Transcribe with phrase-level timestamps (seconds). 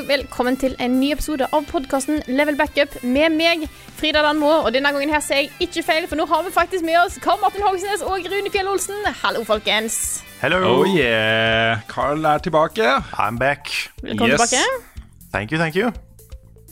[0.00, 3.66] Og velkommen til en ny episode av podkasten Level Backup med meg,
[3.98, 4.48] Frida Danmo.
[4.64, 7.18] Og denne gangen her ser jeg ikke feil, for nå har vi faktisk med oss
[7.20, 9.02] Karl Martin Hogsnes og Rune Fjell Olsen.
[9.20, 9.98] Hallo, folkens.
[10.40, 10.60] Hello.
[10.64, 11.82] Oh yeah.
[11.90, 12.86] Carl er tilbake.
[13.20, 13.68] I'm back.
[14.00, 14.48] Velkommen Yes.
[14.48, 15.04] tilbake.
[15.34, 15.92] Thank you, thank you.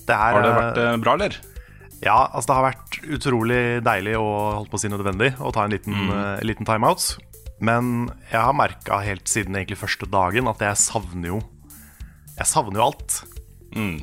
[0.08, 1.36] Det er, Har det vært uh, bra, eller?
[2.00, 5.66] Ja, altså det har vært utrolig deilig og holdt på å si nødvendig å ta
[5.66, 7.18] en liten, eh, liten timeout.
[7.60, 11.40] Men jeg har merka helt siden egentlig første dagen at jeg savner jo
[12.38, 13.18] Jeg savner jo alt.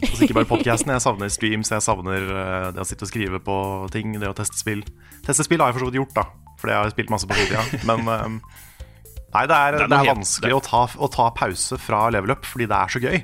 [0.06, 3.40] Altså ikke bare podcasten, jeg savner streams, jeg savner eh, det å sitte og skrive
[3.44, 3.56] på
[3.94, 4.84] ting, det å teste spill.
[5.26, 6.26] Teste spill har jeg for så vidt gjort, da,
[6.62, 7.64] for jeg har spilt masse på fritida.
[7.90, 8.28] Men eh,
[9.34, 12.36] nei, det er, Det er det er vanskelig å ta, å ta pause fra level
[12.36, 13.18] up fordi det er så gøy.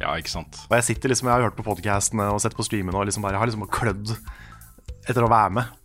[0.00, 0.62] Ja, ikke sant.
[0.70, 3.26] Og jeg sitter liksom, jeg har hørt på podcastene og sett på streamene og liksom
[3.26, 4.14] bare, jeg har liksom klødd
[5.10, 5.79] etter å være med.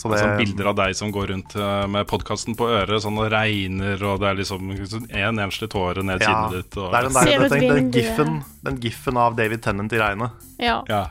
[0.00, 3.18] Så det, Sånn bilder av deg som går rundt eh, med podkasten på øret, sånn
[3.20, 6.78] og regner, og det er liksom en enslig tåre ned ja, kinnet ditt.
[6.80, 10.00] Og, det er den, der, ut den, den, giffen, den giffen av David Tennant i
[10.00, 10.46] regnet.
[10.56, 10.78] Ja.
[10.88, 11.02] ja.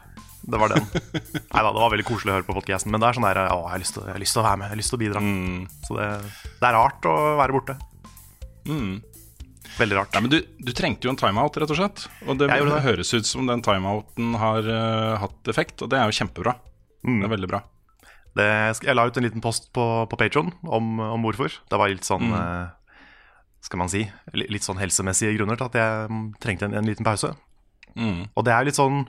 [0.42, 0.88] Det var den.
[1.54, 3.42] Nei da, det var veldig koselig å høre på podcasten, men det er sånn der
[3.44, 4.94] Å, jeg har lyst til, jeg har lyst til å være med, jeg har lyst
[4.94, 5.22] til å bidra.
[5.22, 5.62] Mm.
[5.86, 6.10] Så det,
[6.50, 7.80] det er rart å være borte.
[8.70, 8.94] Mm.
[9.80, 10.16] Veldig rart.
[10.16, 12.08] Nei, men du, du trengte jo en timeout, rett og slett.
[12.26, 12.86] Og det, det det.
[12.90, 16.58] høres ut som den timeouten har uh, hatt effekt, og det er jo kjempebra.
[17.06, 17.20] Mm.
[17.22, 17.62] Det er veldig bra.
[18.38, 18.46] Det,
[18.86, 21.50] jeg la ut en liten post på, på Patron om, om hvorfor.
[21.70, 22.36] Det var litt sånn Mm.
[22.38, 22.68] eh,
[23.66, 27.04] Skal man si Litt sånn helsemessige grunner til at jeg mm, trengte en, en liten
[27.04, 27.34] pause.
[27.98, 28.30] Mm.
[28.38, 29.02] Og det er litt sånn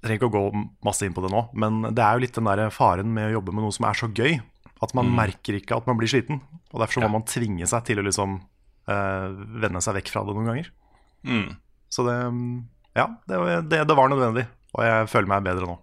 [0.00, 2.32] Jeg trenger ikke å gå masse inn på det nå, men det er jo litt
[2.38, 4.38] den der faren med å jobbe med noe som er så gøy,
[4.80, 6.38] at man merker ikke at man blir sliten.
[6.72, 7.12] Og derfor så må Mm.
[7.12, 7.18] Ja.
[7.18, 8.38] man tvinge seg til å liksom
[8.88, 9.28] eh,
[9.60, 10.70] vende seg vekk fra det noen ganger.
[11.28, 11.50] Mm.
[11.92, 12.64] Så det mm,
[12.96, 14.46] Ja, det, det, det var nødvendig.
[14.72, 15.76] Og jeg føler meg bedre nå.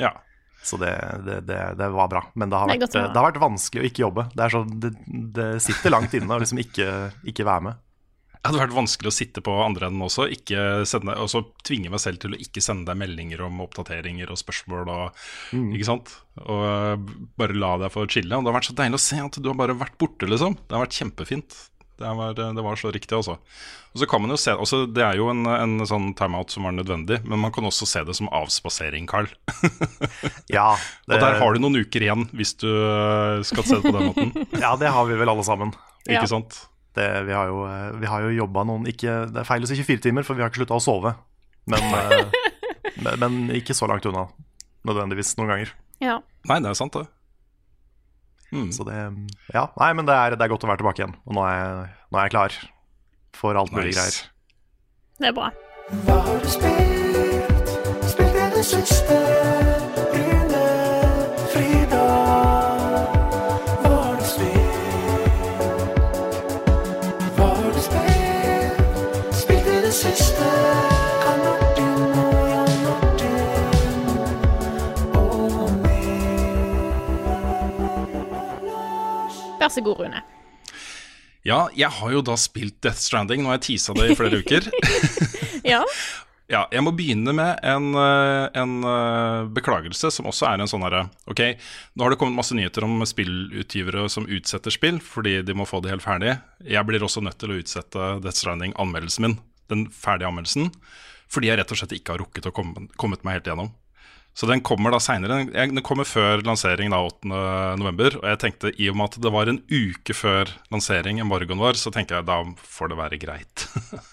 [0.00, 0.14] Ja.
[0.62, 0.92] Så det,
[1.26, 2.24] det, det, det var bra.
[2.38, 4.28] Men det har, Det vært, det har vært vanskelig å ikke jobbe.
[4.34, 4.92] Det, er så, det,
[5.38, 6.90] det sitter langt inne å liksom ikke,
[7.32, 7.80] ikke være med.
[8.42, 11.92] Det hadde vært vanskelig å sitte på andre enden også, ikke sende, og så tvinge
[11.92, 14.90] meg selv til å ikke sende deg meldinger om oppdateringer og spørsmål.
[14.90, 15.20] Og,
[15.76, 16.10] Ikke sant?
[16.42, 17.04] Og eh,
[17.38, 18.34] bare la deg få chille.
[18.34, 20.58] Og det har vært så deilig å se at du har bare vært borte, liksom.
[20.58, 21.54] Det har vært kjempefint.
[22.02, 23.38] Det var, det var så riktig, altså.
[23.92, 26.64] Og så kan man jo se også, Det er jo en, en sånn timeout som
[26.66, 29.28] var nødvendig, men man kan også se det som avspasering, Carl.
[30.52, 30.74] Ja,
[31.06, 33.94] det, Og der har du noen uker igjen, hvis du eh, skal se det på
[33.94, 34.32] den måten.
[34.64, 35.74] ja, det har vi vel alle sammen.
[36.06, 36.18] Ja.
[36.18, 36.58] Ikke sant?
[36.96, 39.68] Det, vi har jo, eh, vi har jo jobba noen ikke, Det er feil å
[39.70, 41.14] si 24 timer, for vi har ikke slutta å sove.
[41.72, 42.42] Men, eh,
[43.04, 44.26] men, men ikke så langt unna,
[44.88, 45.74] nødvendigvis, noen ganger.
[46.04, 46.20] ja.
[46.50, 47.06] Nei, det er sant, det.
[48.52, 48.68] Mm.
[48.76, 48.96] Så det
[49.54, 51.14] Ja, nei, men det er, det er godt å være tilbake igjen.
[51.26, 52.56] Og nå er jeg, nå er jeg klar
[53.32, 53.98] for alt mulig Nice.
[53.98, 54.28] greier.
[55.22, 55.50] Det er bra.
[56.06, 57.74] Hva har du spilt?
[58.12, 59.71] Spilt i det siste?
[79.72, 80.18] Vær så god, Rune.
[81.48, 83.40] Ja, jeg har jo da spilt Death Stranding.
[83.40, 84.68] Nå har jeg teasa det i flere uker.
[85.62, 85.80] Ja.
[86.50, 90.82] Ja, jeg må begynne med en, eh, en eh, beklagelse, som også er en sånn
[90.84, 91.40] herre Ok,
[91.94, 95.80] nå har det kommet masse nyheter om spillutgivere som utsetter spill fordi de må få
[95.80, 96.34] det helt ferdig.
[96.66, 99.38] Jeg blir også nødt til å utsette Death Stranding-anmeldelsen min,
[99.72, 100.68] den ferdige anmeldelsen,
[101.32, 103.72] fordi jeg rett og slett ikke har rukket å komme, kommet meg helt gjennom.
[104.32, 105.42] Så den kommer da seinere.
[105.52, 107.28] Den kommer før lansering da 8.
[107.80, 108.16] november.
[108.22, 111.76] Og jeg tenkte i og med at det var en uke før lansering, embargoen vår,
[111.80, 113.66] så tenker jeg da får det være greit.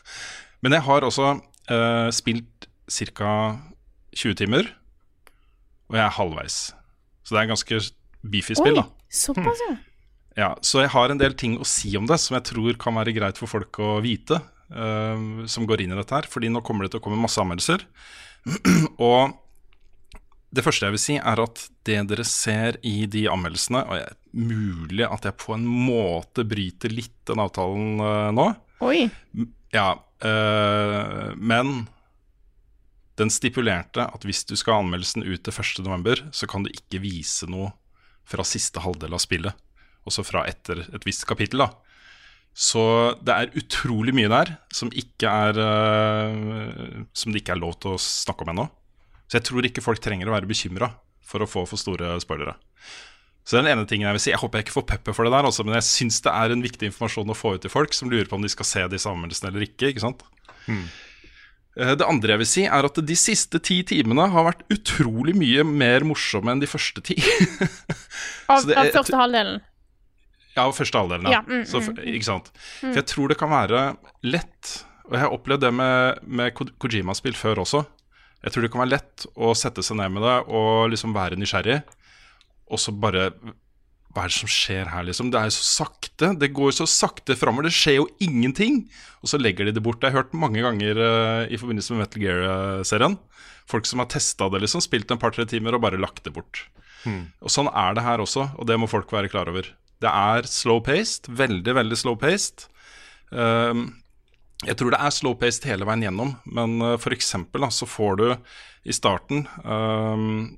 [0.64, 3.32] Men jeg har også uh, spilt ca.
[4.20, 4.68] 20 timer,
[5.88, 6.56] og jeg er halvveis.
[7.24, 7.78] Så det er en ganske
[8.26, 8.88] beefy spill, da.
[9.14, 9.76] såpass, ja.
[10.40, 12.98] Ja, så jeg har en del ting å si om det som jeg tror kan
[12.98, 14.42] være greit for folk å vite.
[14.74, 16.28] uh, som går inn i dette her.
[16.30, 17.86] Fordi nå kommer det til å komme masse anmeldelser.
[19.10, 19.38] og
[20.50, 24.06] det første jeg vil si, er at det dere ser i de anmeldelsene Og det
[24.08, 28.48] er mulig at jeg på en måte bryter litt den avtalen uh, nå.
[28.86, 29.06] Oi.
[29.76, 29.92] Ja,
[30.26, 31.84] uh, men
[33.20, 37.02] den stipulerte at hvis du skal ha anmeldelsen ut til 1.11., så kan du ikke
[37.04, 37.74] vise noe
[38.30, 39.66] fra siste halvdel av spillet.
[40.08, 41.70] Også fra etter et visst kapittel, da.
[42.56, 42.82] Så
[43.22, 47.94] det er utrolig mye der som, ikke er, uh, som det ikke er lov til
[47.94, 48.70] å snakke om ennå.
[49.30, 50.94] Så jeg tror ikke folk trenger å være bekymra
[51.30, 52.56] for å få for store spoilere.
[53.46, 55.16] Så det er den ene tingen Jeg vil si Jeg håper jeg ikke får pepper
[55.16, 57.64] for det der, også, men jeg syns det er en viktig informasjon å få ut
[57.66, 59.90] til folk som lurer på om de skal se disse anmeldelsene eller ikke.
[59.94, 60.26] ikke sant?
[60.66, 60.88] Hmm.
[61.80, 65.64] Det andre jeg vil si, er at de siste ti timene har vært utrolig mye
[65.64, 67.16] mer morsomme enn de første ti.
[68.52, 69.62] Av, det av første halvdelen.
[70.56, 71.38] Ja, av første halvdelen, ja.
[71.38, 72.50] Ja, mm, Så, ikke sant?
[72.82, 73.84] For jeg tror det kan være
[74.26, 74.72] lett,
[75.06, 77.84] og jeg har opplevd det med, med Kojima-spill før også.
[78.44, 81.40] Jeg tror det kan være lett å sette seg ned med det og liksom være
[81.40, 81.82] nysgjerrig,
[82.70, 83.32] og så bare
[84.10, 85.28] Hva er det som skjer her, liksom?
[85.30, 86.32] Det er jo så sakte.
[86.42, 87.68] Det går så sakte framover.
[87.68, 88.80] Det skjer jo ingenting.
[89.22, 90.00] Og så legger de det bort.
[90.02, 93.20] Det har jeg hørt mange ganger uh, i forbindelse med Metal Gear-serien.
[93.70, 96.64] Folk som har testa det, liksom, spilt en par-tre timer og bare lagt det bort.
[97.06, 99.70] Og Sånn er det her også, og det må folk være klar over.
[100.02, 102.66] Det er slow-paced, veldig, veldig slow-paced.
[103.30, 103.99] Um,
[104.68, 108.26] jeg tror det er slow-paced hele veien gjennom, men uh, for eksempel så får du
[108.90, 110.58] i starten um,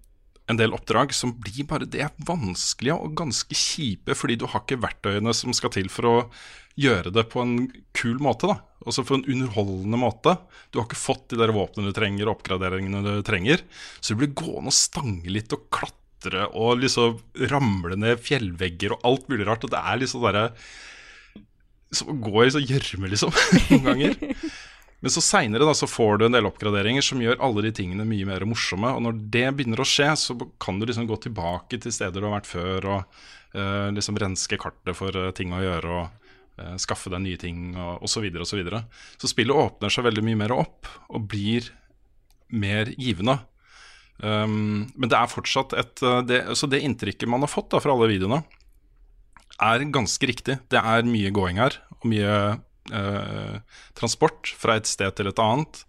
[0.49, 4.81] en del oppdrag som blir bare Det vanskelige og ganske kjipe, fordi du har ikke
[4.81, 6.17] verktøyene som skal til for å
[6.79, 7.55] gjøre det på en
[7.97, 8.49] kul måte.
[8.49, 10.35] da Altså på en underholdende måte.
[10.71, 13.61] Du har ikke fått de der våpnene du trenger, og oppgraderingene du trenger.
[13.99, 17.19] Så du blir gående og stange litt og klatre og liksom
[17.51, 19.67] ramle ned fjellvegger og alt mulig rart.
[19.67, 20.47] Og det er liksom derre
[21.91, 23.33] Som å gå i så gjørme, liksom,
[23.71, 24.35] noen ganger.
[25.01, 28.45] Men så seinere får du en del oppgraderinger som gjør alle de tingene mye mer
[28.45, 28.91] morsomme.
[28.93, 32.27] Og når det begynner å skje, så kan du liksom gå tilbake til steder du
[32.27, 33.23] har vært før, og
[33.57, 37.71] uh, liksom renske kartet for uh, ting å gjøre, og uh, skaffe deg nye ting,
[37.73, 38.13] og osv.
[38.13, 38.83] Så, videre, og så, videre.
[39.17, 41.73] så spillet åpner seg veldig mye mer opp, og blir
[42.53, 43.39] mer givende.
[44.21, 47.95] Um, men det er fortsatt et det, Så det inntrykket man har fått da fra
[47.95, 48.43] alle videoene,
[49.61, 50.57] er ganske riktig.
[50.71, 52.35] Det er mye gåing her, og mye
[52.91, 53.57] eh,
[53.97, 55.83] transport fra et sted til et annet.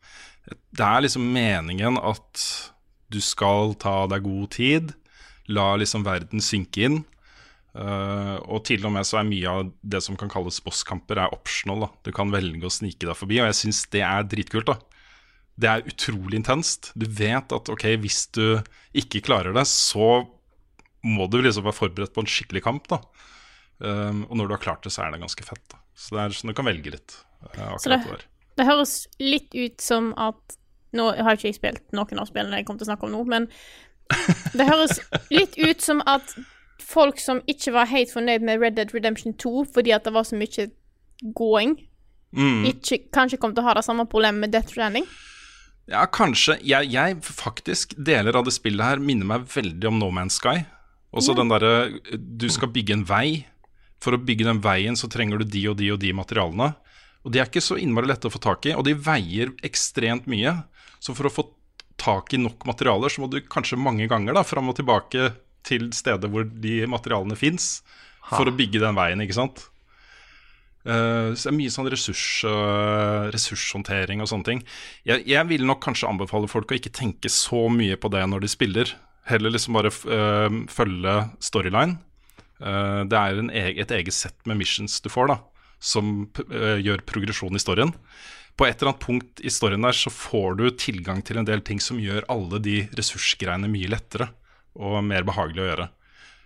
[0.74, 2.44] Det er liksom meningen at
[3.12, 4.92] du skal ta deg god tid,
[5.52, 7.02] la liksom verden synke inn.
[7.72, 11.36] Eh, og til og med så er mye av det som kan kalles bosskamper, er
[11.36, 11.86] optional.
[11.86, 14.68] da Du kan velge å snike deg forbi, og jeg syns det er dritkult.
[14.68, 14.78] da
[15.56, 16.92] Det er utrolig intenst.
[16.96, 20.28] Du vet at ok, hvis du ikke klarer det, så
[21.02, 22.88] må du liksom være forberedt på en skikkelig kamp.
[22.88, 23.00] da
[23.82, 25.62] Um, og når du har klart det, så er det ganske fett.
[25.72, 25.78] Da.
[25.98, 27.16] Så det er sånn du kan velge litt.
[27.58, 28.24] uh, Så det- det.
[28.56, 30.56] Det høres litt ut som at
[30.94, 33.22] Nå har jeg ikke spilt noen av spillene jeg kommer til å snakke om nå,
[33.26, 33.46] men
[34.58, 34.98] det høres
[35.32, 36.34] litt ut som at
[36.78, 40.24] folk som ikke var helt fornøyd med Red Dead Redemption 2 fordi at det var
[40.28, 40.66] så mye
[41.38, 41.78] gåing,
[42.36, 42.64] Mm.
[42.64, 45.04] ikke, kanskje kom til å ha det samme problemet med Death Stranding.
[45.88, 46.58] Ja, kanskje.
[46.64, 50.62] Jeg, jeg faktisk, deler av det spillet her minner meg veldig om No Man's Sky.
[51.12, 53.46] Også den derre Du skal bygge en vei.
[54.02, 56.72] For å bygge den veien så trenger du de og de og de materialene.
[57.22, 60.26] Og de er ikke så innmari lette å få tak i, og de veier ekstremt
[60.30, 60.56] mye.
[60.98, 61.46] Så for å få
[62.02, 65.30] tak i nok materialer, så må du kanskje mange ganger da fram og tilbake
[65.66, 67.76] til stedet hvor de materialene fins,
[68.26, 69.68] for å bygge den veien, ikke sant.
[70.82, 74.62] Uh, så det er mye sånn ressurs, uh, ressurshåndtering og sånne ting.
[75.06, 78.42] Jeg, jeg vil nok kanskje anbefale folk å ikke tenke så mye på det når
[78.42, 78.94] de spiller.
[79.30, 82.00] Heller liksom bare uh, følge storyline.
[82.62, 85.38] Eh, det er eg, et eget sett med missions du får, da,
[85.82, 87.94] som eh, gjør progresjon i storyen.
[88.58, 91.64] På et eller annet punkt i storyen der så får du tilgang til en del
[91.64, 94.28] ting som gjør alle de ressursgreiene mye lettere
[94.76, 95.88] og mer behagelig å gjøre.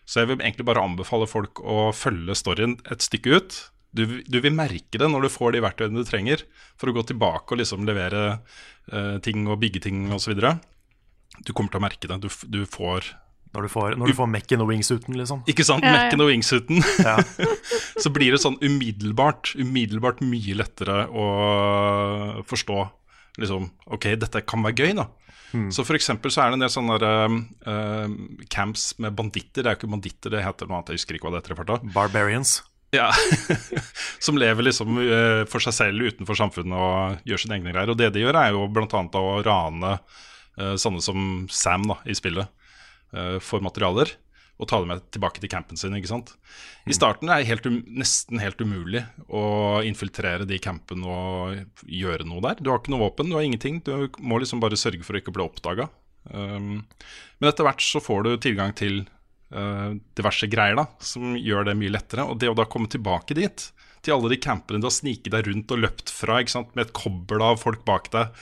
[0.06, 3.58] Så jeg vil egentlig bare anbefale folk å følge storyen et stykke ut.
[3.96, 6.44] Du, du vil merke det når du får de verktøyene du trenger
[6.78, 8.25] for å gå tilbake og liksom levere
[8.92, 10.37] eh, ting og bygge ting osv.
[11.42, 12.20] Du kommer til å merke det.
[12.23, 13.11] Du, du får
[13.57, 15.43] Når du får, når du får Mekken og wingsuiten, liksom.
[15.49, 15.85] Ikke sant?
[15.85, 16.01] Ja, ja.
[16.05, 16.83] Mekken og wingsuiten.
[17.01, 17.17] Ja.
[18.05, 21.29] så blir det sånn umiddelbart Umiddelbart mye lettere å
[22.45, 22.81] forstå
[23.41, 25.09] liksom, Ok, dette kan være gøy, da.
[25.73, 27.37] Så for eksempel så er det en del sånne der,
[27.71, 28.17] uh,
[28.53, 29.63] camps med banditter.
[29.63, 30.93] Det er jo ikke banditter, det heter noe annet.
[30.93, 31.79] Jeg husker ikke hva det heter i farta.
[31.95, 32.59] Barbarians.
[32.95, 33.09] Ja.
[34.27, 37.95] som lever liksom uh, for seg selv utenfor samfunnet og gjør sine egne greier.
[37.95, 39.03] Og det de gjør, er jo bl.a.
[39.23, 42.53] å rane uh, sånne som Sam da, i spillet
[43.42, 44.12] for materialer.
[44.56, 45.94] Og ta dem med tilbake til campen sin.
[45.96, 46.32] ikke sant?
[46.88, 52.25] I starten er det helt um, nesten helt umulig å infiltrere de campene og gjøre
[52.28, 52.62] noe der.
[52.62, 53.82] Du har ikke noe våpen, du har ingenting.
[53.85, 55.90] Du må liksom bare sørge for å ikke bli oppdaga.
[56.32, 56.87] Um,
[57.38, 59.02] men etter hvert så får du tilgang til
[59.52, 62.25] uh, diverse greier da, som gjør det mye lettere.
[62.25, 63.68] Og det å da komme tilbake dit,
[64.00, 66.73] til alle de campene du har sniket deg rundt og løpt fra, ikke sant?
[66.73, 68.32] med et kobbel av folk bak deg,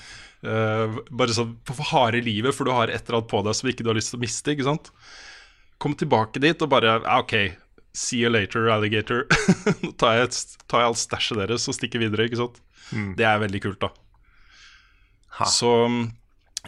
[0.45, 3.71] eh, bare sånn for harde livet, for du har et eller annet på deg som
[3.71, 4.55] ikke du har lyst til å miste.
[4.55, 4.93] ikke sant?
[5.83, 7.35] Kom tilbake dit og bare OK,
[7.97, 9.25] see you later, alligator.
[9.83, 10.33] Nå tar jeg,
[10.69, 12.61] tar jeg alt stæsjet deres og stikker videre, ikke sant.
[13.19, 13.91] Det er veldig kult, da.
[15.41, 15.49] Ha.
[15.51, 15.71] Så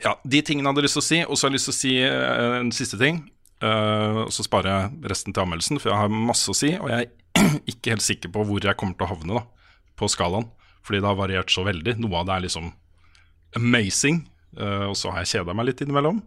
[0.02, 1.21] ja, de tingene hadde jeg lyst til å si.
[1.25, 3.23] Og så har jeg lyst til å si uh, en siste ting.
[3.62, 6.75] Uh, og så sparer jeg resten til anmeldelsen, for jeg har masse å si.
[6.80, 9.45] Og jeg er ikke helt sikker på hvor jeg kommer til å havne da,
[9.99, 10.50] på skalaen.
[10.87, 11.97] Fordi det har variert så veldig.
[12.02, 12.71] Noe av det er liksom
[13.55, 14.25] amazing,
[14.57, 16.23] Uh, og så har jeg kjeda meg litt innimellom.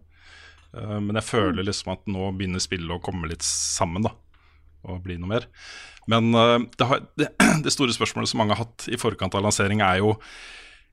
[0.70, 4.14] Uh, men jeg føler liksom at nå begynner spillet å komme litt sammen, da.
[4.86, 5.48] Og bli noe mer.
[6.10, 7.32] Men uh, det, har, det,
[7.64, 10.14] det store spørsmålet som mange har hatt i forkant av lansering, er jo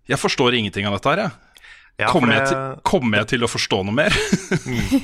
[0.07, 1.63] Jeg forstår ingenting av dette her, jeg.
[1.97, 4.13] Ja, Kommer, jeg til, kommer jeg til å forstå noe mer?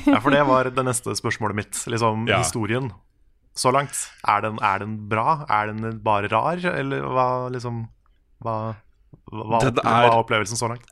[0.06, 1.80] Ja, for det var det neste spørsmålet mitt.
[1.90, 2.38] Liksom, Ja.
[2.44, 2.92] Historien
[3.58, 3.98] så langt.
[4.26, 5.40] Er den, er den bra?
[5.50, 6.58] Er den bare rar?
[6.58, 7.84] Eller hva liksom
[8.42, 8.74] Hva,
[9.32, 10.84] hva, hva er- er opplevelsen så langt?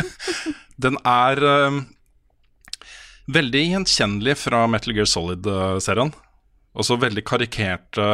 [0.80, 1.82] Den er um,
[3.30, 6.12] veldig gjenkjennelig fra Metal Gear Solid-serien.
[6.78, 8.06] Også veldig karikerte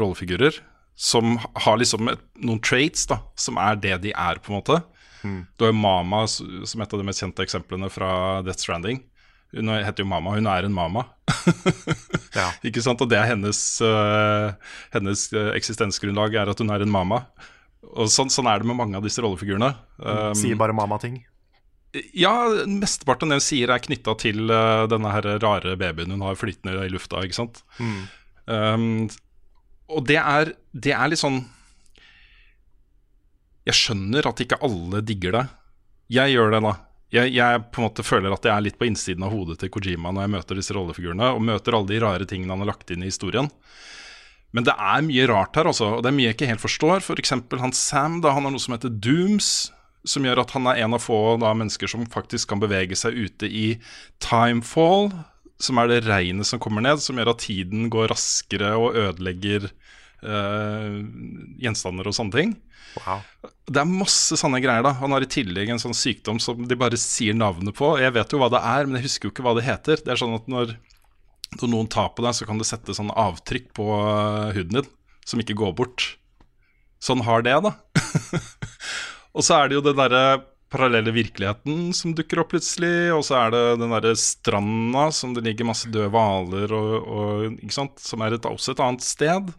[0.00, 0.56] rollefigurer
[1.00, 4.80] som har liksom et, noen traits da, som er det de er, på en måte.
[5.22, 8.10] Du har jo Mama som et av de mest kjente eksemplene fra
[8.44, 9.02] Death Stranding.
[9.52, 11.06] Hun heter jo Mama, hun er en mama.
[12.30, 12.44] Ja.
[12.62, 13.00] Ikke sant?
[13.02, 14.52] Og det er hennes, uh,
[14.94, 17.24] hennes øh, eksistensgrunnlag er at hun er en mama.
[17.86, 19.72] Og sånn, sånn er det med mange av disse rollefigurene.
[19.98, 21.22] Um, Sier bare mamma-ting.
[22.14, 22.32] ja,
[22.70, 26.38] mesteparten av det hun sier er knytta til uh, denne her rare babyen hun har
[26.38, 27.64] flytende i lufta, ikke sant.
[28.46, 29.08] Um,
[29.90, 31.40] og det er, det er litt sånn
[33.66, 35.44] Jeg skjønner at ikke alle digger det.
[36.10, 36.72] Jeg gjør det, da.
[37.10, 39.70] Jeg, jeg på en måte føler at jeg er litt på innsiden av hodet til
[39.74, 42.90] Kojima når jeg møter disse rollefigurene, og møter alle de rare tingene han har lagt
[42.94, 43.50] inn i historien.
[44.56, 47.04] Men det er mye rart her, altså, og det er mye jeg ikke helt forstår.
[47.06, 49.70] For eksempel han Sam, da, han har noe som heter Dooms,
[50.08, 53.18] som gjør at han er en av få da, mennesker som faktisk kan bevege seg
[53.18, 53.66] ute i
[54.24, 55.10] timefall,
[55.60, 59.68] som er det regnet som kommer ned, som gjør at tiden går raskere og ødelegger
[59.68, 60.98] øh,
[61.60, 62.54] gjenstander og sånne ting.
[62.98, 63.20] Wow.
[63.70, 64.82] Det er masse sånne greier.
[64.82, 67.92] da Han har i tillegg en sånn sykdom som de bare sier navnet på.
[68.02, 70.02] Jeg vet jo hva det er, men jeg husker jo ikke hva det heter.
[70.02, 70.74] Det er sånn at når,
[71.58, 74.90] når noen tar på deg, så kan det sette sånn avtrykk på øh, huden din
[75.26, 76.06] som ikke går bort.
[77.02, 77.74] Sånn har det, da.
[79.36, 80.24] og så er det jo den derre
[80.70, 85.42] parallelle virkeligheten som dukker opp plutselig, og så er det den derre stranda som det
[85.46, 89.50] ligger masse døde hvaler og, og ikke sant, som er et, også et annet sted.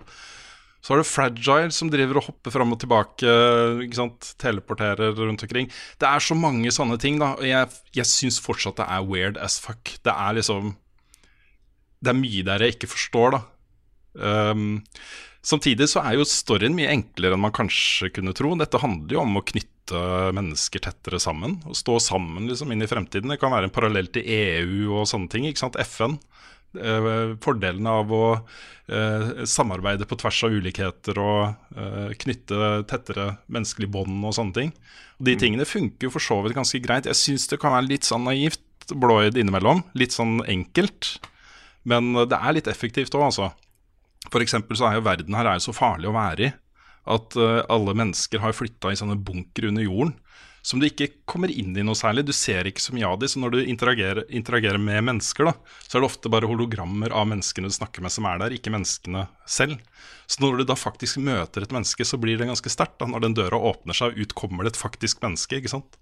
[0.81, 3.33] Så har du Fragile som driver og hopper fram og tilbake,
[3.85, 4.31] ikke sant?
[4.41, 5.69] teleporterer rundt omkring.
[6.01, 7.35] Det er så mange sånne ting, da.
[7.37, 9.93] Og jeg, jeg syns fortsatt det er weird as fuck.
[10.01, 10.73] Det er liksom
[12.01, 13.41] Det er mye der jeg ikke forstår, da.
[14.11, 14.81] Um,
[15.45, 18.53] samtidig så er jo storyen mye enklere enn man kanskje kunne tro.
[18.59, 20.01] Dette handler jo om å knytte
[20.35, 21.59] mennesker tettere sammen.
[21.69, 23.31] Og stå sammen liksom inn i fremtiden.
[23.31, 25.47] Det kan være en parallell til EU og sånne ting.
[25.47, 25.79] ikke sant?
[25.85, 26.17] FN.
[26.71, 33.91] Uh, fordelene av å uh, samarbeide på tvers av ulikheter og uh, knytte tettere menneskelige
[33.91, 34.71] bånd og sånne ting.
[35.19, 37.09] Og De tingene funker jo for så vidt ganske greit.
[37.11, 38.63] Jeg syns det kan være litt sånn naivt
[38.95, 39.83] blåøyd innimellom.
[39.99, 41.17] Litt sånn enkelt.
[41.87, 43.51] Men det er litt effektivt òg, altså.
[44.41, 46.51] Eksempel så er jo verden her er så farlig å være i
[47.11, 50.11] at eh, alle mennesker har flytta i sånne bunker under jorden
[50.61, 52.23] som du ikke kommer inn i noe særlig.
[52.27, 55.55] Du ser ikke så mye av de, så når du interagerer, interagerer med mennesker, da,
[55.87, 58.73] så er det ofte bare hologrammer av menneskene du snakker med som er der, ikke
[58.73, 59.79] menneskene selv.
[60.29, 63.01] Så når du da faktisk møter et menneske, så blir det ganske sterkt.
[63.01, 65.57] Når den døra åpner seg, ut kommer det et faktisk menneske.
[65.57, 65.97] ikke sant?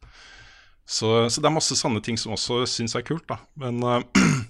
[0.90, 3.40] Så, så det er masse sånne ting som også syns er kult, da.
[3.62, 4.28] Men eh,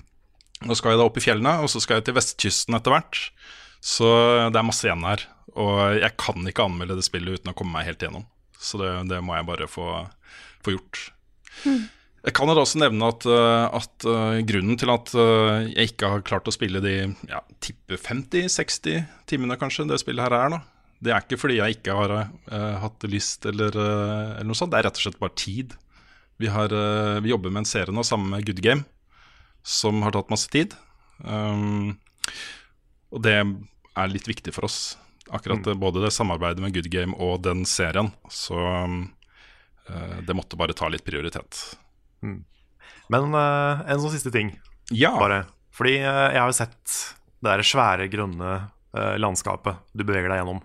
[0.65, 3.21] nå skal jeg da opp i fjellene, og så skal jeg til vestkysten etter hvert.
[3.79, 4.09] Så
[4.51, 5.23] det er masse igjen her.
[5.55, 8.27] Og jeg kan ikke anmelde det spillet uten å komme meg helt gjennom.
[8.59, 9.87] Så det, det må jeg bare få,
[10.65, 11.05] få gjort.
[12.19, 16.09] Jeg kan da også nevne at, eh, at eh, grunnen til at eh, jeg ikke
[16.11, 16.95] har klart å spille de
[17.29, 20.59] ja, tippe 50-60 timene kanskje det spillet her er, da.
[20.99, 24.81] Det er ikke fordi jeg ikke har uh, hatt lyst eller, eller noe sånt, det
[24.81, 25.77] er rett og slett bare tid.
[26.43, 26.75] Vi, har,
[27.23, 28.83] vi jobber med en serie nå sammen med Good Game,
[29.65, 30.75] som har tatt masse tid.
[31.23, 31.97] Um,
[33.09, 34.97] og det er litt viktig for oss.
[35.29, 35.79] Akkurat mm.
[35.81, 38.11] både det samarbeidet med Good Game og den serien.
[38.33, 41.59] Så eh, det måtte bare ta litt prioritet.
[42.21, 44.55] Men uh, en sånn siste ting,
[44.93, 45.13] Ja.
[45.17, 45.43] bare.
[45.75, 46.97] Fordi uh, jeg har jo sett
[47.39, 48.57] det der svære, grønne
[49.21, 50.63] landskapet du beveger deg gjennom.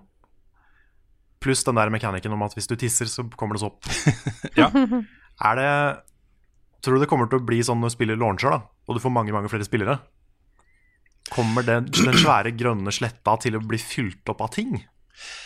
[1.45, 3.85] Pluss den der mekanikken om at hvis du tisser, så kommer det sopp.
[4.61, 4.71] Ja.
[5.45, 5.71] Er det
[6.85, 9.13] Tror du det kommer til å bli sånn når spillet launcher, da, og du får
[9.15, 9.99] mange mange flere spillere?
[11.33, 14.75] Kommer den, den svære grønne sletta til å bli fylt opp av ting?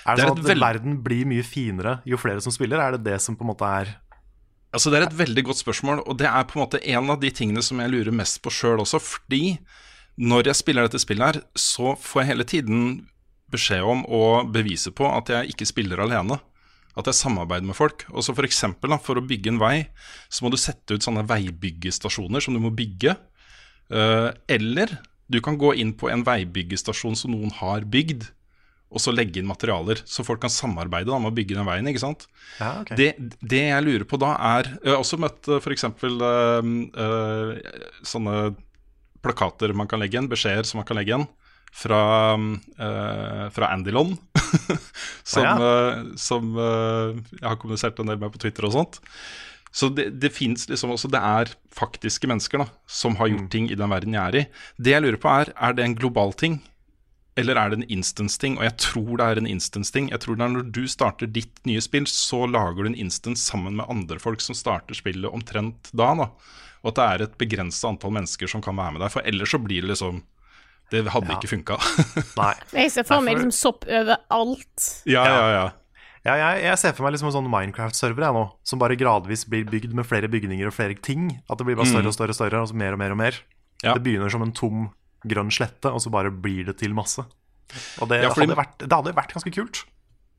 [0.08, 2.80] Er Det det er sånn at veld- verden blir mye finere jo flere som spiller?
[2.82, 3.94] Er det det som på en måte er
[4.74, 7.20] Altså Det er et veldig godt spørsmål, og det er på en måte en av
[7.22, 8.98] de tingene som jeg lurer mest på sjøl også.
[9.00, 9.56] Fordi
[10.20, 12.82] når jeg spiller dette spillet her, så får jeg hele tiden
[13.48, 14.20] beskjed om å
[14.52, 16.36] bevise på at jeg ikke spiller alene.
[16.98, 18.04] At jeg samarbeider med folk.
[18.10, 19.76] Og så For eksempel, da, for å bygge en vei,
[20.28, 23.14] så må du sette ut sånne veibyggestasjoner som du må bygge.
[23.88, 28.26] Eh, eller du kan gå inn på en veibyggestasjon som noen har bygd,
[28.88, 31.88] og så legge inn materialer, så folk kan samarbeide da, med å bygge den veien.
[31.90, 32.24] ikke sant?
[32.56, 32.96] Ja, okay.
[32.96, 35.84] Det, det jeg lurer på da er Jeg har også møtt f.eks.
[36.08, 37.50] Uh,
[38.08, 38.38] sånne
[39.24, 41.28] plakater man kan legge igjen, beskjeder som man kan legge igjen,
[41.68, 42.00] fra,
[42.40, 44.16] uh, fra Andylon.
[45.34, 49.00] som Å, eh, som eh, jeg har kommunisert en del med på Twitter og sånt.
[49.74, 53.68] Så det, det fins liksom også Det er faktiske mennesker da som har gjort ting
[53.68, 54.44] i den verden jeg er i.
[54.80, 56.60] Det jeg lurer på, er Er det en global ting?
[57.38, 58.56] Eller er det en instance-ting?
[58.58, 60.08] Og jeg tror det er en instance-ting.
[60.10, 63.44] Jeg tror det er Når du starter ditt nye spill, så lager du en instance
[63.44, 66.10] sammen med andre folk som starter spillet omtrent da.
[66.18, 66.32] da.
[66.82, 69.12] Og at det er et begrensa antall mennesker som kan være med deg.
[69.14, 70.24] For ellers så blir det liksom
[70.90, 71.76] Det hadde ikke funka.
[72.72, 74.86] Jeg ser for meg liksom sopp overalt.
[75.08, 75.66] ja, ja, ja.
[76.26, 79.46] Ja, jeg, jeg ser for meg liksom en sånn Minecraft-server jeg nå, som bare gradvis
[79.48, 81.28] blir bygd med flere bygninger og flere ting.
[81.48, 83.20] At det blir bare større og større, og større, og så mer og mer og
[83.20, 83.38] mer.
[83.38, 83.84] Mm.
[83.86, 83.94] Ja.
[83.94, 84.88] Det begynner som en tom
[85.24, 87.22] grønn slette, og så bare blir det til masse.
[88.02, 89.84] Og det, Ja, fordi- hadde, vært, det hadde vært ganske kult.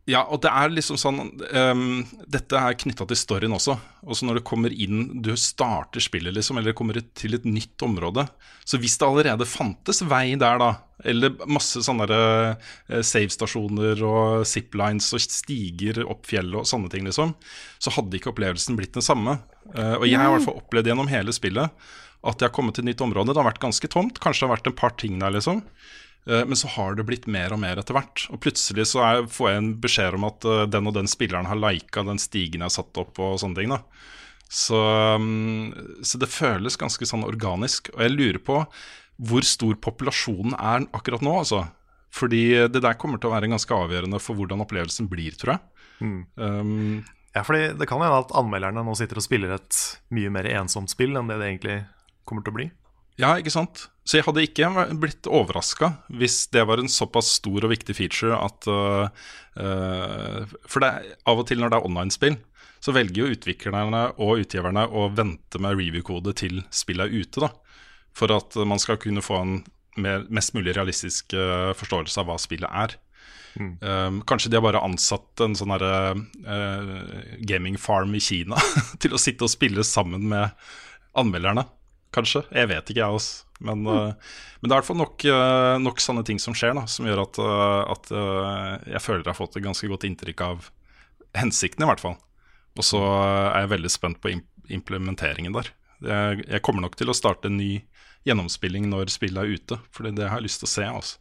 [0.10, 2.02] Ja, og det er liksom sånn um,
[2.32, 3.76] Dette er knytta til storyen også.
[4.10, 8.26] Også når du kommer inn Du starter spillet, liksom, eller kommer til et nytt område.
[8.66, 10.72] Så hvis det allerede fantes vei der, da,
[11.06, 17.36] eller masse sånne eh, save-stasjoner og ziplines og stiger opp fjellet og sånne ting, liksom,
[17.82, 19.40] så hadde ikke opplevelsen blitt den samme.
[19.74, 21.90] Uh, og jeg har i hvert fall opplevd gjennom hele spillet
[22.20, 23.32] at jeg har kommet til et nytt område.
[23.32, 24.20] Det har vært ganske tomt.
[24.20, 25.62] Kanskje det har vært et par ting der, liksom.
[26.28, 28.28] Eh, Men så har det blitt mer og mer etter hvert.
[28.34, 31.50] Og plutselig så er, får jeg en beskjed om at eh, den og den spilleren
[31.50, 33.76] har lika den stigen jeg har satt opp, og sånne ting.
[33.76, 33.84] da
[34.50, 34.80] så,
[35.22, 37.92] mm, så det føles ganske sånn organisk.
[37.94, 38.64] Og jeg lurer på
[39.30, 41.68] hvor stor populasjonen er akkurat nå, altså.
[42.10, 45.62] Fordi det der kommer til å være ganske avgjørende for hvordan opplevelsen blir, tror jeg.
[46.02, 47.04] Um,
[47.36, 49.78] Ja, fordi det kan hende at anmelderne nå sitter og spiller et
[50.16, 51.76] mye mer ensomt spill enn det det egentlig
[52.26, 52.66] kommer til å bli.
[53.20, 53.88] Ja, ikke sant?
[54.08, 58.38] Så jeg hadde ikke blitt overraska hvis det var en såpass stor og viktig feature
[58.40, 59.10] at uh,
[59.60, 62.38] uh, For det, av og til når det er online-spill,
[62.80, 67.52] så velger jo utviklerne og utgiverne å vente med review-kode til spillet er ute, da.
[68.16, 69.60] For at man skal kunne få en
[70.00, 72.96] mer, mest mulig realistisk uh, forståelse av hva spillet er.
[73.60, 76.92] Um, kanskje de har bare ansatt en sånn herre øh,
[77.50, 78.56] gaming farm i Kina
[79.04, 80.54] til å sitte og spille sammen med
[81.20, 81.66] anmelderne.
[82.16, 82.44] Kanskje.
[82.56, 83.46] Jeg vet ikke, jeg også.
[83.60, 84.14] Men, øh,
[84.62, 87.06] men det er i hvert fall nok, øh, nok sånne ting som skjer, da, som
[87.10, 88.12] gjør at, øh, at
[88.96, 90.70] jeg føler jeg har fått et ganske godt inntrykk av
[91.38, 92.16] hensikten, i hvert fall.
[92.80, 95.74] Og så er jeg veldig spent på im- implementeringen der.
[96.00, 97.74] Jeg, jeg kommer nok til å starte en ny
[98.28, 100.86] gjennomspilling når spillet er ute, for det har jeg lyst til å se.
[100.88, 101.20] Altså.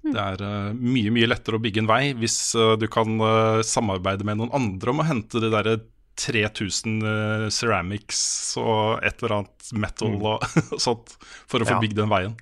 [0.00, 3.60] Det er uh, mye mye lettere å bygge en vei hvis uh, du kan uh,
[3.66, 5.74] samarbeide med noen andre om å hente de derre
[6.20, 8.20] 3000 øh, ceramics
[8.60, 10.44] og et eller annet metal og,
[10.80, 11.14] sånt
[11.48, 11.80] for å få Ja.
[11.82, 12.36] bygd den veien.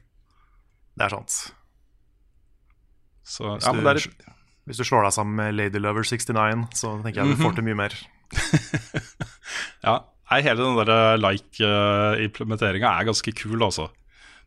[0.99, 1.37] Det er sant.
[3.29, 4.31] Så Hvis, ja, det er du,
[4.69, 7.67] hvis du slår deg sammen med Lady Lover 69, så tenker jeg du får til
[7.69, 7.99] mye mer.
[9.87, 9.95] Ja,
[10.35, 13.87] hele den der like-implementeringa er ganske kul, altså.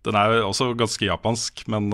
[0.06, 1.88] Den er jo også ganske japansk, men,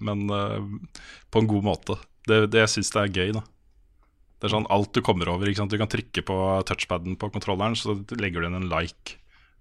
[0.00, 1.96] men på en god måte.
[2.28, 3.42] Det, det syns jeg er gøy, da.
[4.42, 5.46] Det er sånn alt du kommer over.
[5.46, 9.20] Du kan trykke på touchpaden på kontrolleren, så legger du inn en like.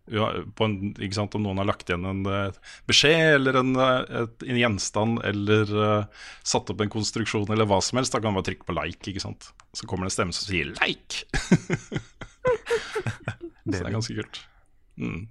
[0.09, 0.47] En?
[0.57, 2.55] Om noen har lagt igjen en eh,
[2.89, 7.77] beskjed eller en, eh, et, en gjenstand eller uh, satt opp en konstruksjon eller hva
[7.85, 9.13] som helst, da kan man bare trykke på like.
[9.21, 11.29] Så kommer det en stemme som sier 'like'.
[13.61, 14.41] Så det er ganske kult.
[14.97, 15.29] Mm.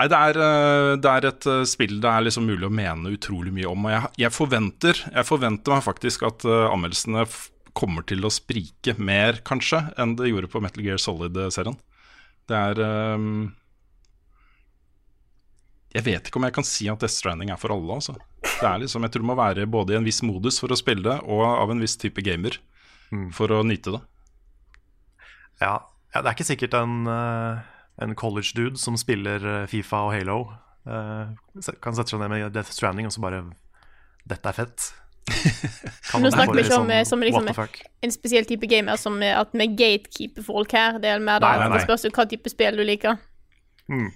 [0.00, 3.68] Nei, det er, det er et spill det er liksom mulig å mene utrolig mye
[3.68, 3.84] om.
[3.84, 7.28] Og jeg, jeg, forventer, jeg forventer meg faktisk at anmeldelsene
[7.80, 11.78] kommer til å sprike mer, kanskje, enn det gjorde på Metal Gear Solid-serien.
[12.50, 12.80] Det er
[13.14, 13.50] um,
[15.94, 18.16] Jeg vet ikke om jeg kan si at Death Stranding er for alle, altså.
[18.42, 20.78] Det er liksom, Jeg tror du må være både i en viss modus for å
[20.78, 22.58] spille det, og av en viss type gamer
[23.34, 24.00] for å nyte det.
[25.60, 25.74] Ja,
[26.14, 27.60] ja, det er ikke sikkert en, eh,
[28.02, 30.38] en college dude som spiller eh, Fifa og Halo,
[30.86, 31.34] eh,
[31.82, 33.44] kan sette seg ned med Death Stranding og så bare
[34.30, 34.90] Dette er fett.
[36.20, 37.76] Nå snakker vi ikke om, sånn, eh, som liksom-?
[38.02, 40.98] En spesiell type gamer som eh, at vi gatekeeper folk her.
[41.02, 41.78] Det er mer da Nei, nei, nei.
[41.78, 43.20] det spørs jo hva type spill du liker.
[43.90, 44.08] Mm.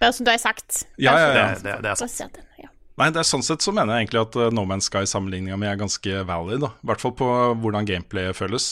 [0.00, 0.82] Bare som det er sagt.
[0.96, 1.46] Ja, ja, ja.
[1.54, 2.42] Det, det, det er sant.
[2.58, 2.70] Ja.
[2.98, 5.68] Nei, det er sånn sett så mener jeg egentlig at uh, No Man's Sky-sammenligninga mi
[5.70, 6.66] er ganske valid.
[6.66, 7.30] I hvert fall på
[7.62, 8.68] hvordan gameplayet føles.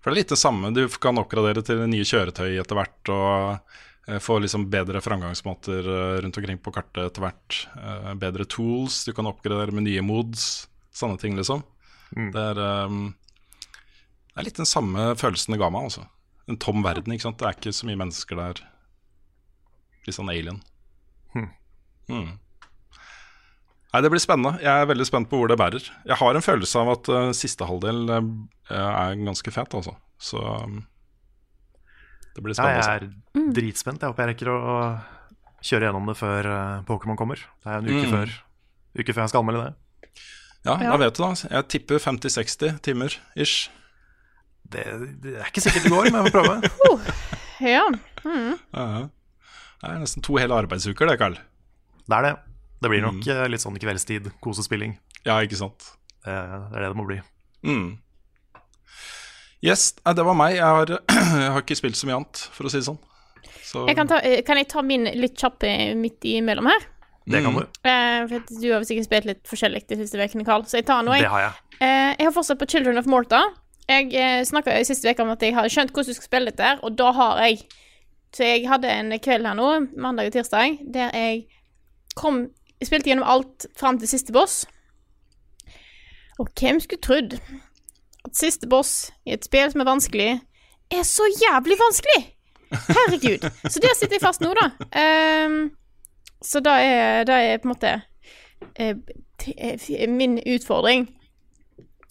[0.00, 0.72] For det er litt det samme.
[0.74, 3.12] Du kan oppgradere til nye kjøretøy etter hvert.
[3.14, 3.76] Og
[4.08, 7.60] eh, få liksom bedre framgangsmåter eh, rundt omkring på kartet etter hvert.
[7.76, 9.02] Eh, bedre tools.
[9.04, 10.66] Du kan oppgradere med nye mods.
[10.94, 11.64] Sånne ting, liksom.
[12.14, 13.08] Det, er, ehm,
[14.30, 16.04] det er litt den samme følelsen det ga meg, altså.
[16.46, 17.40] En tom verden, ikke sant.
[17.40, 18.62] Det er ikke så mye mennesker der.
[20.06, 20.60] Litt sånn alien.
[21.34, 22.34] Mm.
[23.94, 24.58] Nei, Det blir spennende.
[24.62, 25.84] Jeg er veldig spent på hvor det bærer.
[26.04, 28.26] Jeg har en følelse av at uh, siste halvdel uh,
[28.70, 29.94] er ganske fet, altså.
[30.20, 30.82] Så um,
[32.34, 32.84] det blir Ja, spennende.
[32.84, 34.00] jeg er dritspent.
[34.02, 35.00] Jeg håper jeg rekker å
[35.64, 37.36] kjøre gjennom det før eh, Pokémon kommer.
[37.62, 38.12] Det er en uke, Mm.
[38.12, 38.34] før,
[38.98, 39.74] uke før jeg skal anmelde det.
[40.64, 41.32] Ja, da vet du da.
[41.50, 43.68] Jeg tipper 50-60 timer ish.
[44.68, 44.84] det.
[45.22, 46.54] Det er ikke sikkert det går, men jeg får prøve.
[47.60, 47.84] ja.
[48.24, 49.08] Ja,
[49.84, 51.34] Det er nesten to hele arbeidsuker, det, Carl.
[52.08, 52.34] Det er det.
[52.80, 53.50] Det blir nok Mm.
[53.52, 54.96] litt sånn kveldstid, kosespilling.
[55.24, 55.84] Ja, ikke sant.
[56.24, 57.20] Det, det er det det må bli.
[57.64, 57.98] Mm.
[59.64, 60.58] Yes, det var meg.
[60.58, 60.90] Jeg har,
[61.44, 62.98] jeg har ikke spilt så mye annet, for å si det sånn.
[63.64, 66.84] Så, Jeg kan, ta, eh, kan jeg ta min litt kjappe midt imellom her?
[67.24, 67.62] Det kan Mm.
[67.64, 67.88] du.
[67.88, 71.02] Eh, for du har sikkert spilt litt forskjellig de siste ukene, Karl, så jeg tar
[71.06, 71.16] noe.
[71.18, 71.54] Det har jeg.
[71.80, 73.40] Uh, jeg har fortsatt på Children of Morta.
[73.88, 76.74] Jeg uh, snakka siste uke om at jeg har skjønt hvordan du skal spille dette,
[76.84, 77.64] og da har jeg.
[78.36, 81.46] Så jeg hadde en kveld her nå, mandag og tirsdag, der jeg
[82.18, 82.50] kom
[82.82, 84.66] Jeg spilte gjennom alt fram til siste boss.
[86.42, 87.36] Og hvem skulle trodd
[88.24, 90.30] at siste boss i et spill som er vanskelig,
[90.92, 92.22] er så jævlig vanskelig?
[92.74, 93.50] Herregud.
[93.68, 94.70] Så der sitter jeg fast nå, da.
[95.46, 95.70] Um,
[96.44, 97.92] så da er, da er på en måte
[98.76, 101.08] eh, min utfordring.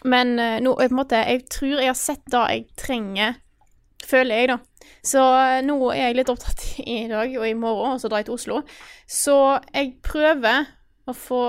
[0.03, 3.35] Men eh, nå er på en måte Jeg tror jeg har sett det jeg trenger,
[4.03, 4.57] føler jeg, da.
[5.03, 5.23] Så
[5.63, 8.39] nå er jeg litt opptatt i dag og i morgen, og så drar jeg til
[8.39, 8.61] Oslo.
[9.07, 9.37] Så
[9.73, 10.65] jeg prøver
[11.07, 11.43] å få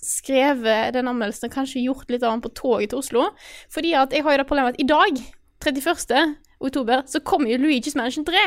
[0.00, 3.28] skrevet den anmeldelsen og kanskje gjort litt annet på toget til Oslo.
[3.72, 5.20] Fordi at jeg har jo det problemet at i dag,
[5.60, 6.36] 31.
[6.60, 8.46] oktober, så kommer jo Luigi's Mansion 3.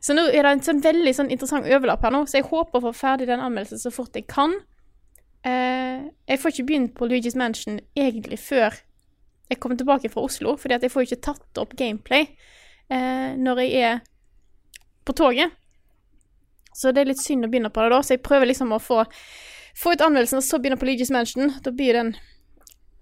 [0.00, 2.78] Så nå er det en sånn veldig sånn interessant overlapp her nå, så jeg håper
[2.78, 4.54] å få ferdig den anmeldelsen så fort jeg kan.
[5.44, 8.78] Eh, jeg får ikke begynt på Luigi's Mansion egentlig før
[9.50, 12.28] jeg kommer tilbake fra Oslo, fordi at jeg får ikke tatt opp gameplay
[12.88, 14.00] eh, når jeg er
[15.04, 15.56] på toget.
[16.76, 18.80] Så det er litt synd å begynne på det da, så jeg prøver liksom å
[18.80, 19.02] få,
[19.76, 21.52] få ut anmeldelsen og så begynner på Luigi's Mansion.
[21.64, 22.14] Da blir den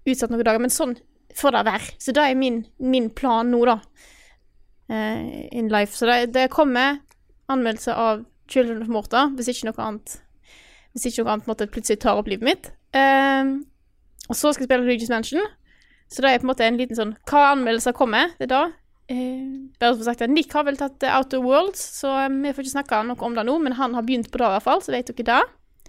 [0.07, 0.95] utsatt noen dager, men sånn
[1.37, 1.91] får det være.
[2.01, 3.79] Så det er min, min plan nå, da.
[4.89, 5.93] Uh, in life.
[5.93, 6.97] Så det, det kommer
[7.49, 10.15] anmeldelse av Children of Morta, hvis ikke noe annet
[10.95, 12.71] Hvis ikke noe annet måtte plutselig tar opp livet mitt.
[12.95, 13.61] Uh,
[14.29, 15.45] og så skal jeg spille Luigi's Mansion.
[16.09, 18.31] Så det er på en måte en liten sånn Hva anmeldelser kommer?
[18.39, 18.63] Det er da.
[19.09, 22.75] Eh, bare som sagt Nick har vel tatt Outer Worlds, så eh, vi får ikke
[22.75, 24.93] snakke noe om det nå, men han har begynt på det i hvert fall, så
[24.93, 25.39] vet dere det.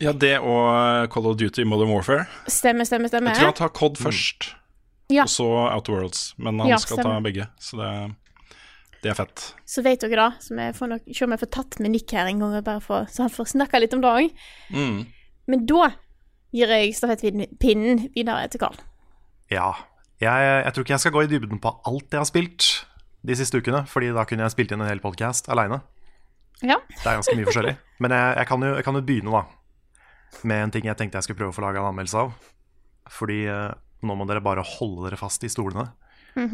[0.01, 2.25] Ja, det og Call of Duty Modern Warfare.
[2.49, 3.35] Stemmer, stemmer, stemmer.
[3.35, 4.55] Jeg tror han tar COD først,
[5.13, 5.23] Ja.
[5.27, 6.35] og så Outer Worlds.
[6.39, 7.19] Men han Ja, skal stemmer.
[7.19, 8.17] ta begge, så det,
[9.03, 9.55] det er fett.
[9.67, 12.11] Så vet dere da, så vi får nok se om jeg får tatt med Nick
[12.17, 14.31] her en gang, bare for, så han får snakke litt om det òg.
[14.73, 15.07] Mm.
[15.49, 15.91] Men da
[16.53, 18.77] gir jeg stafettpinnen videre til Carl.
[19.51, 19.73] Ja.
[20.21, 22.85] Jeg, jeg tror ikke jeg skal gå i dybden på alt jeg har spilt
[23.25, 25.81] de siste ukene, Fordi da kunne jeg spilt inn en hel podkast aleine.
[26.63, 26.77] Ja.
[26.89, 27.77] Det er ganske mye forskjellig.
[28.01, 29.43] Men jeg, jeg, kan jo, jeg kan jo begynne da
[30.47, 32.35] med en ting jeg tenkte jeg skulle prøve å få laga en anmeldelse av.
[33.11, 33.73] Fordi eh,
[34.07, 35.91] nå må dere bare holde dere fast i stolene,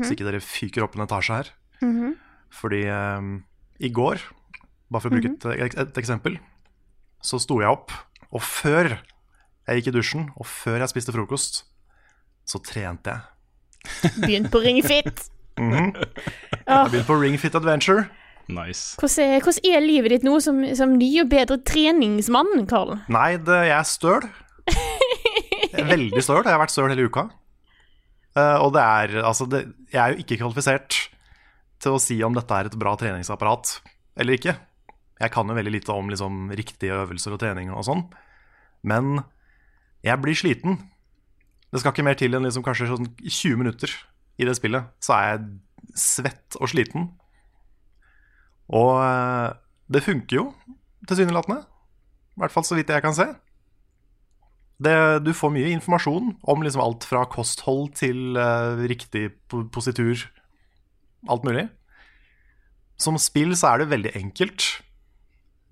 [0.03, 1.51] så ikke dere fyker opp en etasje her.
[2.57, 3.29] Fordi eh,
[3.87, 4.23] i går,
[4.89, 6.39] bare for å bruke et, et eksempel,
[7.23, 7.93] så sto jeg opp,
[8.33, 8.97] og før
[9.67, 11.65] jeg gikk i dusjen, og før jeg spiste frokost,
[12.47, 14.13] så trente jeg.
[14.23, 15.27] Begynt på Ring Fit.
[15.59, 18.07] Jeg begynte på Ring Fit Adventure.
[18.47, 18.95] Nice.
[19.01, 22.95] Hvordan er, hvordan er livet ditt nå som, som ny og bedre treningsmann, Karl?
[23.11, 24.29] Nei, det, jeg er støl.
[24.71, 26.45] Jeg er veldig støl.
[26.45, 27.27] Jeg har vært støl hele uka.
[28.37, 30.97] Uh, og det er Altså, det, jeg er jo ikke kvalifisert
[31.83, 33.79] til å si om dette er et bra treningsapparat
[34.17, 34.55] eller ikke.
[35.21, 38.05] Jeg kan jo veldig lite om liksom, riktige øvelser og trening og sånn.
[38.87, 39.21] Men
[40.05, 40.79] jeg blir sliten.
[41.73, 43.93] Det skal ikke mer til enn liksom kanskje sånn 20 minutter
[44.41, 47.09] i det spillet, så er jeg svett og sliten.
[48.75, 49.51] Og eh,
[49.93, 50.47] det funker jo,
[51.07, 51.63] tilsynelatende.
[52.37, 53.29] I hvert fall så vidt jeg kan se.
[54.83, 54.93] Det,
[55.25, 59.31] du får mye informasjon om liksom alt fra kosthold til uh, riktig
[59.73, 60.27] positur.
[61.33, 61.65] Alt mulig.
[63.01, 64.67] Som spill så er det veldig enkelt.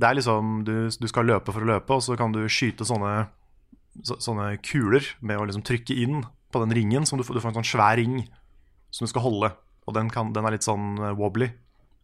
[0.01, 2.87] Det er liksom du, du skal løpe for å løpe, og så kan du skyte
[2.89, 3.27] sånne
[4.03, 7.05] så, sånne kuler med å liksom trykke inn på den ringen.
[7.07, 8.23] Som du, du får en sånn svær ring
[8.95, 9.53] som du skal holde.
[9.85, 11.51] Og den, kan, den er litt sånn eh, wobbly.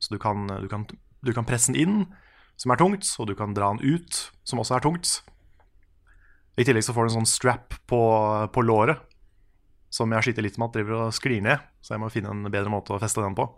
[0.01, 0.87] Så du kan, du, kan,
[1.21, 1.99] du kan presse den inn,
[2.61, 5.21] som er tungt, og du kan dra den ut, som også er tungt.
[6.61, 8.01] I tillegg så får du en sånn strap på,
[8.53, 9.01] på låret,
[9.93, 11.63] som jeg slitt litt med at driver og sklir ned.
[11.85, 13.49] Så jeg må finne en bedre måte å feste den på.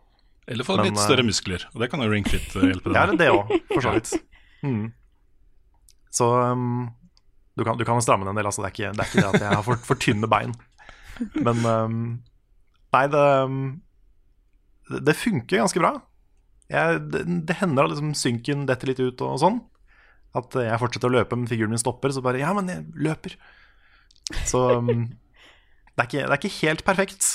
[0.51, 1.67] Eller få litt eh, større muskler.
[1.75, 3.21] Og det kan jo ringfit Fit hjelpe deg med.
[3.21, 4.13] det òg, for så vidt.
[4.63, 4.85] Mm.
[6.13, 6.91] Så um,
[7.59, 8.65] du, kan, du kan stramme den en del, altså.
[8.65, 10.55] Det er ikke det, er ikke det at jeg har for, for tynne bein.
[11.39, 11.99] Men um,
[12.93, 13.61] Nei, det, um,
[14.91, 15.95] det det funker ganske bra.
[16.73, 19.61] Jeg, det, det hender at liksom synken detter litt ut og sånn.
[20.39, 22.15] At jeg fortsetter å løpe, men figuren min stopper.
[22.15, 23.37] Så bare Ja, men jeg løper.
[24.49, 25.11] Så um,
[25.93, 27.29] det, er ikke, det er ikke helt perfekt.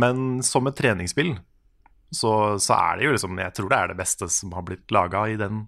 [0.00, 1.36] Men som et treningsspill
[2.14, 2.32] så,
[2.62, 5.24] så er det jo liksom Jeg tror det er det beste som har blitt laga
[5.30, 5.66] i den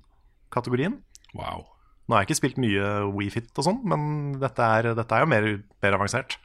[0.54, 1.00] kategorien.
[1.36, 1.66] Wow.
[2.06, 4.02] Nå har jeg ikke spilt mye WeFit og sånn, men
[4.38, 5.48] dette er, dette er jo mer,
[5.82, 6.38] mer avansert.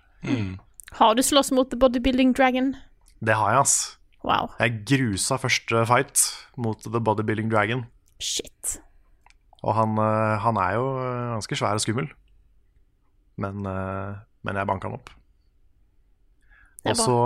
[0.98, 2.74] Har du slåss mot The Bodybuilding Dragon?
[3.22, 3.76] Det har jeg, ass.
[4.28, 4.52] Wow.
[4.62, 6.24] Jeg grusa første fight
[6.62, 7.86] mot The Bodybuilding Dragon.
[8.22, 8.78] Shit.
[9.62, 12.10] Og han, eh, han er jo eh, ganske svær og skummel.
[13.42, 15.10] Men, eh, men jeg banka han opp.
[16.86, 17.18] Og så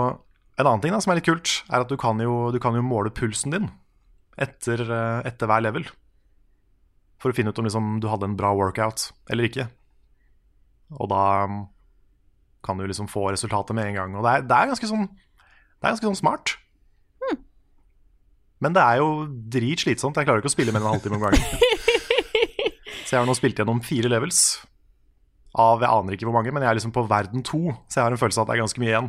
[0.56, 2.72] En annen ting da, som er litt kult, er at du kan jo, du kan
[2.72, 3.66] jo måle pulsen din
[4.40, 4.80] etter,
[5.28, 5.84] etter hver level.
[7.20, 9.66] For å finne ut om liksom, du hadde en bra workout eller ikke.
[10.96, 11.60] Og da mm,
[12.64, 14.16] kan du liksom få resultatet med en gang.
[14.16, 16.56] Og det er, det er ganske sånn Det er ganske sånn smart.
[18.64, 19.10] Men det er jo
[19.52, 20.16] dritslitsomt.
[20.16, 21.42] Jeg klarer ikke å spille mer enn en halvtime om gangen.
[23.06, 24.40] Så jeg har nå spilt gjennom fire levels.
[25.56, 28.04] Av jeg aner ikke hvor mange, men jeg er liksom på verden to, så jeg
[28.04, 29.06] har en følelse av at det er ganske mye igjen.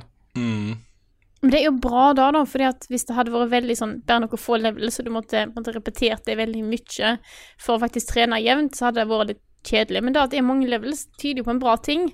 [1.41, 3.95] Men det er jo bra da, da, fordi at hvis det hadde vært veldig sånn
[4.07, 7.11] bare noen få level, så du måtte, måtte repetert det veldig mye
[7.59, 10.03] for å faktisk trene jevnt, så hadde det vært litt kjedelig.
[10.05, 12.07] Men det at det er mange levels, tyder jo på en bra ting.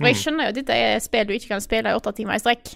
[0.00, 2.38] Og jeg skjønner jo at dette er spill du ikke kan spille i åtte timer
[2.38, 2.74] i strekk.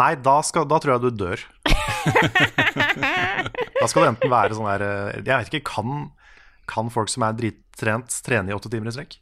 [0.00, 1.48] Nei, da, skal, da tror jeg du dør.
[3.80, 6.08] da skal det enten være sånn her eh, Jeg vet ikke, kan,
[6.70, 9.18] kan folk som er drittrent, trene i åtte timer i strekk?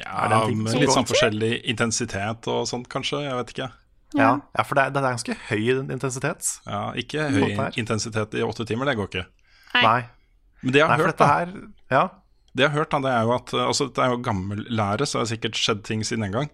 [0.00, 3.22] Ja, Er det en ting med som litt sånn forskjellig intensitet og sånt, kanskje.
[3.28, 3.70] Jeg vet ikke.
[4.14, 6.50] Ja, ja for det er, det er ganske høy intensitet.
[6.66, 9.24] Ja, ikke høy intensitet i åtte timer, det går ikke.
[9.74, 10.00] Nei.
[10.64, 12.04] Men det jeg har Nei, hørt, dette da, her Ja.
[12.54, 15.06] Det jeg har hørt da, det er jo at altså, Dette er jo gammel lære,
[15.06, 16.50] så det har sikkert skjedd ting siden den gang.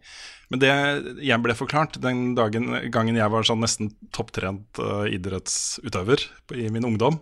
[0.50, 0.70] Men det
[1.22, 6.24] jeg ble forklart den dagen, gangen jeg var sånn nesten topptrent uh, idrettsutøver
[6.56, 7.20] i min ungdom,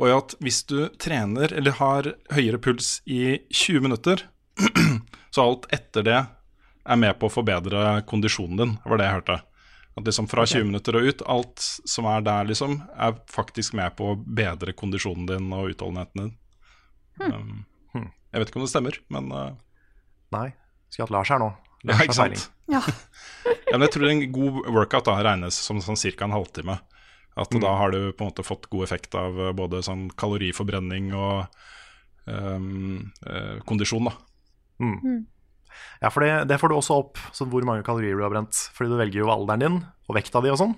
[0.00, 4.24] var jo at hvis du trener eller har høyere puls i 20 minutter,
[5.34, 9.38] så alt etter det er med på å forbedre kondisjonen din, var det jeg hørte.
[9.92, 13.92] At liksom fra 20 minutter og ut, alt som er der, liksom, er faktisk med
[13.98, 16.32] på å bedre kondisjonen din og utholdenheten din.
[17.20, 17.52] Um,
[17.98, 19.50] jeg vet ikke om det stemmer, men uh,
[20.32, 20.48] Nei.
[20.88, 21.50] Skulle hatt Lars her nå.
[21.88, 22.48] ja, ikke sant.
[22.72, 22.84] Ja.
[23.72, 26.26] Ja, men jeg tror en god workout da regnes som sånn ca.
[26.26, 26.74] en halvtime.
[27.40, 31.08] At da har du på en måte fått god effekt av uh, både sånn kaloriforbrenning
[31.16, 31.48] og
[32.28, 34.14] um, uh, kondisjon, da.
[36.04, 38.60] Ja, for det, det får du også opp, sånn hvor mange kalorier du har brent.
[38.76, 40.76] Fordi du velger jo alderen din og vekta di og sånn.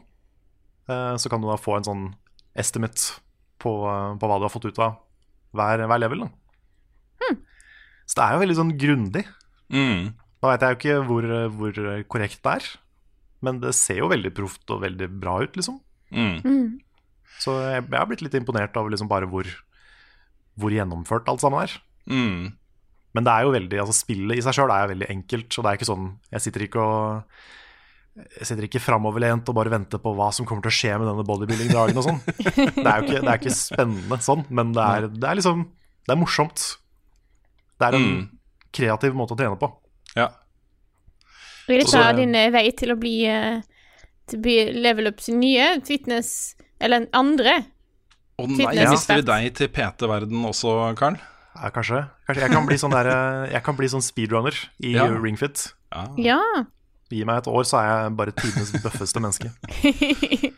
[0.87, 2.07] Uh, Så kan du da få en sånn
[2.55, 3.19] estimate
[3.59, 4.99] på, eh, på hva du har fått ut av
[5.57, 6.25] hver, hver level.
[6.27, 6.29] Da.
[8.05, 9.25] Så det er jo veldig sånn grundig.
[9.73, 10.13] Mm.
[10.15, 11.79] Nå vet jeg jo ikke hvor, hvor
[12.13, 12.67] korrekt det er,
[13.45, 15.79] men det ser jo veldig proft og veldig bra ut, liksom.
[16.15, 16.81] Mm.
[17.43, 19.49] Så jeg, jeg har blitt litt imponert over liksom bare hvor,
[20.61, 21.75] hvor gjennomført alt sammen er.
[22.11, 22.53] Mm.
[23.15, 25.51] Men det er jo veldig, altså spillet i seg sjøl er jo veldig enkelt.
[25.55, 27.37] Så det er ikke sånn Jeg sitter ikke og
[28.19, 31.09] Jeg sitter ikke framoverlent og bare venter på hva som kommer til å skje med
[31.11, 32.21] denne bodybuilding-dragen og sånn.
[32.85, 35.65] Det er jo ikke, det er ikke spennende sånn, men det er, det er liksom
[36.05, 36.67] Det er morsomt.
[37.81, 38.29] Det er en Mm.
[38.73, 39.69] kreativ måte å trene på.
[40.17, 40.29] Ja.
[41.67, 43.61] Dette Så- er din eh, vei til å bli eh,
[44.27, 47.65] Til å bli level up sin nye fitness Eller andre.
[48.39, 51.17] Å nei, Fitness mister vi deg til PT-verden også, Karl?
[51.55, 52.01] Ja, kanskje.
[52.27, 55.07] kanskje jeg kan bli sånn der, Jeg kan bli sånn speedrunner i Ja.
[55.07, 55.73] ringfit.
[55.93, 56.07] Ja.
[56.19, 56.41] Ja.
[57.11, 59.53] Gi meg et år, så er jeg bare tidenes bøffeste menneske.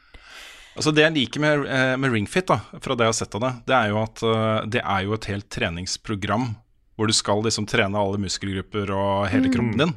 [0.77, 3.41] Altså Det jeg liker med, eh, med Ringfit, da, fra det jeg har sett av
[3.41, 6.51] det, det er jo at eh, det er jo et helt treningsprogram
[6.97, 9.95] hvor du skal liksom trene alle muskelgrupper og hele kroppen din.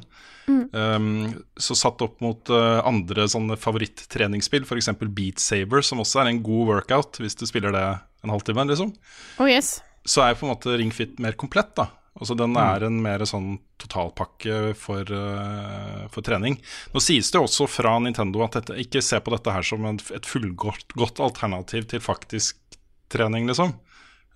[0.50, 4.90] Um, så satt opp mot uh, andre sånne favorittreningsspill, f.eks.
[5.14, 7.84] Beat Saber, som også er en god workout hvis du spiller det
[8.24, 8.90] en halvtime, liksom,
[9.40, 9.78] Oh yes.
[10.04, 11.72] så er på en måte Ringfit mer komplett.
[11.78, 11.86] da
[12.20, 16.58] Altså Den er en mer sånn totalpakke for, uh, for trening.
[16.92, 20.00] Nå sies det også fra Nintendo at dette, ikke se på dette her som en,
[20.12, 22.58] et fullgodt godt alternativ til faktisk
[23.10, 23.72] trening, liksom.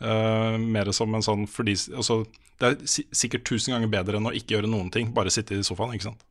[0.04, 2.24] Eh, mer som en sånn fordi altså,
[2.60, 5.64] Det er sikkert tusen ganger bedre enn å ikke gjøre noen ting, bare sitte i
[5.64, 6.24] sofaen, ikke sant.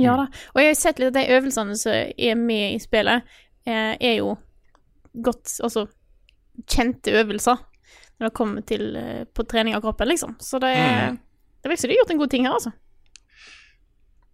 [0.00, 0.26] Ja da.
[0.54, 3.28] Og jeg har sett litt at de øvelsene som er med i spillet,
[3.68, 4.36] eh, er jo
[5.12, 5.86] godt Altså
[6.68, 7.60] kjente øvelser
[8.18, 10.36] når det kommer til eh, på trening av kroppen, liksom.
[10.40, 11.18] Så det er
[11.62, 12.72] Det virker som de har gjort en god ting her, altså.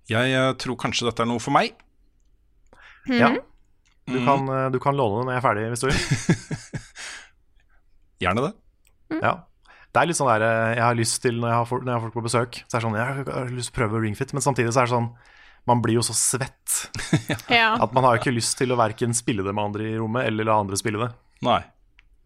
[0.08, 1.74] Jeg eh, tror kanskje dette er noe for meg.
[3.12, 3.34] Ja.
[4.08, 6.78] Du kan, eh, du kan låne den når jeg er ferdig, hvis du vil.
[8.24, 8.54] Gjerne det.
[9.22, 9.34] Ja.
[9.88, 11.90] Det er litt sånn der eh, Jeg har lyst til, når jeg har, folk, når
[11.92, 14.02] jeg har folk på besøk, så er det sånn Jeg har lyst til å prøve
[14.04, 15.08] ringfit, men samtidig så er det sånn
[15.70, 16.76] Man blir jo så svett
[17.58, 17.70] Ja.
[17.80, 20.28] at man har jo ikke lyst til å verken spille det med andre i rommet,
[20.28, 21.08] eller la andre spille det.
[21.46, 21.62] Nei.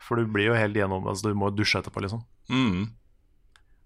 [0.03, 2.25] For du blir jo helt gjennom Altså, du må dusje etterpå, liksom.
[2.51, 2.91] Mm.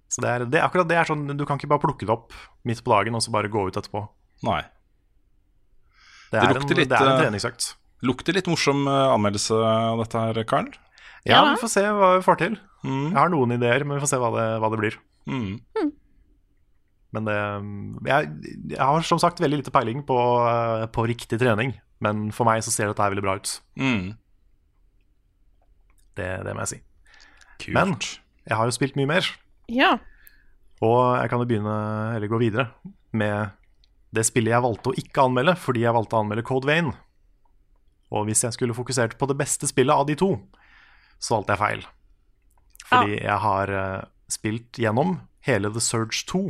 [0.09, 2.15] Så det er, det, er akkurat det er sånn Du kan ikke bare plukke det
[2.15, 2.33] opp
[2.65, 4.07] midt på dagen og så bare gå ut etterpå.
[4.47, 4.63] Nei.
[6.31, 7.67] Det Det er, lukter en, litt, det er en eh, treningsøkt.
[8.07, 10.73] Lukter litt morsom eh, anmeldelse av dette her, Karl.
[11.27, 11.43] Ja, Ja.
[11.55, 12.57] vi får se hva vi får til.
[12.85, 13.07] Mm.
[13.11, 14.99] Jeg har noen ideer, men vi får se hva det, hva det blir.
[15.27, 15.93] Mm.
[17.17, 17.37] Men det
[18.11, 18.31] jeg,
[18.75, 20.19] jeg har som sagt veldig lite peiling på,
[20.51, 23.55] eh, på riktig trening, men for meg så ser dette her veldig bra ut.
[23.81, 24.13] Mm.
[26.17, 26.81] Det, det må jeg si.
[27.65, 27.73] Kult.
[27.77, 27.97] Men
[28.47, 29.29] jeg har jo spilt mye mer,
[29.73, 29.97] ja.
[30.85, 31.79] og jeg kan jo begynne,
[32.17, 32.69] eller gå videre,
[33.17, 33.57] med
[34.15, 36.93] det spillet jeg valgte å ikke anmelde, fordi jeg valgte å anmelde Code Vein.
[38.15, 40.37] Og hvis jeg skulle fokusert på det beste spillet av de to,
[41.19, 41.87] så valgte jeg feil.
[42.87, 46.43] Fordi jeg har eh, spilt gjennom hele The Surge 2.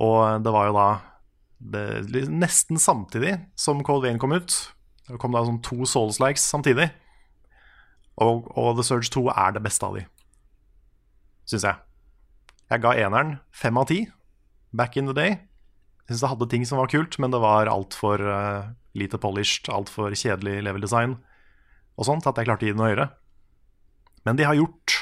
[0.00, 0.88] Og det var jo da
[1.60, 4.54] det, nesten samtidig som Code Vein kom ut.
[5.08, 6.88] Det kom da sånn to Souls-likes samtidig.
[8.20, 10.06] Og, og The Surge 2 er det beste av de,
[11.48, 11.78] syns jeg.
[12.70, 14.04] Jeg ga eneren fem av ti
[14.76, 15.38] back in the day.
[16.06, 19.70] Jeg syns det hadde ting som var kult, men det var altfor uh, lite polished,
[19.72, 21.18] altfor kjedelig level design
[22.00, 23.08] og sånt, at jeg klarte å gi det noe høyere.
[24.26, 24.96] Men de har gjort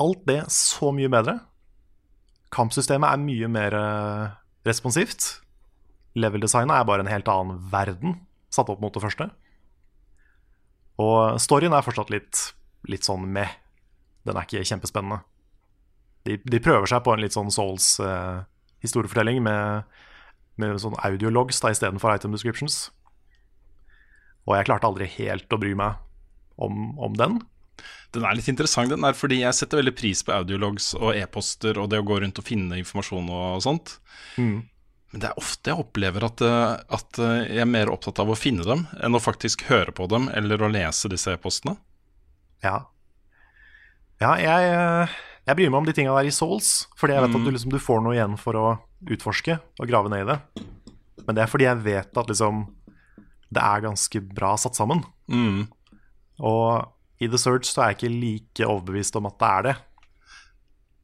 [0.00, 1.38] alt det så mye bedre.
[2.54, 4.34] Kampsystemet er mye mer eh,
[4.66, 5.40] responsivt.
[6.18, 8.18] Level-designet er bare en helt annen verden
[8.54, 9.28] satt opp mot det første.
[11.02, 12.54] Og storyen er fortsatt litt,
[12.86, 13.56] litt sånn meh.
[14.24, 15.24] Den er ikke kjempespennende.
[16.24, 19.90] De, de prøver seg på en litt sånn Souls-historiefortelling med,
[20.60, 22.86] med sånn audiologs istedenfor item descriptions.
[24.46, 25.98] Og jeg klarte aldri helt å bry meg
[26.60, 27.40] om, om den.
[28.14, 31.80] Den er litt interessant, den der, fordi jeg setter veldig pris på audiologs og e-poster
[31.82, 33.96] og det å gå rundt og finne informasjon og sånt.
[34.38, 34.62] Mm.
[35.14, 38.30] Men det er ofte jeg opplever at, eh, at eh, jeg er mer opptatt av
[38.30, 41.76] å finne dem enn å faktisk høre på dem eller å lese disse e-postene.
[42.64, 42.80] Ja.
[44.22, 45.18] Ja, jeg, eh,
[45.50, 47.74] jeg bryr meg om de tinga der i Souls, fordi jeg vet at du, liksom,
[47.74, 48.66] du får noe igjen for å
[49.10, 50.66] utforske og grave ned i det.
[51.26, 52.64] Men det er fordi jeg vet at liksom
[53.54, 55.04] det er ganske bra satt sammen.
[55.30, 55.66] Mm.
[56.42, 59.74] Og i The Search så er jeg ikke like overbevist om at det er det.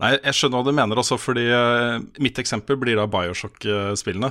[0.01, 4.31] Nei, jeg skjønner hva du mener også, fordi eh, mitt eksempel blir da Bioshock-spillene.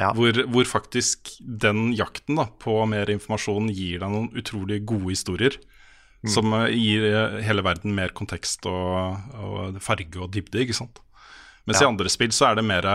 [0.00, 0.10] Ja.
[0.16, 5.56] Hvor, hvor faktisk den jakten da, på mer informasjon gir deg noen utrolig gode historier.
[6.28, 11.00] Som eh, gir eh, hele verden mer kontekst og, og farge og dybde, ikke sant.
[11.68, 11.86] Mens Ja.
[11.86, 12.86] i andre spill så er det mer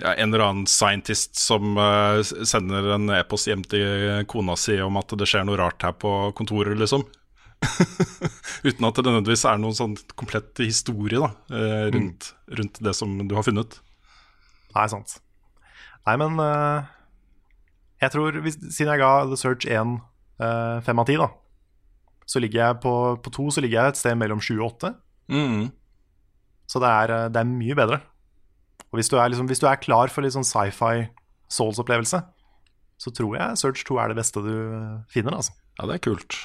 [0.00, 4.98] ja, en eller annen scientist som uh, sender en e-post hjem til kona si om
[5.00, 7.06] at det skjer noe rart her på kontoret, liksom.
[8.68, 12.28] Uten at det nødvendigvis er noen sånn komplett historie da, rundt, rundt,
[12.60, 13.80] rundt det som du har funnet.
[14.76, 15.18] Nei, sant.
[16.06, 16.86] Nei, men uh,
[18.02, 19.98] jeg tror, hvis, siden jeg ga The Search 1
[20.38, 21.28] uh, fem av ti, da,
[22.28, 24.92] så ligger jeg på, på to så ligger jeg et sted mellom sju og åtte.
[25.32, 25.68] Mm.
[26.68, 27.98] Så det er, eh, det er mye bedre.
[28.88, 31.08] Og hvis du er, liksom, hvis du er klar for litt sånn sci-fi
[31.52, 32.20] Souls-opplevelse,
[32.98, 35.36] så tror jeg Search 2 er det beste du eh, finner.
[35.38, 35.54] Altså.
[35.78, 36.36] Ja, det er kult.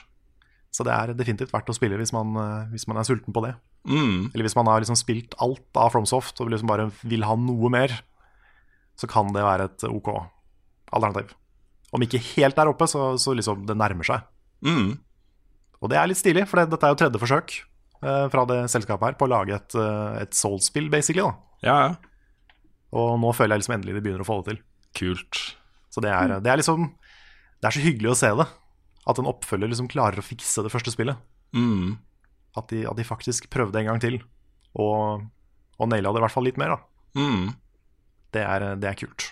[0.74, 3.44] Så det er definitivt verdt å spille hvis man, eh, hvis man er sulten på
[3.46, 3.54] det.
[3.90, 4.32] Mm.
[4.32, 7.72] Eller hvis man har liksom spilt alt av FromSoft og liksom bare vil ha noe
[7.74, 7.96] mer,
[9.00, 10.12] så kan det være et OK
[10.94, 11.34] alternativ.
[11.94, 14.26] Om ikke helt der oppe, så, så liksom det nærmer seg.
[14.66, 14.96] Mm.
[15.84, 18.64] Og det er litt stilig, for det, dette er jo tredje forsøk eh, fra det
[18.72, 21.26] selskapet her på å lage et, eh, et Souls-spill, basically.
[21.26, 21.66] da.
[21.66, 22.13] Ja, ja.
[22.94, 24.60] Og nå føler jeg liksom endelig de begynner å få det til.
[25.00, 25.42] Kult.
[25.94, 26.88] Så det er, det er liksom
[27.62, 28.48] Det er så hyggelig å se det.
[29.10, 31.20] At en oppfølger liksom klarer å fikse det første spillet.
[31.56, 31.98] Mm.
[32.60, 34.20] At de, at de faktisk prøvde en gang til,
[34.78, 35.26] og,
[35.80, 36.76] og naila det i hvert fall litt mer.
[36.76, 37.20] da.
[37.20, 37.48] Mm.
[38.34, 39.32] Det er, det er kult.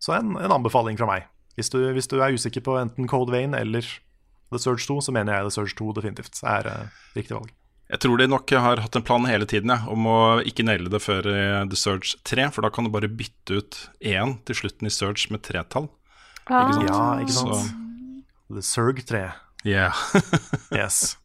[0.00, 1.26] Så en, en anbefaling fra meg.
[1.58, 3.84] Hvis du, hvis du er usikker på enten Code Vein eller
[4.50, 7.52] The Surge 2, så mener jeg The Surge 2 definitivt er eh, riktig valg.
[7.90, 10.90] Jeg tror de nok har hatt en plan hele tiden ja, om å ikke naile
[10.92, 11.40] det før i
[11.72, 15.26] The Surge 3, for da kan du bare bytte ut én til slutten i Surge
[15.34, 15.88] med tretall.
[16.46, 16.68] Ah.
[16.68, 16.86] Ikke sant?
[16.86, 17.54] Ja, ikke sant?
[17.56, 19.24] Så, The Surge 3.
[19.66, 19.92] Yeah.
[20.80, 21.18] Yes.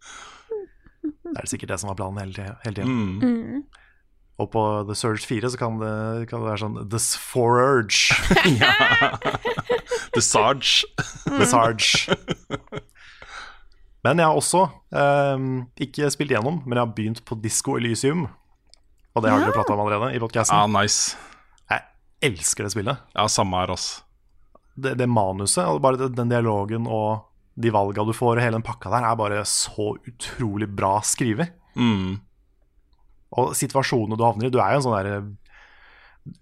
[1.05, 2.55] Det er sikkert det som var planen hele.
[2.63, 3.20] Hele tiden.
[3.22, 3.63] Mm.
[4.41, 5.93] Og på The Surge 4 så kan det,
[6.32, 8.18] kan det være sånn The Forurge.
[10.16, 10.89] The Sarge.
[11.30, 12.18] The Sarge.
[14.06, 15.45] Men jeg har også eh,
[15.88, 18.26] ikke spilt gjennom, men jeg har begynt på Disco Elysium.
[19.16, 20.58] Og det har dere prata om allerede i podkasten.
[20.60, 21.16] Ja, nice.
[21.72, 21.82] Jeg
[22.32, 22.99] elsker det spillet.
[23.16, 23.88] Ja, samme her, ass.
[24.76, 27.24] Det, det manuset, og bare det- den dialogen og
[27.56, 31.53] de valga du får, og hele den pakka der, er bare så utrolig bra skrevet.
[31.80, 32.18] Mm.
[33.39, 35.16] Og situasjonene du havner i Du er jo en sånn derre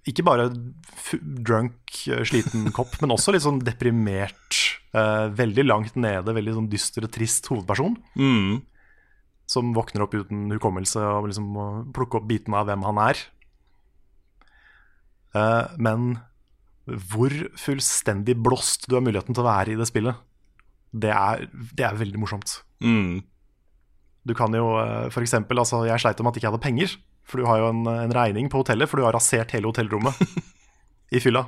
[0.05, 0.43] Ikke bare
[0.93, 4.59] f drunk, eh, sliten kopp, men også litt sånn deprimert,
[4.93, 7.97] eh, veldig langt nede, veldig sånn dyster og trist hovedperson.
[8.19, 8.61] Mm.
[9.49, 13.23] Som våkner opp uten hukommelse og liksom må plukke opp bitene av hvem han er.
[15.33, 16.13] Uh, men
[16.85, 20.19] hvor fullstendig blåst du har muligheten til å være i det spillet,
[20.93, 22.59] det er, det er veldig morsomt.
[22.83, 23.23] Mm.
[24.29, 26.95] Du kan jo uh, for eksempel, altså Jeg sleit om at jeg ikke hadde penger.
[27.27, 30.17] For du har jo en, en regning på hotellet, for du har rasert hele hotellrommet
[31.15, 31.45] i fylla.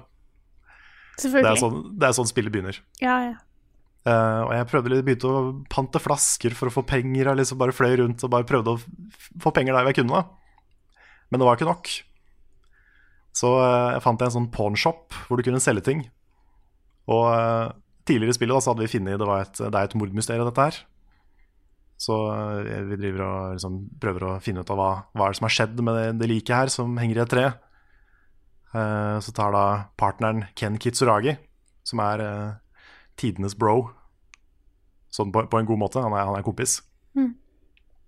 [1.22, 2.80] Det er, sånn, det er sånn spillet begynner.
[3.02, 3.36] Ja, ja.
[4.06, 7.32] Uh, og jeg prøvde litt, begynte å pante flasker for å få penger.
[7.32, 8.82] Jeg liksom bare fløy rundt og bare prøvde å
[9.42, 10.20] få penger der jeg kunne.
[10.20, 11.90] da Men det var ikke nok.
[13.36, 16.06] Så uh, jeg fant en sånn pawnshop hvor du kunne selge ting.
[17.10, 17.74] Og uh,
[18.06, 20.52] tidligere i spillet da, så hadde vi funnet det, var et, det er et mordmysterium,
[20.52, 20.80] dette her.
[22.06, 22.16] Så
[22.92, 25.54] vi driver og liksom prøver å finne ut av hva, hva er det som har
[25.56, 27.46] skjedd med det, det liket her, som henger i et tre.
[28.76, 29.66] Eh, så tar da
[30.00, 31.38] partneren Ken Kitsuragi,
[31.88, 32.56] som er eh,
[33.20, 33.92] tidenes bro,
[35.14, 36.82] sånn på, på en god måte, han er, han er kompis.
[37.16, 37.32] Mm.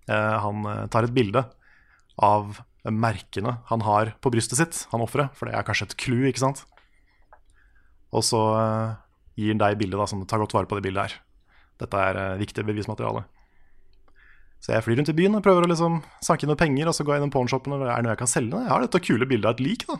[0.08, 1.40] han eh, tar et bilde
[2.20, 6.20] av merkene han har på brystet sitt, han offeret, for det er kanskje et clou,
[6.28, 6.62] ikke sant?
[8.12, 8.40] Og så
[9.36, 11.16] gir han deg bildet, da, sånn, ta godt vare på det bildet her.
[11.80, 13.26] Dette er viktig bevismateriale.
[14.58, 16.96] Så jeg flyr rundt i byen og prøver å liksom sanke inn noen penger, og
[16.96, 18.58] så går jeg inn i pawnshopen og er det noe jeg kan selge?
[18.64, 19.96] Jeg har dette kule bildet av et lik, da.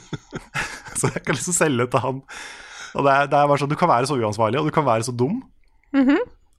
[0.98, 2.18] så jeg kan liksom selge til han.
[2.98, 4.86] Og det er, det er bare sånn, Du kan være så uansvarlig, og du kan
[4.88, 5.38] være så dum.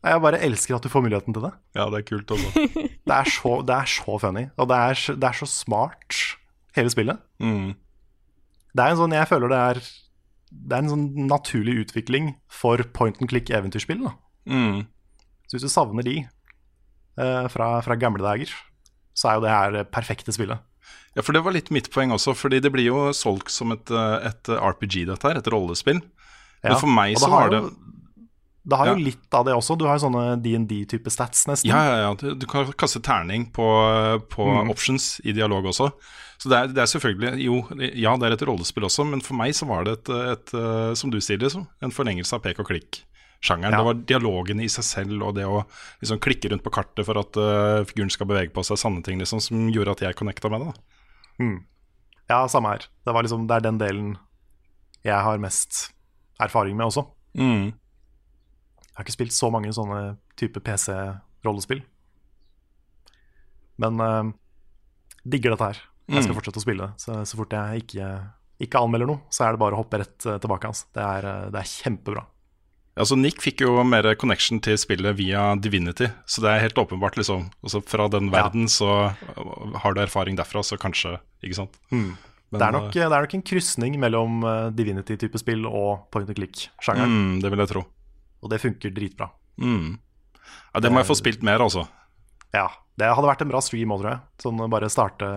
[0.01, 1.51] Jeg bare elsker at du får muligheten til det.
[1.77, 2.65] Ja, det er kult også.
[3.11, 6.15] Det er så, det er så funny, og det er, det er så smart,
[6.77, 7.17] hele spillet.
[7.43, 7.73] Mm.
[8.71, 9.79] Det er en sånn, jeg føler det er
[10.51, 14.05] Det er en sånn naturlig utvikling for point and click eventyrspill.
[14.05, 14.13] da.
[14.47, 14.85] Mm.
[15.49, 16.15] Så hvis du savner de
[17.51, 18.49] fra, fra gamle dager,
[19.13, 20.59] så er jo det her perfekte spillet.
[21.15, 23.89] Ja, for det var litt mitt poeng også, fordi det blir jo solgt som et,
[23.91, 25.99] eh, et RPG, dette her, et rollespill.
[26.63, 27.75] Ja, Men for meg så har var det jo-
[28.63, 29.75] Det har jo litt av det også.
[29.75, 31.65] Du har jo sånne DND-type stats, nesten.
[31.67, 32.13] Ja, ja, ja.
[32.13, 33.65] Du, du kan kaste terning på,
[34.29, 34.69] på Mm.
[34.69, 35.91] options i dialog også.
[36.37, 37.55] Så det er, det er selvfølgelig Jo,
[37.97, 40.93] ja, det er et rollespill også, men for meg så var det et, et, eh,
[40.93, 42.67] som du sier, liksom, en forlengelse av pek og
[43.41, 43.73] klikk-sjangeren.
[43.73, 43.77] Ja.
[43.77, 45.63] Det var dialogen i seg selv og det å
[46.01, 49.19] liksom klikke rundt på kartet for at uh, figuren skal bevege på seg, sanne ting
[49.19, 50.73] liksom, som gjorde at jeg connecta med det.
[51.39, 51.65] Mm.
[52.29, 52.87] Ja, samme her.
[53.05, 54.17] Det, var liksom, det er den delen
[55.03, 55.91] jeg har mest
[56.39, 57.05] erfaring med også.
[57.37, 57.73] Mm.
[57.73, 61.81] Jeg har ikke spilt så mange sånne type PC-rollespill.
[63.81, 64.29] Men uh,
[65.23, 65.87] digger dette her.
[66.11, 66.99] Jeg skal fortsette å spille det.
[66.99, 68.07] Så, så fort jeg ikke,
[68.65, 70.67] ikke anmelder noe, så er det bare å hoppe rett eh, tilbake.
[70.67, 70.89] Altså.
[70.91, 72.25] Det, er, det er kjempebra.
[72.99, 77.15] Altså Nick fikk jo mer connection til spillet via Divinity, så det er helt åpenbart,
[77.15, 77.45] liksom.
[77.63, 81.79] Altså Fra den verden så har du erfaring derfra, så kanskje, ikke sant.
[81.89, 82.17] Men,
[82.51, 86.35] det, er nok, det er nok en krysning mellom eh, Divinity-type spill og point and
[86.35, 87.07] click-sjangeren.
[87.15, 87.85] mm, Det vil jeg tro.
[88.43, 89.29] Og det funker dritbra.
[89.61, 89.95] Mm.
[90.73, 91.85] Ja, det må jeg få spilt mer, altså.
[92.51, 92.67] Ja,
[92.99, 94.19] Det hadde vært en bra stream òg, tror jeg.
[94.43, 95.27] Sånn bare starte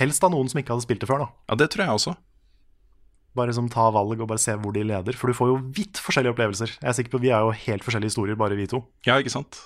[0.00, 1.22] Helst av noen som ikke hadde spilt det før.
[1.22, 2.16] da Ja, det tror jeg også.
[3.34, 5.16] Bare som ta valg og bare se hvor de leder.
[5.18, 6.76] For du får jo vidt forskjellige opplevelser.
[6.78, 8.84] Jeg er sikker på Vi er jo helt forskjellige historier, bare vi to.
[9.06, 9.58] Ja, ikke sant?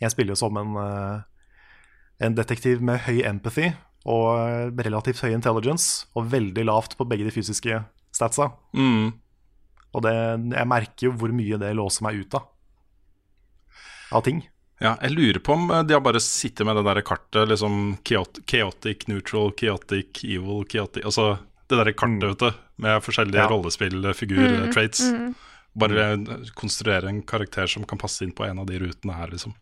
[0.00, 1.20] Jeg spiller jo som en, eh,
[2.26, 3.70] en detektiv med høy empathy
[4.06, 7.80] og eh, relativt høy intelligence, og veldig lavt på begge de fysiske
[8.14, 8.50] statsa.
[8.76, 9.14] Mm.
[9.96, 10.12] Og det,
[10.52, 12.50] jeg merker jo hvor mye det låser meg ut av.
[14.14, 14.44] Av ting.
[14.82, 19.06] Ja, jeg lurer på om de har bare sittet med det der kartet, liksom chaotic,
[19.08, 21.38] neutral, chaotic, evil, chaotic Altså
[21.68, 22.50] det der kartet, vet du,
[22.84, 23.48] med forskjellige Ja.
[23.50, 25.00] rollespillfigur-traits.
[25.10, 25.44] Mm, traits.
[25.76, 26.04] Bare
[26.56, 29.52] konstruere en karakter som kan passe inn på en av de rutene her, liksom.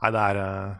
[0.00, 0.74] Nei, det er uh,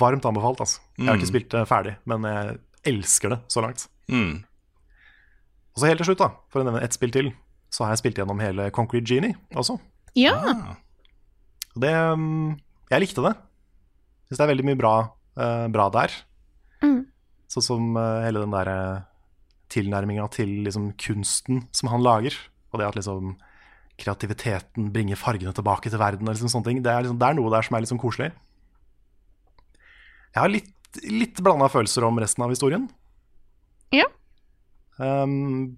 [0.00, 0.80] varmt anbefalt, altså.
[0.96, 1.20] Jeg har Mm.
[1.20, 2.58] ikke spilt det ferdig, men jeg
[2.94, 3.88] elsker det så langt.
[4.08, 4.44] Mm.
[5.74, 7.32] Og så helt til slutt, da, for å nevne ett spill til,
[7.70, 9.80] så har jeg spilt gjennom hele Concrete Genie også.
[10.14, 10.34] Ja.
[10.36, 10.76] Ah.
[11.76, 12.56] Det um,
[12.90, 13.34] Jeg likte det.
[14.28, 14.92] Syns det er veldig mye bra,
[15.36, 16.12] uh, bra der.
[17.54, 18.78] Sånn som eh, hele den derre
[19.72, 22.36] tilnærminga til liksom kunsten som han lager.
[22.72, 23.36] Og det at liksom
[24.00, 26.26] kreativiteten, bringer fargene tilbake til verden.
[26.26, 26.82] Og liksom sånne ting.
[26.82, 28.32] Det, er liksom, det er noe der som er sånn koselig.
[30.34, 30.72] Jeg har litt,
[31.06, 32.88] litt blanda følelser om resten av historien.
[33.94, 34.08] Ja.
[34.98, 35.76] Um,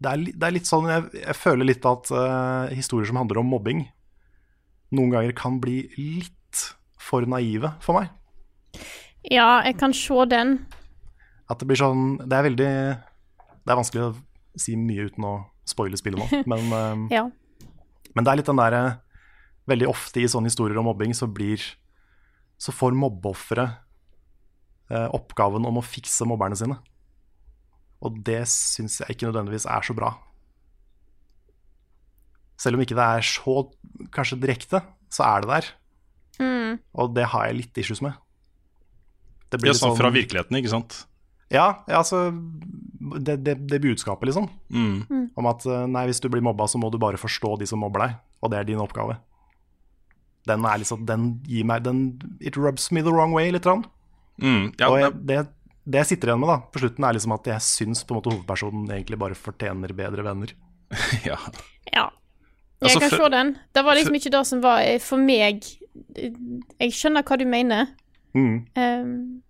[0.00, 3.40] det, er, det er litt sånn Jeg, jeg føler litt at uh, historier som handler
[3.40, 3.86] om mobbing,
[4.92, 6.64] noen ganger kan bli litt
[7.00, 8.12] for naive for meg.
[9.30, 10.56] Ja, jeg kan se den.
[11.50, 14.12] At det blir sånn Det er veldig Det er vanskelig å
[14.58, 15.34] si mye uten å
[15.68, 17.22] spoile spillet nå, men, eh, Ja.
[18.14, 18.82] men det er litt den derre
[19.70, 21.62] Veldig ofte i sånne historier om mobbing så blir
[22.58, 23.78] Så får mobbeofferet
[24.90, 26.76] eh, oppgaven om å fikse mobberne sine.
[28.02, 30.10] Og det syns jeg ikke nødvendigvis er så bra.
[32.60, 33.54] Selv om ikke det er så
[34.14, 35.70] kanskje direkte, så er det der.
[36.42, 36.76] Mm.
[36.98, 38.14] Og det har jeg litt issues med.
[39.52, 41.02] Det Ja, sånn fra virkeligheten, ikke sant?
[41.52, 42.30] Ja, ja altså
[43.20, 44.48] det, det, det budskapet, liksom.
[44.72, 45.28] Mm.
[45.36, 47.82] Om at eh, nei, hvis du blir mobba, så må du bare forstå de som
[47.82, 48.14] mobber deg.
[48.42, 49.18] Og det er din oppgave.
[50.48, 52.00] Den er liksom Den gir meg den,
[52.40, 53.66] It rubs me the wrong way, litt.
[53.66, 53.84] Grann.
[54.42, 54.72] Mm.
[54.80, 55.38] Ja, og jeg, det,
[55.84, 58.20] det, jeg sitter igjen med da på slutten, er liksom at jeg syns på en
[58.20, 60.54] måte hovedpersonen egentlig bare fortjener bedre venner.
[61.28, 61.38] ja.
[61.92, 62.08] Ja.
[62.82, 63.56] Jeg Altså, kan se den.
[63.74, 67.92] Det var liksom ikke det som var eh, for meg Jeg skjønner hva du mener.
[68.34, 68.64] Mm.
[68.74, 69.41] Um,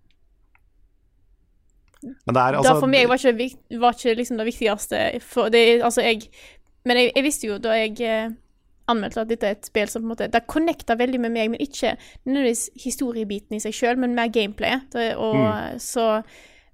[2.45, 5.01] er det altså for meg var ikke, vik- var ikke liksom det viktigste.
[5.21, 6.29] For det, altså jeg,
[6.85, 8.29] men jeg, jeg visste jo da jeg eh,
[8.87, 11.49] anmeldte at dette er et spill som på en måte Det connecta veldig med meg,
[11.53, 11.95] men ikke
[12.25, 14.89] nødvendigvis historiebiten i seg sjøl, men mer gameplayet.
[14.91, 15.35] Det, og
[15.79, 16.07] så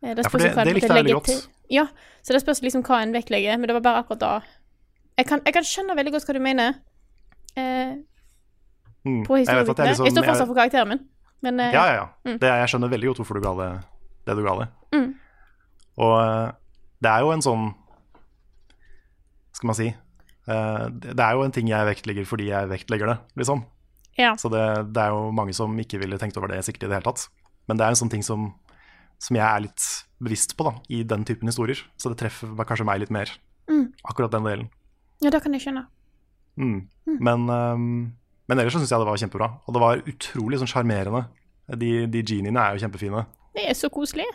[0.02, 0.24] eh, Det Mm.
[0.24, 1.26] Ja, for det- det likte jeg veldig godt.
[1.26, 1.42] til.
[1.70, 1.86] Ja,
[2.24, 4.40] så det spørs liksom hva en vektlegger, men det var bare akkurat da.
[5.18, 6.74] Jeg kan, jeg kan skjønne veldig godt hva du mener.
[7.58, 7.94] Eh,
[9.06, 9.26] mm.
[9.26, 9.76] på Jeg historiebiten.
[9.78, 11.00] jeg Jeg, liksom står fortsatt for karakteren min,
[11.42, 12.06] men eh, Ja, ja, ja.
[12.26, 12.40] Mm.
[12.40, 13.84] Det, jeg skjønner veldig godt hvorfor du ga det
[14.30, 14.68] det du ga det.
[14.96, 15.10] Mm.
[16.00, 16.52] Og eh,
[17.04, 17.68] det er jo en sånn
[19.56, 23.18] Skal man si eh, Det er jo en ting jeg vektlegger fordi jeg vektlegger det,
[23.42, 23.64] liksom.
[24.20, 24.34] ja.
[24.40, 24.64] Så det,
[24.96, 27.28] det er jo mange som ikke ville tenkt over det sikkert i det hele tatt.
[27.70, 28.50] Men det er en sånn ting som,
[29.22, 29.86] som jeg er litt
[30.20, 31.80] bevisst på da, i den typen historier.
[32.02, 33.32] Så det treffer kanskje meg litt mer,
[33.70, 33.92] Mm.
[34.10, 34.70] akkurat den delen.
[35.22, 35.84] ja, det kan jeg skjønne.
[36.58, 36.80] Mm.
[37.22, 37.84] Men, um,
[38.50, 39.48] men ellers så syns jeg det var kjempebra.
[39.70, 41.22] Og det var utrolig sånn sjarmerende.
[41.78, 43.22] De, de geniene er jo kjempefine.
[43.58, 44.28] Det er så koselig.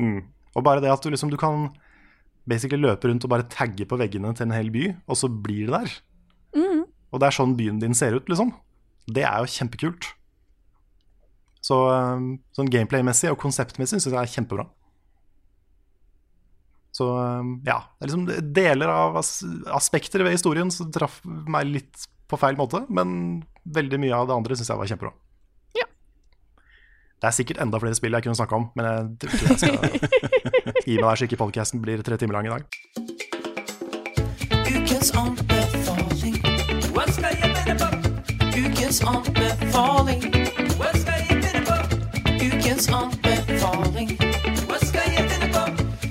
[0.00, 0.22] Mm.
[0.56, 1.68] Og bare det at du liksom du kan
[2.48, 5.66] basically løpe rundt og bare tagge på veggene til en hel by, og så blir
[5.66, 5.96] det der.
[6.56, 6.84] Mm.
[7.12, 8.54] Og det er sånn byen din ser ut, liksom.
[9.10, 10.08] Det er jo kjempekult.
[11.66, 14.66] Så um, sånn gameplay-messig og konseptmessig syns jeg det er kjempebra.
[16.94, 17.80] Så um, ja.
[17.98, 22.84] Det er liksom deler av aspekter ved historien som traff meg litt på feil måte,
[22.90, 23.42] men
[23.74, 25.14] veldig mye av det andre syns jeg var kjempebra.
[27.16, 29.58] Det er sikkert enda flere spill jeg kunne snakka om, men jeg tror ikke jeg
[29.58, 29.76] skal
[30.86, 32.62] gi meg der så ikke podkasten blir tre timer lang i dag.
[34.68, 36.36] Ukens anbefaling.
[36.92, 37.88] Hva skal jeg finne på?
[38.60, 40.26] Ukens anbefaling.
[40.76, 41.78] Hva skal jeg finne på?
[42.50, 44.12] Ukens anbefaling.
[44.68, 45.64] Hva skal jeg finne på?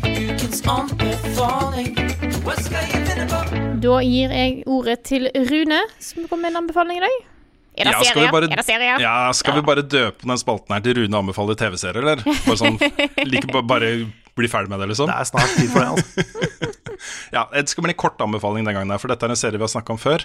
[0.10, 1.94] Ukens anbefaling.
[2.42, 3.44] Hva skal jeg finne på?
[3.86, 7.35] Da gir jeg ordet til Rune, som kommer med en anbefaling i dag.
[7.78, 8.32] Er det Ja, skal vi serie?
[8.32, 9.00] bare- Er det serie?
[9.04, 12.22] Ja, skal vi bare døpe den spalten her til Rune anbefaler TV-serier, eller?
[12.24, 12.78] Bare sånn,
[13.32, 13.90] like, bare
[14.36, 15.08] bli ferdig med det, liksom?
[15.12, 15.90] Det er snart tid for det.
[15.96, 16.72] altså.
[17.36, 19.60] Ja, Det skal bli en kort anbefaling den gangen, her, for dette er en serie
[19.60, 20.24] vi har snakka om før.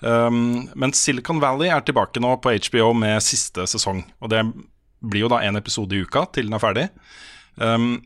[0.00, 4.00] Um, men Silicon Valley er tilbake nå på HBO med siste sesong.
[4.24, 4.40] Og det
[5.04, 6.86] blir jo da én episode i uka til den er ferdig.
[7.60, 7.98] Um,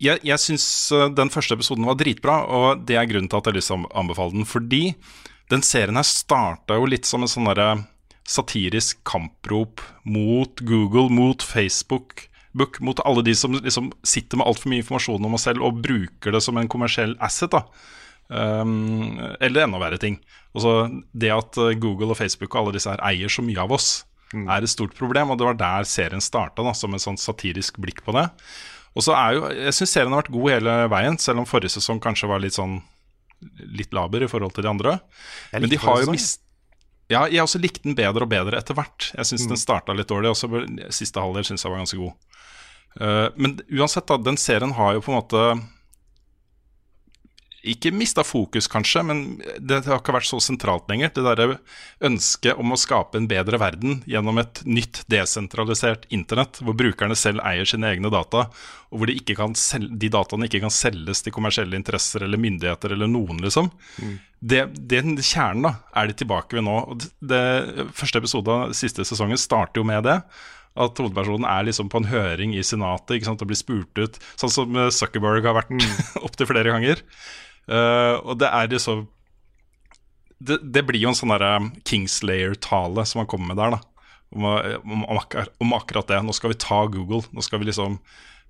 [0.00, 0.66] jeg jeg syns
[0.96, 3.72] uh, den første episoden var dritbra, og det er grunnen til at jeg har lyst
[3.72, 4.46] til å anbefale den.
[4.48, 4.82] Fordi
[5.50, 7.84] den serien her starta jo litt som en sånn derre
[8.30, 14.70] satirisk kamprop mot Google, mot Facebook, book, mot alle de som liksom sitter med altfor
[14.70, 17.50] mye informasjon om oss selv og bruker det som en kommersiell asset.
[17.50, 17.66] da
[18.30, 20.20] Um, eller enda verre ting.
[20.54, 23.74] Altså, det at uh, Google og Facebook og alle disse her eier så mye av
[23.74, 25.32] oss, er et stort problem.
[25.32, 28.28] Og det var der serien starta, da, som en sånn satirisk blikk på det.
[28.94, 31.74] Og så er jo, Jeg syns serien har vært god hele veien, selv om forrige
[31.74, 32.80] sesong kanskje var litt sånn
[33.80, 34.98] litt laber i forhold til de andre.
[35.52, 36.42] Men de har jo mist...
[37.10, 39.08] Ja, jeg også likte den bedre og bedre etter hvert.
[39.16, 39.48] Jeg syns Mm.
[39.50, 40.46] den starta litt dårlig, og så
[40.94, 42.12] siste halvdel syns jeg var ganske god.
[43.00, 45.42] Uh, men uansett, da, den serien har jo på en måte
[47.60, 49.18] ikke mista fokus, kanskje, men
[49.60, 51.10] det har ikke vært så sentralt lenger.
[51.12, 51.58] Det derre
[52.08, 57.44] ønsket om å skape en bedre verden gjennom et nytt desentralisert internett, hvor brukerne selv
[57.44, 58.46] eier sine egne data,
[58.90, 62.40] og hvor de, ikke kan sel de dataene ikke kan selges til kommersielle interesser eller
[62.40, 63.68] myndigheter eller noen, liksom.
[64.40, 66.78] Det, den kjernen da, er de tilbake ved nå.
[66.94, 70.16] Og det, det Første episode av siste sesongen starter jo med det.
[70.80, 74.18] At hovedpersonen er liksom på en høring i Senatet ikke sant, og blir spurt ut,
[74.40, 75.74] sånn som eh, Zuckerberg har vært
[76.26, 77.02] opptil flere ganger.
[77.68, 79.04] Eh, og det er liksom
[80.40, 81.52] det, det blir jo en sånn derre
[81.84, 83.80] Kingslayer-tale som han kommer med der, da.
[84.30, 86.20] Om, om, om, akkurat, om akkurat det.
[86.24, 87.26] Nå skal vi ta Google.
[87.34, 87.98] Nå skal vi liksom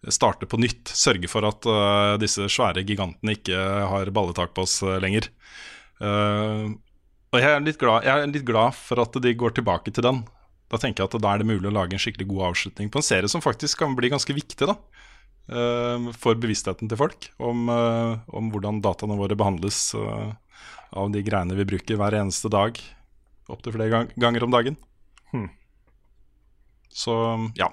[0.08, 0.92] starte på nytt.
[0.94, 3.58] Sørge for at uh, disse svære gigantene ikke
[3.90, 5.28] har balletak på oss eh, lenger.
[6.00, 6.72] Uh,
[7.30, 10.06] og jeg er, litt glad, jeg er litt glad for at de går tilbake til
[10.06, 10.22] den.
[10.70, 13.00] Da tenker jeg at da er det mulig å lage en skikkelig god avslutning på
[13.00, 15.08] en serie som faktisk kan bli ganske viktig da eh,
[16.20, 20.30] for bevisstheten til folk om, eh, om hvordan dataene våre behandles eh,
[20.94, 22.78] av de greiene vi bruker hver eneste dag,
[23.50, 24.78] opptil flere gang ganger om dagen.
[25.32, 25.48] Hmm.
[26.90, 27.14] Så
[27.58, 27.70] ja.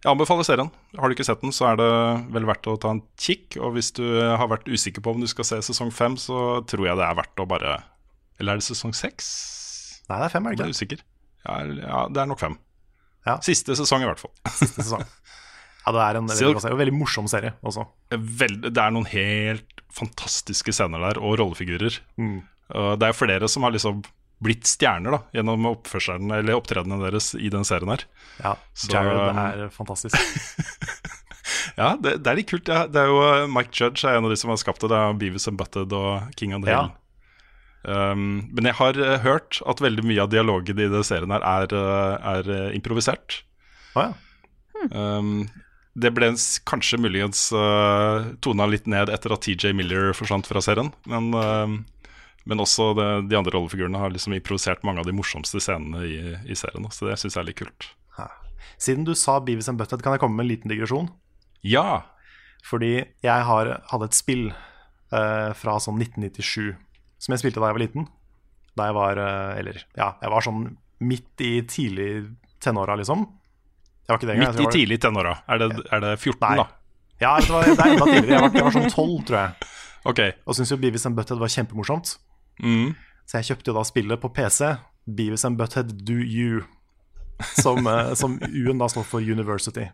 [0.00, 0.70] Jeg anbefaler serien.
[0.96, 1.88] Har du ikke sett den, så er det
[2.32, 3.58] vel verdt å ta en kikk.
[3.60, 6.86] Og hvis du har vært usikker på om du skal se sesong fem, så tror
[6.88, 7.74] jeg det er verdt å bare
[8.40, 9.28] Eller er det sesong seks?
[10.08, 10.78] Nei, det er fem, er Jeg det er ikke?
[10.80, 11.04] usikker.
[11.46, 12.56] Ja, ja, det er nok fem.
[13.26, 13.36] Ja.
[13.44, 14.32] Siste sesong, i hvert fall.
[14.56, 15.04] Siste sesong.
[15.86, 17.84] Ja, det er en veldig, Silk- veldig morsom serie også.
[18.10, 22.00] Vel, det er noen helt fantastiske scener der, og rollefigurer.
[22.18, 22.40] Mm.
[22.98, 24.02] Det er flere som har liksom
[24.42, 28.02] blitt stjerner da gjennom oppførselen eller opptredenene deres i den serien her.
[28.42, 30.18] Ja, Så, Jared um, er fantastisk.
[31.76, 32.68] Ja, det, det er litt kult.
[32.72, 32.86] Ja.
[32.90, 34.88] Det er jo uh, Mike Judge er en av de som har skapt det.
[34.90, 36.84] Det er Beavis and Butted og King of the Ja.
[37.86, 41.74] Um, men jeg har hørt at veldig mye av dialogen i den serien her er,
[42.18, 43.42] er improvisert.
[43.94, 44.88] Oh, ja.
[44.90, 45.46] Um,
[45.96, 46.28] det ble
[46.68, 50.92] kanskje muligens uh, tona litt ned etter at TJ Miller forsvant fra serien.
[51.08, 52.10] Men, uh,
[52.46, 56.18] men også det, de andre rollefigurene har liksom improvisert mange av de morsomste scenene i,
[56.44, 56.84] i serien.
[56.92, 57.88] Så det syns jeg er litt kult.
[58.76, 61.08] Siden du sa Beavis and Butthead, kan jeg komme med en liten digresjon?
[61.64, 62.02] Ja!
[62.66, 62.92] Fordi
[63.24, 66.74] jeg har, hadde et spill uh, fra sånn 1997
[67.22, 68.08] som jeg spilte da jeg var liten.
[68.76, 70.66] Da jeg var eh, Eller ja, jeg var sånn
[71.00, 72.10] midt i tidlig
[72.60, 73.24] tenåra, liksom.
[74.06, 74.54] Jeg var ikke det engang.
[74.54, 75.32] Midt i tidlig tenåra.
[75.50, 76.56] Er det, er det 14, Nei.
[76.60, 76.66] da?
[77.18, 78.32] Ja, det, var, det er enda tidligere.
[78.34, 79.68] Jeg var, jeg var sånn 12, tror jeg.
[80.06, 80.34] Okay.
[80.46, 82.12] Og syntes jo Beavis and Butthead var kjempemorsomt.
[82.62, 82.92] Mm.
[83.26, 84.76] Så jeg kjøpte jo da spillet på PC.
[85.18, 86.62] Beavis and Butthead Do You.
[87.58, 89.88] Som, eh, som U-en da står for University.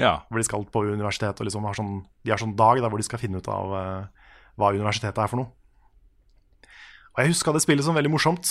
[0.00, 0.20] Ja.
[0.28, 3.02] Hvor de skal på universitet og liksom har sånn, de har sånn dag da, hvor
[3.02, 5.50] de skal finne ut av uh, hva universitetet er for noe.
[7.14, 8.48] Og jeg huska det spillet som veldig morsomt,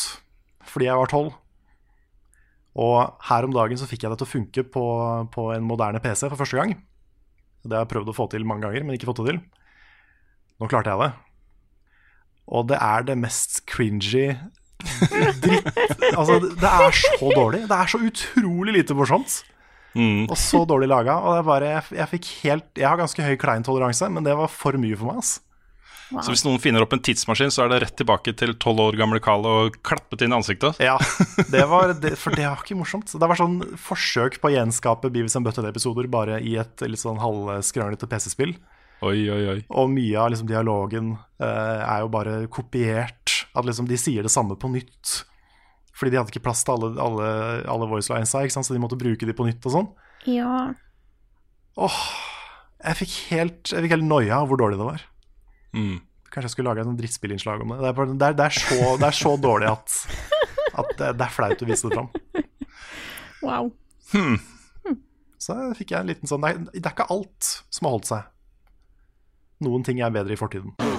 [0.71, 1.34] fordi jeg var tolv.
[2.74, 4.86] Og her om dagen så fikk jeg det til å funke på,
[5.34, 6.74] på en moderne PC for første gang.
[7.63, 9.39] Det har jeg prøvd å få til mange ganger, men ikke fått det til.
[10.59, 11.11] Nå klarte jeg det.
[12.53, 14.34] Og det er det mest cringy
[15.43, 15.69] dritt
[16.17, 17.63] Altså, det er så dårlig.
[17.69, 19.38] Det er så utrolig lite morsomt.
[19.93, 20.26] Mm.
[20.26, 21.19] Og så dårlig laga.
[21.21, 24.36] Og det er bare, jeg, jeg fikk helt Jeg har ganske høy kleintoleranse, men det
[24.38, 25.21] var for mye for meg.
[25.24, 25.38] ass.
[26.22, 28.97] Så hvis noen finner opp en tidsmaskin, så er det rett tilbake til tolv år
[28.99, 30.78] gamle Carl og klappet inn i ansiktet?
[30.84, 30.99] Ja,
[31.53, 33.09] det var, det, For det var ikke morsomt.
[33.09, 37.22] Det var sånn forsøk på å gjenskape Beavis and Butthead-episoder bare i et litt sånn
[37.24, 38.53] halvskranglete PC-spill.
[39.03, 39.59] Oi, oi, oi.
[39.74, 43.41] Og mye av liksom dialogen eh, er jo bare kopiert.
[43.53, 45.24] At liksom de sier det samme på nytt.
[45.93, 47.28] Fordi de hadde ikke plass til alle, alle,
[47.70, 48.66] alle sant?
[48.66, 49.89] så de måtte bruke de på nytt og sånn.
[50.30, 50.72] Ja.
[51.78, 51.99] Åh,
[52.84, 55.03] jeg fikk helt, jeg fikk helt noia av hvor dårlig det var.
[55.74, 55.99] Mm.
[56.30, 57.80] Kanskje jeg skulle lage et drittspillinnslag om det.
[57.84, 59.97] Det er, bare, det er, det er, så, det er så dårlig at,
[60.82, 62.09] at det, det er flaut å vise det fram.
[63.43, 63.71] Wow.
[65.43, 68.09] Så fikk jeg en liten sånn Det er, det er ikke alt som har holdt
[68.13, 68.30] seg.
[69.67, 70.92] Noen ting er bedre i fortiden.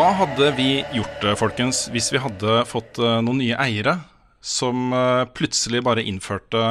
[0.00, 3.98] Hva hadde vi gjort, eh, folkens, hvis vi hadde fått eh, noen nye eiere
[4.40, 6.62] som eh, plutselig bare innførte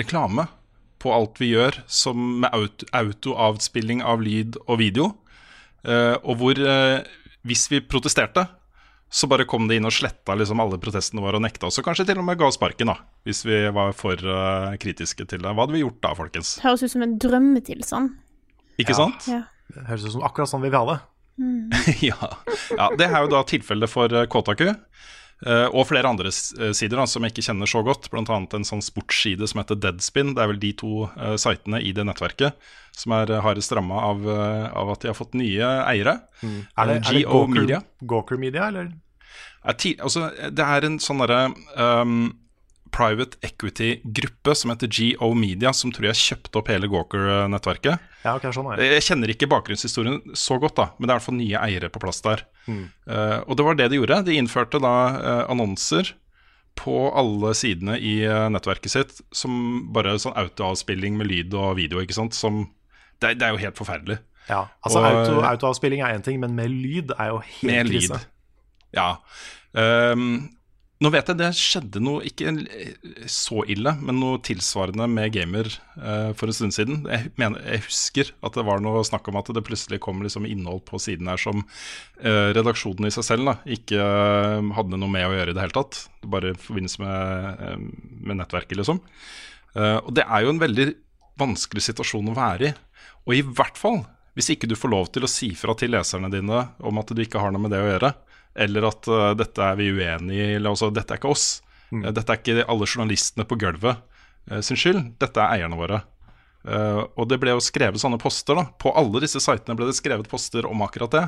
[0.00, 0.48] reklame
[0.98, 5.06] på alt vi gjør, som med auto- autoavspilling av lyd og video,
[5.86, 6.58] eh, og hvor
[7.46, 8.48] hvis vi protesterte,
[9.06, 11.86] så bare kom de inn og sletta liksom alle protestene våre og nekta oss, og
[11.86, 14.18] kanskje til og med ga oss sparken, da, hvis vi var for
[14.82, 15.54] kritiske til det.
[15.54, 16.56] Hva hadde vi gjort da, folkens?
[16.66, 18.16] Høres ut som en drømmetilstand.
[18.82, 19.30] Ikke sant?
[19.30, 19.44] Ja.
[19.70, 21.02] Det høres ut som akkurat sånn vi vil ha det.
[22.00, 22.30] ja.
[22.70, 24.68] ja, det er jo da tilfellet for eh, Kotaku.
[25.44, 28.10] eh, og flere andre eh, sider da, som jeg ikke kjenner så godt.
[28.14, 30.34] Annet en sånn sportsside som heter Deadspin.
[30.36, 31.08] Det er vel de to
[31.40, 32.58] sitene i det nettverket
[32.94, 36.12] som er uh, hardest ramma av, av at de har fått nye eiere.
[36.44, 37.80] Er det, er det Gawker Media.
[38.06, 38.92] Gawker Media, eller?
[39.64, 42.28] Er ti, altså, det er en sånn derre um,
[42.94, 48.10] private equity-gruppe som heter GO Media, som tror jeg kjøpte opp hele Gawker-nettverket.
[48.24, 48.70] Ja, okay, sånn.
[48.78, 51.90] Jeg kjenner ikke bakgrunnshistorien så godt, da, men det er i hvert fall nye eiere
[51.92, 52.44] på plass der.
[52.68, 52.84] Mm.
[53.10, 54.20] Uh, og det var det de gjorde.
[54.28, 56.14] De innførte da uh, annonser
[56.78, 59.58] på alle sidene i uh, nettverket sitt som
[59.94, 62.38] bare sånn autoavspilling med lyd og video, ikke sant.
[62.38, 62.64] Som,
[63.22, 64.20] det, det er jo helt forferdelig.
[64.48, 67.90] Ja, altså Og- auto, Autoavspilling er én ting, men med lyd er jo helt Med
[67.90, 68.20] krise.
[68.94, 69.16] Ja.
[69.74, 70.54] Ehm,
[71.04, 72.52] nå vet jeg det skjedde noe ikke
[73.30, 77.02] så ille, men noe tilsvarende med gamer eh, for en stund siden.
[77.10, 80.48] Jeg, mener, jeg husker at det var noe snakk om at det plutselig kom liksom
[80.48, 85.12] innhold på siden her som eh, redaksjonen i seg selv da, ikke eh, hadde noe
[85.12, 86.06] med å gjøre i det hele tatt.
[86.22, 89.02] Det Bare i forbindelse med, eh, med nettverket, liksom.
[89.76, 90.88] Eh, og det er jo en veldig
[91.40, 92.74] vanskelig situasjon å være i.
[93.28, 96.30] Og i hvert fall hvis ikke du får lov til å si fra til leserne
[96.32, 98.10] dine om at du ikke har noe med det å gjøre,
[98.54, 101.46] eller at uh, dette er vi uenig i, eller altså dette er ikke oss.
[101.90, 102.08] Mm.
[102.14, 104.02] Dette er ikke alle journalistene på gulvet
[104.50, 106.02] uh, sin skyld, dette er eierne våre.
[106.64, 108.68] Uh, og det ble jo skrevet sånne poster, da.
[108.80, 111.26] På alle disse sitene ble det skrevet poster om akkurat det.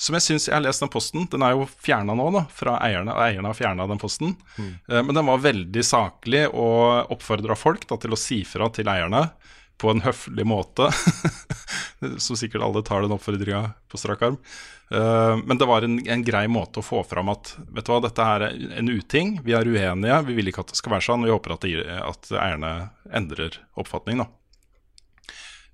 [0.00, 1.26] Som jeg syns Jeg har lest den posten.
[1.30, 3.14] Den er jo fjerna nå, da, fra eierne.
[3.22, 4.32] Eierne har fjerna den posten.
[4.58, 8.88] Eh, men den var veldig saklig og oppfordra folk da, til å si fra til
[8.90, 9.26] eierne
[9.80, 10.90] på en høflig måte.
[12.22, 14.38] Så sikkert alle tar den oppfordringa på strak arm.
[14.92, 18.02] Eh, men det var en, en grei måte å få fram at vet du hva,
[18.04, 18.46] dette er
[18.80, 19.38] en uting.
[19.46, 21.26] Vi er uenige, vi vil ikke at det skal være sånn.
[21.26, 22.72] Vi håper at, det, at eierne
[23.14, 24.24] endrer oppfatning.
[24.24, 24.30] da.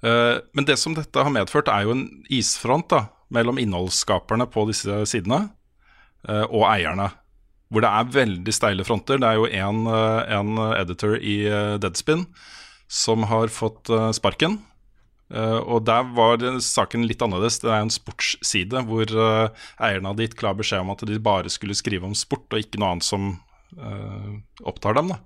[0.03, 4.69] Eh, men det som dette har medført, er jo en isfront da, mellom innholdsskaperne på
[4.71, 5.49] disse sidene
[6.29, 7.11] eh, og eierne.
[7.69, 9.21] Hvor det er veldig steile fronter.
[9.21, 11.37] Det er jo eh, editor i
[11.83, 12.25] Deadspin
[12.89, 14.59] som har fått eh, sparken.
[15.29, 17.61] Eh, og der var saken litt annerledes.
[17.61, 21.53] Det er en sportsside hvor eh, eierne hadde gitt klar beskjed om at de bare
[21.53, 23.37] skulle skrive om sport, og ikke noe annet som
[24.65, 25.11] opptar dem.
[25.13, 25.19] da.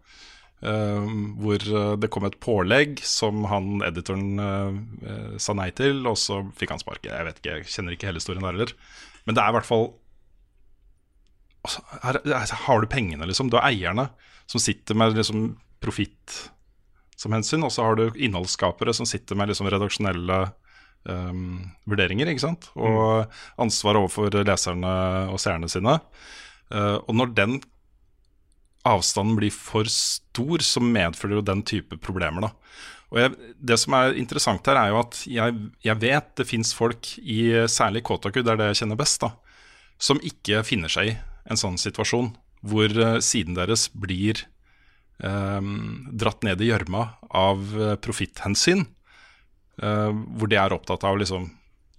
[0.63, 1.07] Uh,
[1.43, 1.63] hvor
[1.99, 6.83] det kom et pålegg som han editoren eh, sa nei til, og så fikk han
[6.83, 7.11] sparket.
[7.11, 8.75] Jeg vet ikke, jeg kjenner ikke hele historien der heller.
[9.27, 9.89] Men det er i hvert fall
[11.67, 13.51] altså, her, her har du pengene, liksom.
[13.51, 14.09] Du har eierne
[14.51, 15.53] som sitter med liksom,
[15.83, 16.39] profitt
[17.19, 20.39] som hensyn, og så har du innholdsskapere som sitter med liksom, redaksjonelle
[21.09, 21.59] um,
[21.89, 22.71] vurderinger, ikke sant?
[22.75, 23.29] og
[23.63, 24.95] ansvar overfor leserne
[25.33, 25.99] og seerne sine.
[26.73, 27.61] Uh, og når den
[28.89, 32.49] avstanden blir for stor, så medfører jo den type problemer.
[32.49, 32.51] da.
[33.13, 36.73] Og jeg, Det som er interessant her, er jo at jeg, jeg vet det fins
[36.75, 39.35] folk, i særlig Kotaku, det er det jeg kjenner best, da,
[39.99, 41.19] som ikke finner seg i
[41.51, 42.33] en sånn situasjon,
[42.63, 44.45] hvor eh, siden deres blir
[45.21, 47.03] dratt ned i gjørma
[47.33, 48.87] av eh, profitthensyn,
[49.83, 51.49] eh, hvor de er opptatt av liksom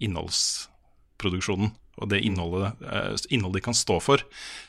[0.04, 4.22] innholdsproduksjonen og det innholdet, eh, innholdet de kan stå for.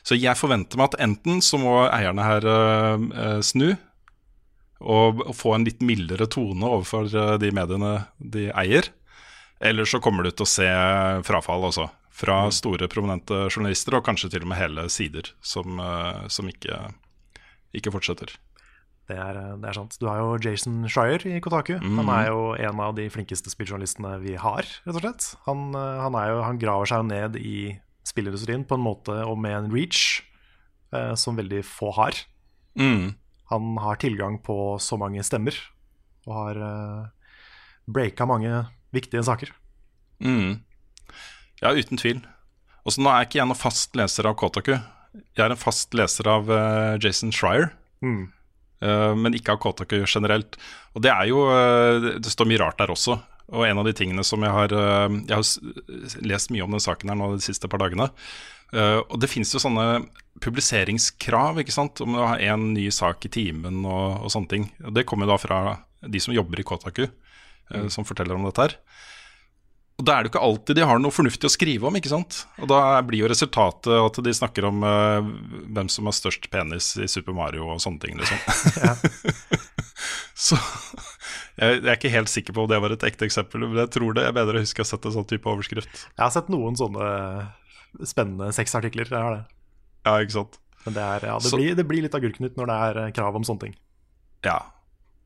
[0.06, 3.68] Så jeg forventer meg at enten så må eierne her eh, eh, snu
[4.80, 8.90] og, få en litt mildere tone overfor eh, de mediene de eier,
[9.60, 10.68] eller så kommer du til å se
[11.26, 11.88] frafall også.
[12.16, 16.78] Fra store, prominente journalister, og kanskje til og med hele sider som, eh, som ikke,
[17.76, 18.34] ikke fortsetter.
[19.06, 19.94] Det er, det er sant.
[20.02, 21.76] Du har jo Jason Schreier i Kotaku.
[21.78, 25.28] Han er jo en av de flinkeste spilljournalistene vi har, rett og slett.
[25.46, 27.58] Han, eh, han, er jo, han graver seg jo ned i
[28.06, 30.24] spillindustrien på en måte og med en reach
[30.90, 32.18] eh, som veldig få har.
[32.74, 33.14] Mm.
[33.52, 35.54] Han har tilgang på så mange stemmer
[36.26, 37.30] og har eh,
[37.86, 38.64] breaka mange
[38.94, 39.54] viktige saker.
[40.18, 40.64] Mm.
[41.62, 42.24] Ja, uten tvil.
[42.82, 44.74] Og så Nå er ikke jeg noen fast leser av Kotaku.
[45.36, 47.72] Jeg er en fast leser av eh, Jason Schreier,
[48.04, 48.26] Mm.
[48.84, 50.58] eh, men ikke av Kotaku generelt.
[50.94, 53.16] Og det er jo eh, Det står mye rart der også.
[53.56, 57.08] Og en av de tingene som jeg har Jeg har lest mye om den saken
[57.08, 58.08] her nå de siste par dagene.
[58.74, 60.08] Og det finnes jo sånne
[60.42, 64.66] publiseringskrav, ikke sant, om å ha én ny sak i timen og, og sånne ting.
[64.82, 65.60] Og det kommer jo da fra
[66.02, 67.06] de som jobber i Kotaku,
[67.70, 67.86] mm.
[67.94, 68.74] som forteller om dette her.
[69.96, 72.10] Og da er det jo ikke alltid de har noe fornuftig å skrive om, ikke
[72.12, 72.42] sant.
[72.60, 75.24] Og da blir jo resultatet at de snakker om uh,
[75.72, 78.36] hvem som har størst penis i Super Mario og sånne ting, liksom.
[80.36, 80.58] Så
[81.56, 83.88] jeg, jeg er ikke helt sikker på om det var et ekte eksempel, men jeg
[83.96, 84.26] tror det.
[84.28, 86.02] Jeg bedre husker jeg har sett en sånn type overskrift.
[86.12, 87.08] Jeg har sett noen sånne
[88.04, 89.08] spennende sexartikler.
[89.08, 89.44] Jeg har det.
[90.04, 90.60] Ja, ikke sant.
[90.84, 93.12] Men det, er, ja, det, Så- blir, det blir litt Agurknytt når det er eh,
[93.16, 93.72] krav om sånne ting.
[94.44, 94.60] Ja.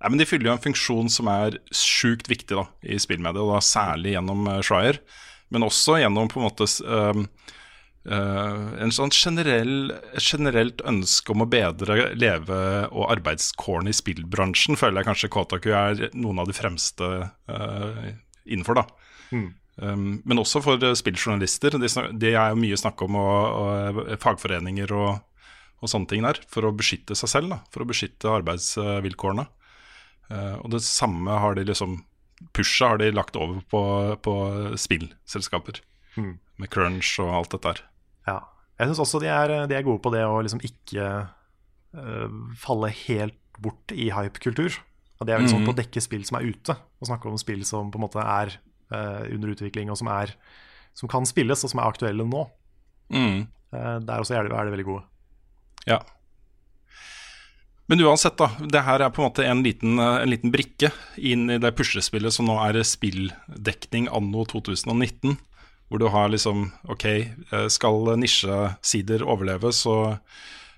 [0.00, 3.52] Nei, men De fyller jo en funksjon som er sjukt viktig da, i spillmediet, og
[3.52, 5.00] da særlig gjennom uh, Shrier.
[5.52, 7.26] Men også gjennom på en måte um,
[8.08, 14.78] uh, en sånn generell, et generelt ønske om å bedre leve- og arbeidskårene i spillbransjen,
[14.80, 18.04] føler jeg kanskje Kotaku er noen av de fremste uh,
[18.46, 18.80] innenfor.
[18.80, 18.86] da.
[19.80, 21.76] Um, men også for spilljournalister.
[21.80, 25.20] Det de er jo mye snakk om og, og, fagforeninger og,
[25.80, 29.50] og sånne ting der, for å beskytte seg selv, da, for å beskytte arbeidsvilkårene.
[30.30, 32.00] Eh, og det samme har de liksom
[32.56, 33.80] Pusha har de lagt over på,
[34.24, 34.34] på
[34.80, 35.82] spillselskaper.
[36.16, 37.82] Med crunch og alt dette her.
[38.28, 38.38] Ja.
[38.80, 42.88] Jeg syns også de er, de er gode på det å liksom ikke uh, falle
[43.02, 44.78] helt bort i hype-kultur.
[45.20, 47.36] Og det er vel sånn på å dekke spill som er ute, og snakke om
[47.40, 48.54] spill som på en måte er
[48.88, 50.32] uh, under utvikling, og som, er,
[50.96, 52.46] som kan spilles, og som er aktuelle nå.
[53.12, 53.42] Mm.
[53.68, 55.04] Uh, der også er de, er de veldig gode.
[55.84, 56.00] Ja.
[57.90, 58.52] Men uansett, da.
[58.70, 61.72] Det her er på en måte en liten, eh, en liten brikke inn i det
[61.74, 65.34] puslespillet som nå er spilldekning anno 2019.
[65.90, 69.96] Hvor du har liksom Ok, eh, skal nisjesider overleve, så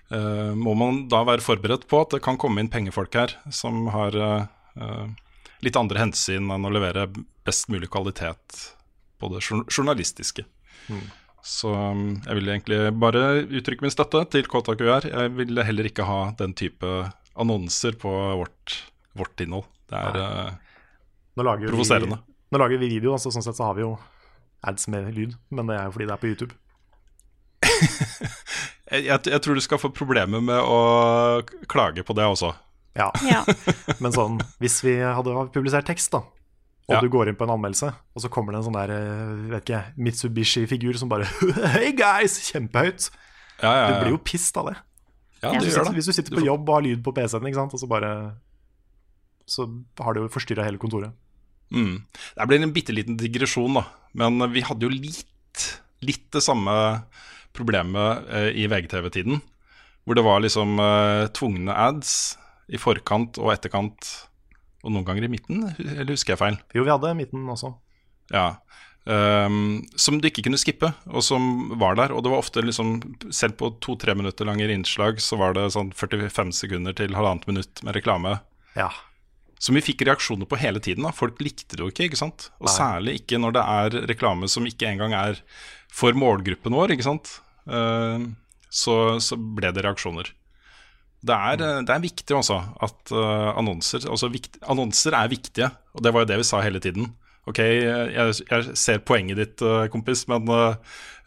[0.08, 3.86] uh, må man da være forberedt på at det kan komme inn pengefolk her som
[3.92, 5.04] har uh,
[5.60, 7.10] litt andre hensyn enn å levere
[7.44, 8.72] best mulig kvalitet
[9.20, 10.48] på det journalistiske.
[10.88, 11.12] journalistiske.
[11.42, 15.08] Så um, jeg vil egentlig bare uttrykke min støtte til KTQR.
[15.10, 16.86] Jeg vil heller ikke ha den type
[17.34, 18.76] annonser på vårt,
[19.18, 19.66] vårt innhold.
[19.90, 20.52] Det er uh,
[21.36, 22.20] Nå lager vi- Provoserende.
[22.52, 23.94] Nå lager vi video, altså sånn sett så har vi jo
[24.68, 26.54] ads med lyd, men det er jo fordi det er på YouTube.
[28.92, 30.78] jeg, jeg, jeg tror du skal få problemer med å
[31.72, 32.52] klage på det også.
[32.98, 33.40] Ja, Ja.
[34.04, 36.20] men sånn, hvis vi hadde publisert tekst, da,
[36.88, 37.00] og Ja.
[37.00, 39.64] du går inn på en anmeldelse, og så kommer det en sånn der, eh, vet
[39.68, 41.24] ikke, Mitsubishi-figur som bare
[41.76, 42.38] Hey guys!
[42.50, 43.10] Kjempehøyt.
[43.62, 44.76] Ja, ja, Du blir jo pissed av det.
[45.42, 45.94] ja, det Hvis, gjør du, det.
[46.00, 48.12] hvis du sitter på jobb og har lyd på PC-en, og så bare
[49.46, 49.66] Så
[50.00, 51.12] har det jo forstyrra hele kontoret.
[51.72, 52.02] Mm.
[52.36, 53.84] Det blir en bitte liten digresjon, da.
[54.14, 55.62] Men vi hadde jo litt,
[56.02, 56.74] litt det samme
[57.56, 59.40] problemet eh, i VGTV-tiden.
[60.04, 62.36] Hvor det var liksom eh, tvungne ads
[62.72, 64.28] i forkant og etterkant,
[64.82, 66.58] og noen ganger i midten, eller husker jeg feil?
[66.74, 67.72] Jo, vi hadde midten også.
[68.32, 68.48] Ja.
[69.02, 72.14] Um, som du ikke kunne skippe, og som var der.
[72.14, 73.00] Og det var ofte liksom
[73.34, 77.82] Selv på to-tre minutter lange innslag så var det sånn 45 sekunder til halvannet minutt
[77.82, 78.36] med reklame.
[78.78, 78.90] Ja.
[79.62, 81.06] Som vi fikk reaksjoner på hele tiden.
[81.06, 82.10] da Folk likte det jo ikke.
[82.10, 82.50] ikke sant?
[82.60, 82.76] Og Nei.
[82.76, 85.42] særlig ikke når det er reklame som ikke engang er
[85.92, 86.94] for målgruppen vår.
[86.94, 87.36] ikke sant?
[87.66, 88.30] Uh,
[88.70, 90.32] så, så ble det reaksjoner.
[91.24, 91.84] Det er, Mm.
[91.86, 96.24] det er viktig også at eh, annonser altså vikt, Annonser er viktige, og det var
[96.24, 97.12] jo det vi sa hele tiden.
[97.46, 100.74] Ok, jeg, jeg ser poenget ditt, eh, kompis, men eh,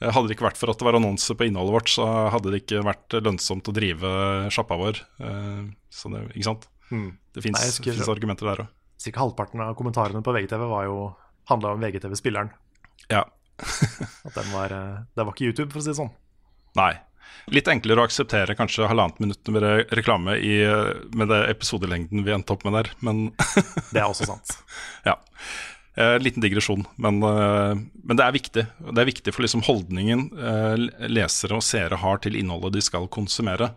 [0.04, 2.62] hadde det ikke vært for at det var annonser på innholdet vårt, så hadde det
[2.64, 4.12] ikke vært lønnsomt å drive
[4.52, 5.00] sjappa vår.
[5.24, 5.64] Eh,
[5.96, 6.68] Så det, ikke sant?
[6.92, 7.18] Mm.
[7.34, 8.68] Det fins argumenter der òg.
[9.00, 11.16] Cirka halvparten av kommentarene på VGTV var jo
[11.48, 12.52] handla om VGTV-spilleren.
[13.12, 13.24] Ja.
[13.60, 16.12] At den var, eh, det var ikke YouTube, for å si det sånn.
[16.76, 16.94] Nei.
[17.54, 20.56] Litt enklere å akseptere kanskje halvannet minutt med re- reklame i,
[21.14, 23.28] med det episodelengden vi endte opp med der, men
[23.94, 24.56] Det er også sant.
[25.06, 25.20] ja.
[25.96, 28.64] Eh, liten digresjon, men, eh, men det er viktig.
[28.92, 30.74] Det er viktig for liksom holdningen eh,
[31.08, 33.70] lesere og seere har til innholdet de skal konsumere.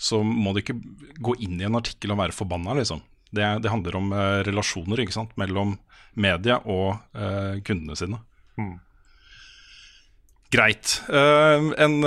[0.00, 0.78] Så må de ikke
[1.20, 3.02] gå inn i en artikkel og være forbanna, liksom.
[3.34, 5.34] Det, det handler om eh, relasjoner ikke sant?
[5.36, 5.74] mellom
[6.16, 8.22] media og eh, kundene sine.
[8.56, 8.76] Mm.
[10.54, 11.02] Greit.
[11.12, 11.98] Eh, en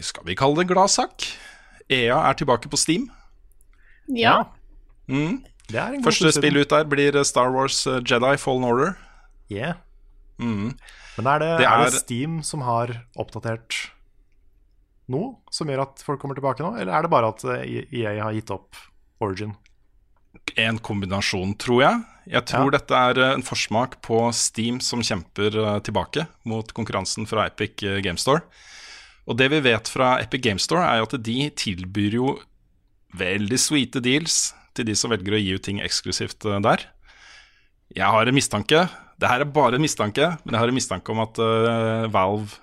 [0.00, 1.24] Skal vi kalle det gladsak?
[1.90, 3.10] EA er tilbake på Steam.
[4.08, 4.44] ja.
[5.08, 5.38] Mm.
[5.68, 8.94] Det er en god Første spill ut der blir Star Wars eh, Jedi Fallen Order.
[9.52, 9.74] Yeah.
[10.38, 10.74] Mm.
[11.16, 13.90] Men er det, Det er det er- Steam som har oppdatert
[15.08, 18.18] noe som gjør at folk kommer tilbake nå, eller er det bare at eh, EA
[18.22, 18.76] har gitt opp
[19.24, 19.54] Origin?
[20.60, 22.04] En kombinasjon, tror jeg.
[22.28, 22.78] Jeg tror Ja.
[22.78, 27.82] dette er eh, en forsmak på Steam som kjemper eh, tilbake mot konkurransen fra Epic
[27.82, 28.42] eh, Game Store.
[29.28, 32.30] Og det vi vet fra Epic Game Store, er at de tilbyr jo
[33.18, 36.86] veldig sweete deals til de som velger å gi ut ting eksklusivt eh, der.
[37.96, 38.86] Jeg har en mistanke,
[39.20, 42.58] det her er bare en mistanke, men jeg har en mistanke om at uh, Valve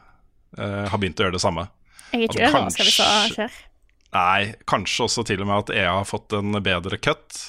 [0.59, 1.65] uh, har begynt å gjøre det samme.
[2.13, 3.57] Jeg er ikke At kanskje, skal kanskje- skjer.
[4.15, 7.41] Nei, kanskje også til og med at EA har fått en bedre cut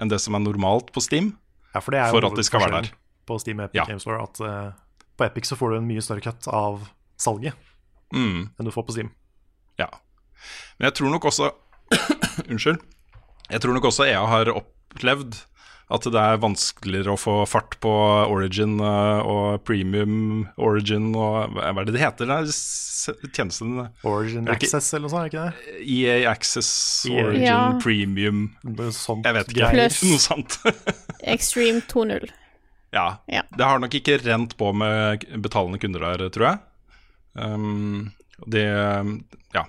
[0.00, 1.34] enn det som er normalt på Steam.
[1.76, 2.88] Ja, for det er jo For at de skal være der.
[3.28, 3.84] På Steam Epic Ja.
[3.86, 4.72] Game Store at uh,
[5.20, 6.88] på Epic så får du en mye større cut av
[7.20, 7.54] salget
[8.14, 8.48] Mm.
[8.58, 9.10] enn du får på Steam.
[9.78, 9.88] Ja.
[10.78, 11.50] Men jeg tror nok også
[12.50, 12.80] Unnskyld.
[13.50, 15.40] Jeg tror nok også EA har opplevd
[15.90, 17.90] at det er vanskeligere å få fart på
[18.30, 22.30] Origin eh, og Premium Origin og hva er det det heter?
[22.30, 25.80] Det tjenesten Origin ikke- Access eller noe sånt, er ikke det?
[25.96, 26.70] EA Access,
[27.10, 27.24] EA.
[27.24, 27.58] Origin, Ja.
[27.82, 28.44] Premium
[28.94, 29.70] sånt Jeg vet ikke.
[29.74, 30.02] Pluss.
[30.06, 30.58] Noe sånt.
[31.34, 32.30] Extreme 2.0.
[32.94, 33.08] ja.
[33.26, 33.42] Ja.
[33.50, 36.58] Det har nok ikke rent på med betalende kunder der, tror jeg.
[37.34, 38.10] Um,
[38.46, 38.64] det
[39.54, 39.64] Ja.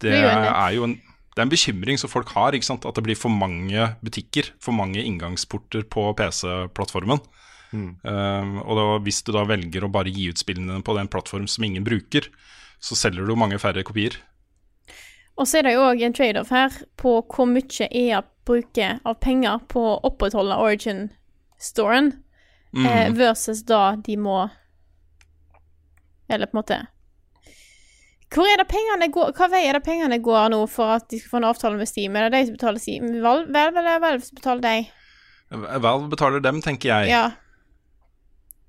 [0.00, 1.00] Det er jo en
[1.30, 2.84] det er en bekymring som folk har, ikke sant?
[2.84, 7.20] at det blir for mange butikker, for mange inngangsporter på PC-plattformen.
[7.72, 11.46] Um, og da, hvis du da velger å bare gi ut spillene på den plattform
[11.48, 12.26] som ingen bruker,
[12.82, 14.18] så selger du mange færre kopier.
[15.38, 19.20] Og så er det jo òg en trade-off her på hvor mye EA bruker av
[19.22, 22.12] penger på å opprettholde Origin-storen,
[22.74, 22.86] Mm.
[22.86, 24.50] eh, versus da de må
[26.30, 26.78] Eller på en måte
[28.30, 31.18] Hvor er det pengene går, Hva vei er det pengene går nå for at de
[31.20, 32.16] skal få en avtale med Steam?
[32.16, 33.10] Er det de som betaler Steam?
[33.24, 34.90] Valve, eller Valve som betaler deg?
[35.50, 37.10] Valve betaler dem, tenker jeg.
[37.10, 37.24] Ja.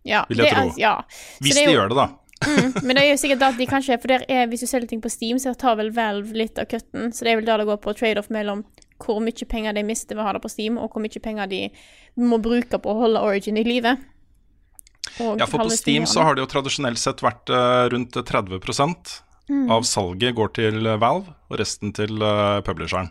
[0.08, 0.26] Ja.
[0.30, 0.74] Vil jeg tro.
[0.82, 0.96] Ja.
[1.40, 2.08] Hvis er de gjør det, da.
[2.42, 4.90] Mm, men det er jo sikkert at de kanskje For der er, hvis du selger
[4.90, 7.12] ting på Steam, så tar vel Valve litt av cutten.
[7.14, 8.64] Så det er vel der det går på trade-off mellom
[9.02, 11.50] hvor mye penger de mister ved å ha det på Steam, og hvor mye penger
[11.50, 11.62] de
[12.22, 13.96] må bruke på å holde Origin i live.
[15.20, 18.62] Ja, for på Steam så har det jo tradisjonelt sett vært eh, rundt 30
[19.52, 19.72] Mm.
[19.74, 23.10] av salget går til Valve, og resten til eh, publisheren.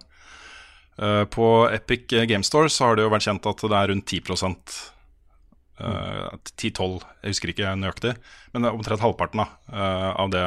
[0.97, 4.09] Eh, på Epic Game Store så har det jo vært kjent at det er rundt
[4.09, 4.23] 10
[5.81, 8.15] uh, 10-12, jeg husker ikke nøyaktig,
[8.53, 9.47] men det er omtrent halvparten da,
[10.21, 10.43] av det,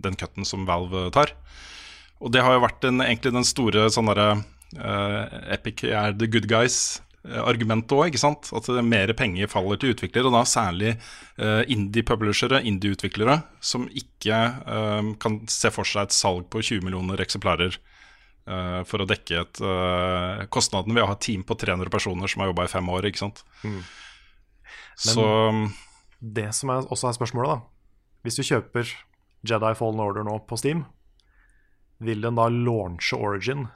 [0.00, 1.34] den cutten som Valve tar.
[2.20, 4.28] Og det har jo vært en, egentlig den store sånn derre
[4.76, 5.22] uh,
[5.52, 6.48] Epic er the good
[7.24, 8.50] guys-argumentet òg, ikke sant?
[8.56, 10.94] At er mer penger faller til utviklere, og da særlig
[11.38, 17.20] eh, indie-publishere, indie-utviklere, som ikke eh, kan se for seg et salg på 20 millioner
[17.20, 21.92] eksemplarer eh, for å dekke et, eh, kostnaden ved å ha et team på 300
[21.92, 23.44] personer som har jobba i fem år, ikke sant.
[25.00, 25.26] Så
[26.20, 28.88] Det som er, også er spørsmålet, da Hvis du kjøper
[29.48, 30.84] Jedi Fallen Order nå på Steam,
[32.00, 33.68] vil den da launche Origin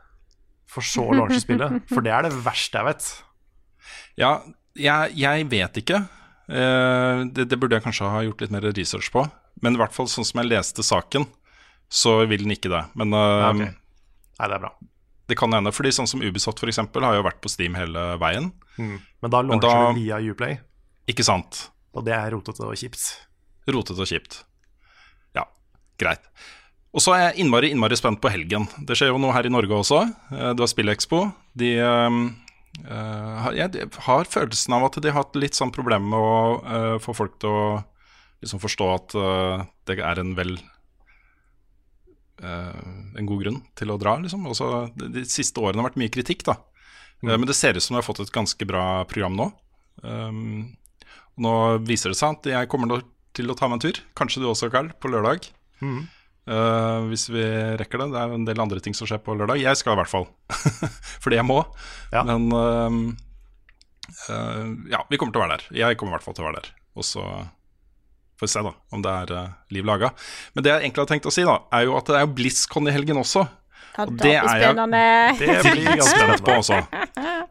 [0.68, 1.86] for så å launche spillet?
[1.88, 3.08] For det er det verste jeg vet.
[4.16, 4.42] Ja,
[4.74, 6.00] jeg, jeg vet ikke.
[6.48, 9.24] Eh, det, det burde jeg kanskje ha gjort litt mer research på.
[9.62, 11.26] Men i hvert fall sånn som jeg leste saken,
[11.88, 12.82] så vil den ikke det.
[12.98, 13.80] Men eh, Ja, ok.
[14.34, 14.72] Nei, det er bra.
[15.30, 15.70] det kan hende.
[15.72, 18.50] Fordi sånn som Ubisoft for eksempel, har jo vært på Steam hele veien.
[18.76, 18.96] Mm.
[19.22, 20.58] Men da launcher da- det via Uplay,
[21.08, 21.68] Ikke sant?
[21.94, 23.04] og det er rotete og kjipt.
[23.70, 24.40] Rotete og kjipt.
[25.36, 25.44] Ja,
[26.02, 26.20] greit.
[26.94, 28.66] Og så er jeg innmari, innmari spent på helgen.
[28.86, 30.02] Det skjer jo noe her i Norge også.
[30.34, 31.32] Eh, Du har Spillekspo.
[31.56, 32.10] De har-
[32.82, 37.14] Jeg har følelsen av at de har hatt litt sånn problem med å eh, få
[37.16, 37.66] folk til å
[38.42, 40.56] liksom forstå at eh, det er en vel
[42.42, 42.84] eh,
[43.16, 44.46] En god grunn til å dra, liksom.
[44.50, 46.58] Også, de, de siste årene har vært mye kritikk, da.
[47.22, 49.50] Eh, Men det ser ut som de har fått et ganske bra program nå.
[50.02, 50.74] Um,
[51.40, 51.52] nå
[51.86, 53.00] viser det seg at jeg kommer
[53.34, 54.02] til å ta meg en tur.
[54.18, 55.48] Kanskje du også, Carl, på lørdag.
[56.44, 57.42] Eh, hvis vi
[57.80, 58.10] rekker det.
[58.12, 59.62] Det er en del andre ting som skjer på lørdag.
[59.62, 60.26] Jeg skal i hvert fall.
[61.24, 61.58] Fordi jeg må.
[62.12, 62.20] Ja.
[62.28, 62.92] Men uh,
[64.28, 65.64] eh, ja, vi kommer til å være der.
[65.80, 66.68] Jeg kommer i hvert fall til å være der.
[66.94, 67.22] Og så
[68.34, 70.08] får vi se da om det er uh, liv laga.
[70.54, 72.34] Men det jeg egentlig har tenkt å si, da, er jo at det er jo
[72.36, 73.42] BlizzCon i helgen også.
[73.94, 74.74] Ja, og det det er jeg-
[75.38, 76.78] Det blir ganske Spent på også.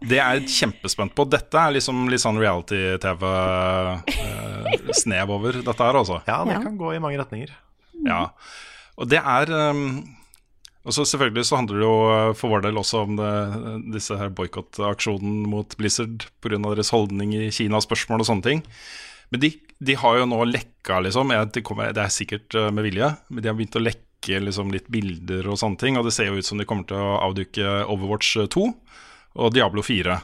[0.04, 1.22] Det er jeg kjempespent på.
[1.32, 6.18] Dette er liksom litt sånn reality-TV-snev over dette her, altså.
[6.28, 7.50] Ja, det kan gå i mange retninger.
[8.04, 8.22] Ja,
[9.00, 10.04] og det er um,
[10.84, 13.32] og så Selvfølgelig så handler det jo uh, for vår del også om det,
[13.96, 16.60] disse her boikottaksjonen mot Blizzard pga.
[16.66, 18.64] deres holdning i Kina-spørsmål og sånne ting.
[19.32, 21.32] Men de, de har jo nå lekka, liksom.
[21.56, 24.74] De kommer, det er sikkert uh, med vilje, men de har begynt å lekke liksom,
[24.76, 25.98] litt bilder og sånne ting.
[26.00, 28.68] Og det ser jo ut som de kommer til å avduke Overwatch 2
[29.34, 30.20] og Diablo 4.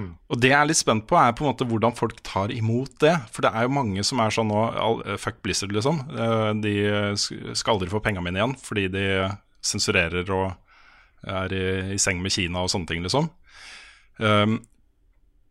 [0.00, 2.94] Og det jeg er litt spent på, er på en måte hvordan folk tar imot
[3.04, 3.12] det.
[3.32, 4.62] For det er jo mange som er sånn nå
[5.20, 6.00] Fuck Blizzard, liksom.
[6.10, 6.74] Eh, De
[7.58, 9.06] skal aldri få pengene mine igjen fordi de
[9.64, 10.52] sensurerer og
[11.22, 13.28] er i, i seng med Kina og sånne ting, liksom.
[14.18, 14.60] Um,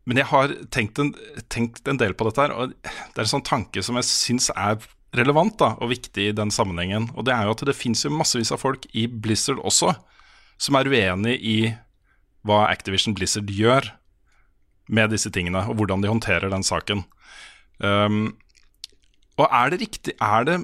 [0.10, 1.14] men jeg har tenkt en,
[1.54, 4.50] tenkt en del på dette her, og det er en sånn tanke som jeg syns
[4.56, 4.82] er
[5.16, 7.10] relevant da, og viktig i den sammenhengen.
[7.16, 9.94] Og det er jo at det fins massevis av folk i Blizzard også
[10.62, 11.58] som er uenig i
[12.48, 13.92] hva Activision Blizzard gjør
[14.92, 17.04] med disse tingene, og hvordan de håndterer den saken.
[17.82, 18.34] Um,
[19.40, 20.58] og er det riktig Er det,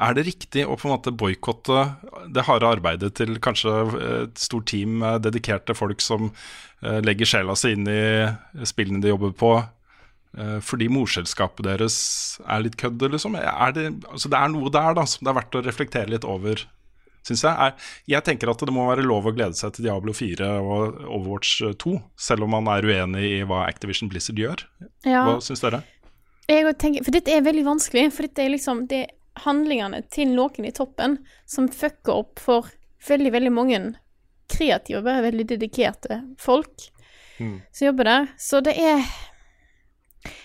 [0.00, 1.84] er det riktig å på en måte boikotte
[2.32, 3.74] det harde arbeidet til kanskje
[4.08, 9.12] et stort team med dedikerte folk som eh, legger sjela si inn i spillene de
[9.12, 9.54] jobber på,
[10.38, 11.96] eh, fordi morselskapet deres
[12.46, 13.36] er litt kødd, liksom?
[13.38, 16.26] Er det, altså det er noe der da som det er verdt å reflektere litt
[16.28, 16.64] over,
[17.22, 17.52] syns jeg.
[17.52, 21.02] Er, jeg tenker at det må være lov å glede seg til Diablo 4 og
[21.04, 24.64] Overwatch 2, selv om man er uenig i hva Activision Blizzard gjør.
[25.04, 25.26] Ja.
[25.28, 25.84] Hva syns dere?
[26.50, 29.10] Jeg tenker, for dette er veldig vanskelig, for dette er liksom det er
[29.44, 31.18] handlingene til noen i toppen
[31.48, 32.70] som fucker opp for
[33.08, 33.80] veldig, veldig mange
[34.52, 36.88] kreative, bare veldig dedikerte folk
[37.72, 38.26] som jobber der.
[38.38, 39.04] Så det er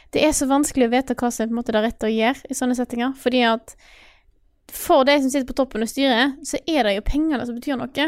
[0.09, 2.09] Det er så vanskelig å vite hva som er på en måte det rette å
[2.09, 3.73] gjøre i sånne settinger, fordi at
[4.71, 7.77] for de som sitter på toppen og styrer, så er det jo pengene som betyr
[7.77, 8.07] noe.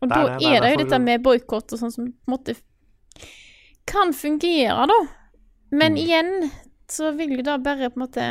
[0.00, 2.56] Og da er det, er jo dette med boikott og sånn som på en måte
[3.88, 4.98] kan fungere, da.
[5.70, 6.50] Men igjen
[6.88, 8.26] så vil jo da bare på en måte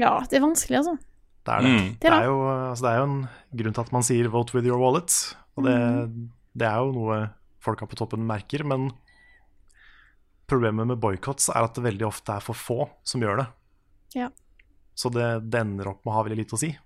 [0.00, 0.96] Ja, det er vanskelig, altså.
[1.44, 1.70] Det er det.
[1.70, 1.86] Mm.
[1.92, 3.28] Det Det, er er jo, altså, det er jo en
[3.60, 5.18] grunn til at man sier 'vote with your wallet'.
[5.56, 6.30] Og det, Mm.
[6.56, 7.30] det er jo noe
[7.60, 8.64] folka på toppen merker.
[8.64, 8.90] Men
[10.48, 13.46] problemet med boikotts er at det veldig ofte er for få som gjør det.
[14.14, 14.28] Ja.
[14.96, 16.76] Så det, det ender opp med å ha veldig lite å si.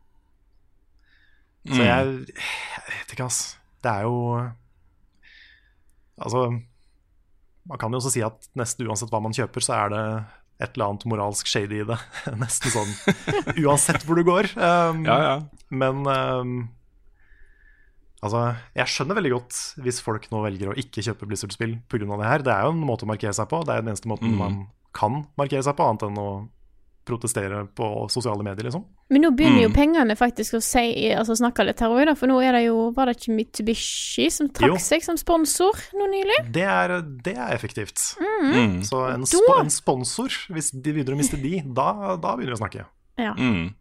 [1.67, 1.87] Så Mm.
[1.87, 3.57] jeg, jeg vet ikke, ass.
[3.83, 4.53] Det er jo
[6.21, 6.63] Altså
[7.67, 10.25] Man kan jo også si at nesten uansett hva man kjøper, så er det
[10.63, 11.97] et eller annet moralsk shady i det.
[12.43, 12.93] Nesten sånn
[13.65, 14.51] uansett hvor du går.
[14.55, 15.35] Um, Ja, ja.
[15.75, 16.53] Men um,
[18.23, 18.45] altså,
[18.79, 22.07] jeg skjønner veldig godt hvis folk nå velger å ikke kjøpe Blizzard-spill pga.
[22.21, 22.45] det her.
[22.47, 23.65] Det er jo en måte å markere seg på.
[23.67, 24.39] Det er den eneste måten Mm.
[24.39, 24.61] man
[24.95, 26.29] kan markere seg på, annet enn å
[27.05, 28.85] protestere på sosiale medier, liksom.
[29.13, 29.75] Men nå begynner jo Mm.
[29.77, 33.07] pengene faktisk å si, altså snakke litt her òg, for nå er det jo Var
[33.07, 34.81] det ikke Mitsubishi som trakk Jo.
[34.81, 36.39] seg som sponsor nå nylig?
[36.53, 38.17] Det er, det er effektivt.
[38.19, 38.83] Mm.
[38.83, 42.59] Så en, sp en sponsor, hvis de begynner å miste de, da, da begynner vi
[42.59, 42.87] å snakke.
[43.19, 43.35] Ja.
[43.39, 43.75] Mm.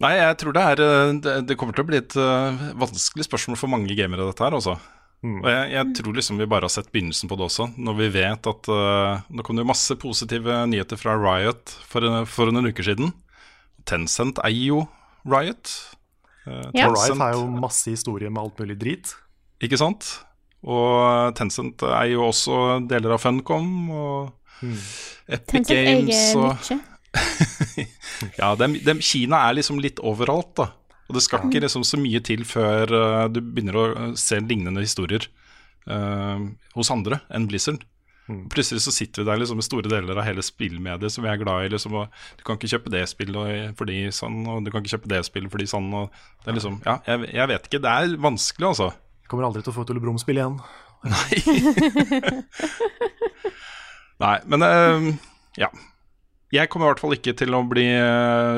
[0.00, 3.26] Nei, jeg tror det er eh, Det, det kommer til å bli et eh, vanskelig
[3.28, 4.78] spørsmål for mange gamere, dette her, altså.
[5.20, 5.42] Mm.
[5.42, 8.06] Og jeg, jeg tror liksom vi bare har sett begynnelsen på det også, når vi
[8.14, 12.70] vet at uh, Nå kom det jo masse positive nyheter fra Riot for, for noen
[12.72, 13.12] uker siden.
[13.88, 14.80] Tencent eier jo
[15.28, 15.74] Riot.
[16.46, 16.88] Uh, Ja.
[16.88, 19.12] Riot har jo masse historie med alt mulig drit.
[19.60, 20.08] Ikke sant?
[20.64, 26.72] Og Tencent eier jo også deler av Funcom og Epic Tencent Games og.
[28.36, 30.66] Ja, dem, dem, Kina er liksom litt overalt, da.
[31.10, 34.38] Og det skal ikke liksom så mye til før uh, du begynner å eh, se
[34.38, 35.24] lignende historier
[35.90, 36.38] uh,
[36.76, 37.82] hos andre enn Blizzard.
[38.54, 41.40] Plutselig så sitter vi der liksom med store deler av hele spillmediet som vi er
[41.40, 41.72] glad i.
[41.72, 41.96] Liksom,
[42.38, 45.50] du kan ikke kjøpe det spillet fordi sånn, og du kan ikke kjøpe det spillet
[45.50, 45.88] fordi sånn.
[45.98, 47.82] Og det er liksom, ja, jeg, jeg vet ikke.
[47.82, 48.92] Det er vanskelig, altså.
[49.26, 50.60] Kommer aldri til å få et Ole Brumm-spill igjen.
[51.10, 51.40] Nei,
[54.22, 55.10] Nei, men uh,
[55.58, 55.74] ja.
[56.54, 57.88] Jeg kommer i hvert fall ikke til å bli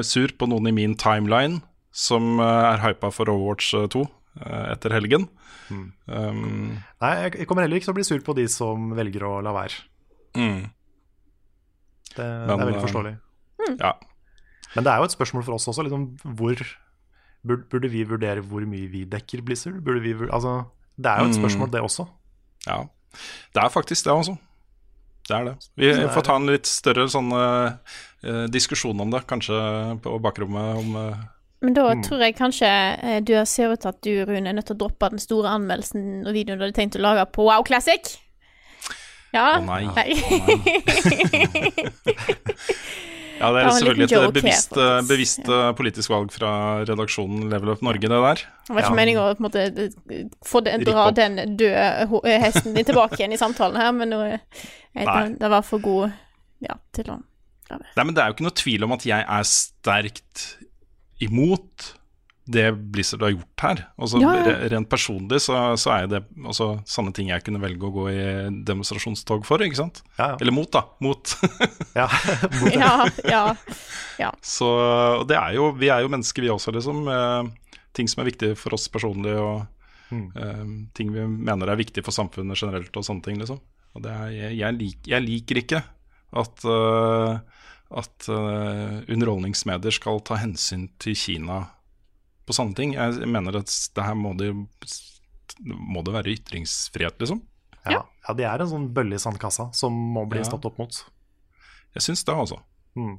[0.05, 4.03] sur på noen i min timeline som eh, er hypa for Overwatch eh, 2
[4.41, 5.29] eh, etter helgen.
[5.73, 9.39] Um, Nei, jeg kommer heller ikke til å bli sur på de som velger å
[9.45, 9.79] la være.
[10.37, 10.63] mm,
[12.13, 13.13] Det, det er veldig forståelig.
[13.17, 13.79] forståelig.
[13.81, 13.93] ja.
[14.75, 15.85] Men det er jo et spørsmål for oss også.
[15.87, 16.05] Liksom,
[16.37, 16.61] hvor
[17.45, 19.81] burde, burde vi vurdere hvor mye vi dekker Blizzard?
[19.85, 20.63] Burde vi, altså,
[20.97, 21.41] det er jo et Mm.
[21.43, 22.07] spørsmål, det også.
[22.67, 22.83] ja.
[23.53, 24.39] Det er faktisk det, altså.
[25.29, 25.55] Det er det.
[25.77, 27.75] Vi det er får ta en litt større sånn eh,
[28.25, 29.53] eh, diskusjon om det, kanskje
[30.01, 31.19] på bakrommet om eh,
[31.63, 32.03] Men da Mm.
[32.03, 32.69] tror jeg kanskje
[33.03, 35.49] eh, du ser ut til at du, Rune, er nødt til å droppe den store
[35.55, 38.03] anmeldelsen og videoen du hadde tenkt å lage på Wow Classic.
[39.33, 39.47] Ja.
[39.59, 39.85] Å nei.
[39.95, 40.13] Nei.
[43.43, 45.73] Ja, det er Det selvfølgelig et joke bevisst, her, eh, bevisst ja.
[45.75, 46.51] politisk valg fra
[46.87, 48.39] redaksjonen Level Up Norge, det der.
[48.69, 48.99] Det var ikke Ja.
[49.01, 49.91] meningen å måte eh,
[50.47, 54.21] få den, dra den døde eh, hesten din tilbake igjen i samtalen her, men nå,
[54.29, 54.39] eh,
[54.95, 55.07] jeg,
[55.41, 56.13] den var for god
[56.63, 57.19] ja, til å
[57.73, 60.43] Nei, men Det er jo ikke noe tvil om at jeg er sterkt
[61.23, 61.93] imot
[62.45, 63.81] det Blizzard har gjort her.
[63.97, 64.55] Altså, Ja, ja.
[64.73, 68.25] Rent personlig så, så er det altså, sånne ting jeg kunne velge å gå i
[68.67, 69.63] demonstrasjonstog for.
[69.63, 70.03] ikke sant?
[70.17, 70.41] Ja, ja.
[70.41, 70.83] Eller mot, da.
[71.05, 71.37] Mot.
[72.01, 72.09] ja.
[72.75, 73.45] Ja,
[74.19, 74.33] ja.
[74.43, 74.73] så
[75.29, 77.07] det er jo, Vi er jo mennesker, vi også, liksom.
[77.07, 79.63] Eh, ting som er viktig for oss personlig, og
[80.11, 80.67] eh,
[80.99, 83.39] ting vi mener er viktig for samfunnet generelt, og sånne ting.
[83.39, 83.63] liksom.
[83.95, 85.85] Og det er, jeg, jeg, lik, jeg liker ikke
[86.43, 87.62] at eh,
[87.99, 91.63] at uh, underholdningsmedier skal ta hensyn til Kina
[92.47, 92.95] på sånne ting.
[92.95, 94.51] Jeg mener at det her må det,
[95.67, 97.43] må det være ytringsfrihet, liksom.
[97.85, 98.05] Ja.
[98.29, 100.45] ja, de er en sånn bølle i sandkassa som må bli Ja.
[100.47, 101.01] stått opp mot.
[101.95, 102.61] Jeg syns det, altså.
[102.97, 103.19] Mm.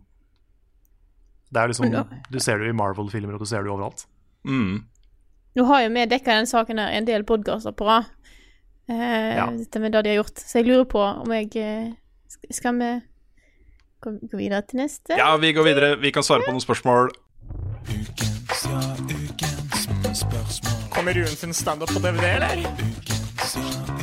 [1.53, 1.91] Det er liksom,
[2.32, 4.05] Du ser det jo i Marvel-filmer, og du ser det jo overalt.
[4.47, 4.86] Mm.
[5.55, 8.05] Nå har jo vi dekka den saken her en del podkaster på rad,
[8.89, 9.45] eh, Ja.
[9.51, 11.91] dette med det de har gjort, så jeg lurer på om jeg eh,
[12.50, 13.01] Skal vi
[14.04, 15.16] gå, gå videre til neste?
[15.17, 15.93] Ja, vi går videre.
[16.01, 17.12] Vi kan svare på noen spørsmål.
[20.93, 22.66] Kommer Ruen sin standup på DVD, eller?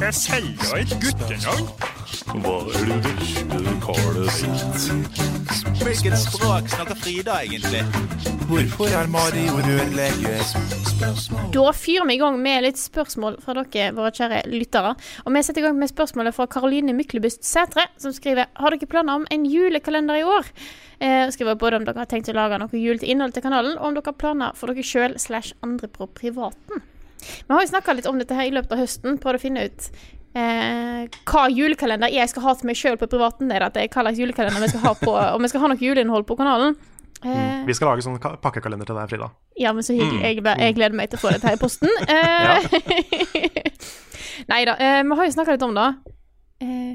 [0.01, 2.00] Jeg selger et guttenavn.
[2.31, 4.85] Hva er det du vesle karet sitt?
[5.81, 7.81] Hvilket språk snakker Frida egentlig?
[8.47, 10.53] Hvorfor er Mario rørlegger?
[11.51, 14.93] Da fyrer vi i gang med litt spørsmål fra dere, våre kjære lyttere.
[15.25, 18.91] Og vi setter i gang med spørsmålet fra Karoline Myklebust Sætre, som skriver Har dere
[18.93, 20.53] planer om en julekalender i år?
[21.03, 23.75] Eh, skriver både om dere har tenkt å lage noe jul til innhold til kanalen,
[23.81, 26.87] og om dere har planer for dere sjøl slash andre på privaten.
[27.21, 29.67] Vi har jo snakka litt om dette her i løpet av høsten, prøvd å finne
[29.67, 29.91] ut
[30.35, 33.49] eh, hva julekalender jeg skal ha til meg sjøl på privaten.
[33.51, 35.65] Det er at det er hva slags julekalender vi skal ha på, om vi skal
[35.65, 36.77] ha noe juleinnhold på kanalen.
[37.21, 39.27] Eh, Vi skal lage sånn pakkekalender til deg, Frida.
[39.61, 40.21] ja, men så hyggelig.
[40.21, 40.25] Mm.
[40.25, 41.91] Jeg, jeg gleder meg til å få dette her i posten.
[42.09, 43.65] Eh,
[44.51, 44.77] Nei da.
[44.81, 45.89] Eh, vi har jo snakka litt om det.
[46.65, 46.95] Eh,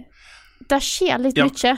[0.69, 1.45] det skjer litt Ja.
[1.45, 1.75] mye.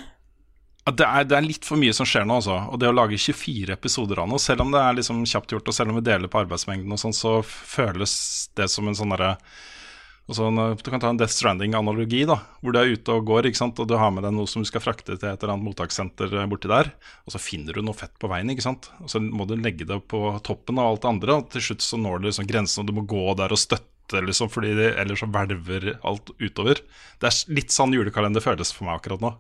[0.88, 2.56] Det, er, det er litt for mye som skjer nå, altså.
[2.72, 5.68] Og det å lage 24 episoder av noe, selv om det er liksom kjapt gjort,
[5.68, 8.14] og selv om vi deler på arbeidsmengden og sånn, så føles
[8.56, 9.34] det som en sånn derre
[10.36, 13.48] sånn, eh, Du kan ta en Death Stranding-analogi, da, hvor du er ute og går
[13.48, 13.80] ikke sant?
[13.80, 16.34] og du har med deg noe som du skal frakte til et eller annet mottakssenter
[16.34, 16.92] eh, borti der,
[17.26, 18.90] og så finner du noe fett på veien, ikke sant?
[19.00, 21.86] og så må du legge det på toppen av alt det andre, og til slutt
[21.86, 24.94] så når du liksom grensen, og du må gå der og støtte, liksom, fordi det,
[25.00, 26.80] ellers så hvelver alt utover.
[27.20, 29.34] Det er litt sånn julekalender føles for meg akkurat nå.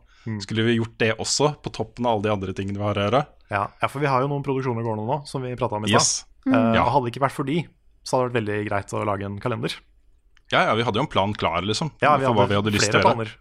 [0.43, 3.05] Skulle vi gjort det også, på toppen av alle de andre tingene vi har å
[3.05, 3.21] gjøre?
[3.47, 5.91] Ja, ja, for vi har jo noen produksjoner gående nå, som vi prata om i
[5.93, 6.01] stad.
[6.01, 6.25] Yes.
[6.47, 6.55] Mm.
[6.75, 7.61] Uh, Hadde det ikke vært for de,
[8.03, 9.77] så hadde det vært veldig greit å lage en kalender.
[10.51, 12.55] Ja, ja, vi hadde jo en plan klar, liksom, Ja, vi for hadde, hva vi
[12.55, 13.33] hadde lyst til flere planer.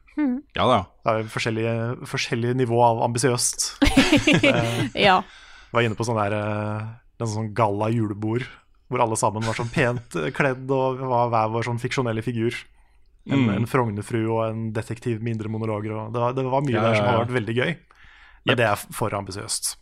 [0.56, 0.78] Ja da.
[1.04, 1.74] Det er forskjellige,
[2.08, 3.66] forskjellige nivå av ambisiøst.
[5.06, 5.20] Ja.
[5.72, 6.86] var inne på sånn der eh,
[7.20, 8.46] en sånn galla julebord,
[8.88, 12.54] hvor alle sammen var sånn pent eh, kledd og var hver vår sånn fiksjonelle figur.
[13.26, 13.48] En, Mm.
[13.56, 15.90] en Frognerfru og en detektiv med indre monologer.
[15.98, 17.14] Og det, var, det var mye Ja, der som ja.
[17.24, 17.72] vært veldig gøy.
[18.46, 19.72] Men det er for ambisiøst.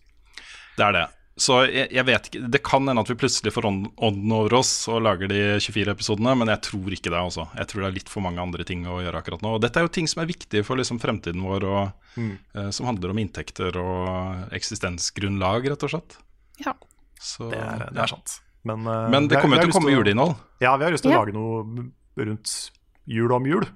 [0.79, 1.03] Det er det.
[1.36, 4.69] Så jeg, jeg vet ikke Det kan hende at vi plutselig får ånden over oss
[4.86, 7.19] og lager de 24 episodene, men jeg tror ikke det.
[7.27, 7.48] Også.
[7.59, 9.56] Jeg tror det er litt for mange andre ting å gjøre akkurat nå.
[9.56, 12.39] Og dette er jo ting som er viktige for liksom fremtiden vår, og Mm.
[12.55, 16.16] uh, som handler om inntekter og eksistensgrunnlag, rett og slett.
[16.65, 16.74] Ja.
[17.19, 18.36] Så, Det er, det er sant.
[18.62, 20.36] Men, uh, Men det kommer jo til å komme juleinnhold.
[20.62, 21.24] Ja, vi har lyst til å Ja.
[21.24, 22.70] lage noe rundt
[23.06, 23.66] jul om jul.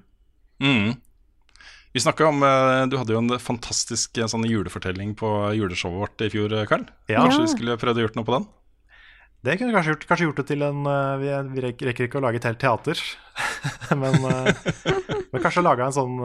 [0.63, 0.95] Mm.
[1.93, 6.21] Vi snakka om eh, Du hadde jo en fantastisk eh, sånn julefortelling på juleshowet vårt
[6.25, 6.85] i fjor, eh, Karl.
[7.09, 7.23] Ja.
[7.25, 8.45] Kanskje vi skulle prøvd å gjort noe på den?
[9.41, 10.83] Det kunne vi kanskje gjort, kanskje gjort det til en
[11.21, 12.99] Vi, rekker ikke å lage et helt teater,
[14.01, 14.17] men,
[15.31, 16.17] men kanskje laga en sånn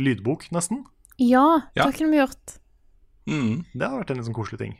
[0.00, 0.86] lydbok, nesten.
[1.20, 1.44] ja,
[1.76, 1.84] Ja.
[1.84, 2.54] det kunne vi gjort.
[3.28, 3.64] Mm.
[3.74, 4.72] Det hadde vært en litt sånn koselig ting.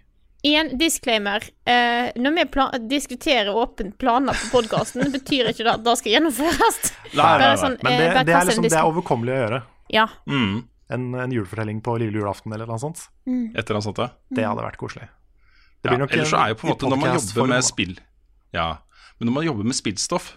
[0.47, 1.43] En disclaimer.
[1.67, 2.45] Eh, når vi
[2.89, 6.81] diskuterer åpent planer på podkasten, betyr ikke det at det skal gjennomføres.
[7.19, 7.53] Nei, nei, nei.
[7.59, 9.61] sånn, Men eh, det, det, er, liksom, det er overkommelig å gjøre.
[9.95, 10.09] Ja.
[10.31, 10.59] Mm.
[10.95, 13.09] En, en julefortelling på lille julaften eller noe sånt.
[13.27, 14.13] Et eller annet sånt, ja.
[14.39, 15.09] Det hadde vært koselig.
[15.83, 15.99] Det ja.
[16.01, 17.93] nok Ellers så er jo på en måte når man jobber med spill
[18.51, 18.65] Ja,
[19.19, 20.33] men når man jobber med spillstoff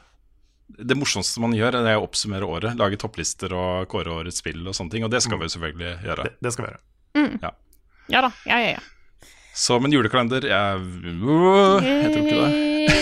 [0.69, 2.78] Det morsomste man gjør, det er å oppsummere året.
[2.78, 5.06] Lage topplister og kåre årets spill og sånne ting.
[5.06, 6.26] Og det skal vi jo selvfølgelig gjøre.
[6.26, 6.82] Det, det skal vi gjøre.
[8.14, 8.32] ja da.
[8.48, 8.86] Ja, ja, ja.
[9.53, 12.52] Så, men julekalender jeg, jeg tror ikke det.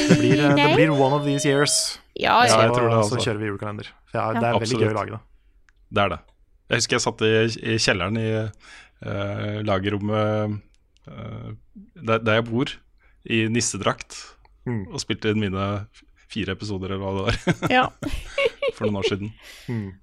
[0.10, 2.00] Det blir, eh, det blir one of these years.
[2.18, 3.88] Ja, Ja, Så, jeg tror det så kjører vi julekalender.
[4.14, 4.40] Ja, Ja.
[4.40, 4.82] det er veldig Absolutt.
[4.84, 5.20] gøy å lage det.
[5.94, 6.20] Det er det.
[6.70, 7.32] Jeg husker jeg satt i,
[7.74, 10.60] i kjelleren i uh, lagerrommet
[11.08, 11.54] uh,
[11.96, 12.74] der, der jeg bor,
[13.30, 14.20] i nissedrakt,
[14.68, 14.84] Mm.
[14.94, 15.88] og spilte inn mine
[16.30, 17.86] fire episoder, eller hva det var, ja.
[18.76, 19.32] for noen år siden.
[19.72, 19.94] Mm.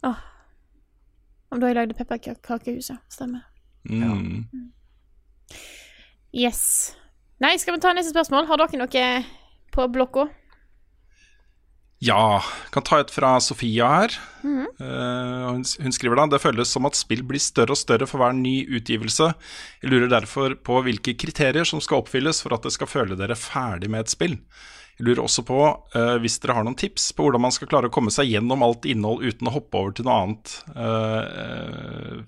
[1.52, 2.98] Om da jeg lagde pepperkakehuset.
[3.12, 3.44] Stemmer.
[3.86, 4.48] Mm.
[6.36, 6.92] Yes.
[7.40, 8.48] Nei, skal vi ta neste spørsmål?
[8.50, 9.06] Har dere noe
[9.72, 10.26] på blokka?
[12.04, 12.42] Ja,
[12.74, 14.16] kan ta et fra Sofia her.
[14.44, 18.20] Eh, hun, hun skriver da Det føles som at spill blir større og større for
[18.20, 19.30] hver ny utgivelse.
[19.80, 23.38] Jeg lurer derfor på hvilke kriterier som skal oppfylles for at dere skal føle dere
[23.40, 24.36] ferdig med et spill.
[24.96, 25.56] Jeg lurer også på
[25.96, 28.64] uh, hvis dere har noen tips på hvordan man skal klare å komme seg gjennom
[28.64, 32.22] alt innhold uten å hoppe over til noe annet uh,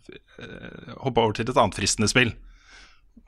[1.01, 2.35] Hoppe over til et annet fristende spill.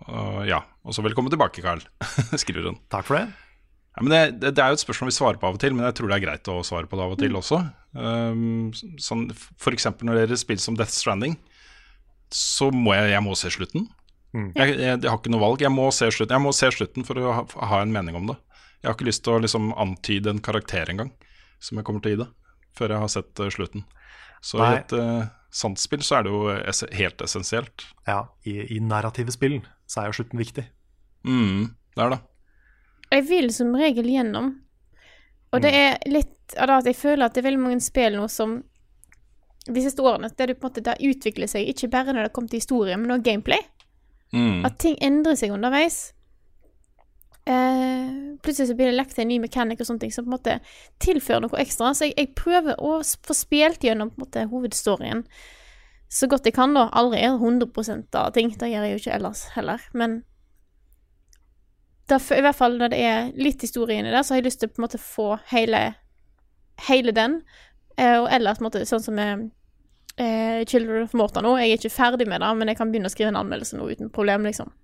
[0.08, 1.82] Og ja, og så velkommen tilbake, Carl,
[2.42, 2.80] skriver hun.
[2.92, 3.28] Takk for det.
[3.96, 5.74] Ja, men det, det, det er jo et spørsmål vi svarer på av og til,
[5.76, 7.58] men jeg tror det er greit å svare på det av og til også.
[7.92, 8.70] Um,
[9.02, 9.26] sånn,
[9.72, 11.34] eksempel når det gjelder spill som Death Stranding,
[12.32, 13.88] så må jeg, jeg må se slutten.
[14.30, 14.52] Mm.
[14.54, 15.64] Jeg, jeg, jeg har ikke noe valg.
[15.64, 18.30] Jeg må se slutten Jeg må se slutten for å ha, ha en mening om
[18.30, 18.38] det.
[18.78, 21.10] Jeg har ikke lyst til å liksom, antyde en karakter engang,
[21.60, 22.28] som jeg kommer til å gi det,
[22.78, 23.84] før jeg har sett uh, slutten.
[24.40, 24.70] Så Nei.
[24.70, 27.84] i et uh, sant spill så er det jo es helt essensielt.
[28.08, 29.58] Ja, i, i narrative spill
[29.90, 30.64] så er jo slutten viktig.
[31.26, 32.20] Mm, det er det.
[33.10, 34.52] Jeg vil som regel gjennom.
[35.50, 38.14] Og det er litt av det at jeg føler at det er veldig mange spill
[38.14, 38.60] nå som
[39.66, 42.32] de siste årene der du på en måte der utvikler seg ikke bare når det
[42.36, 43.60] kommer til historie, men også gameplay.
[44.30, 44.64] Mm.
[44.66, 46.12] At ting endrer seg underveis.
[47.50, 50.30] Eh, plutselig så blir det lagt til en ny mekanikk og sånne ting som på
[50.30, 50.58] en måte
[51.02, 51.90] tilfører noe ekstra.
[51.98, 55.24] Så jeg, jeg prøver å få spilt gjennom på en måte hovedstoryen
[56.10, 56.88] så godt jeg kan, da.
[56.98, 58.50] Aldri er det 100 av ting.
[58.58, 59.82] Det gjør jeg jo ikke ellers heller.
[59.94, 60.16] Men
[62.10, 64.64] da, i hvert fall når det er litt historie inni der, så har jeg lyst
[64.64, 65.84] til å på en måte få hele,
[66.88, 67.38] hele den.
[67.94, 69.46] Eh, og ellers på en måte sånn som med
[70.18, 71.54] eh, Children of Morta nå.
[71.62, 73.86] Jeg er ikke ferdig med det, men jeg kan begynne å skrive en anmeldelse nå
[73.92, 74.74] uten problem, liksom.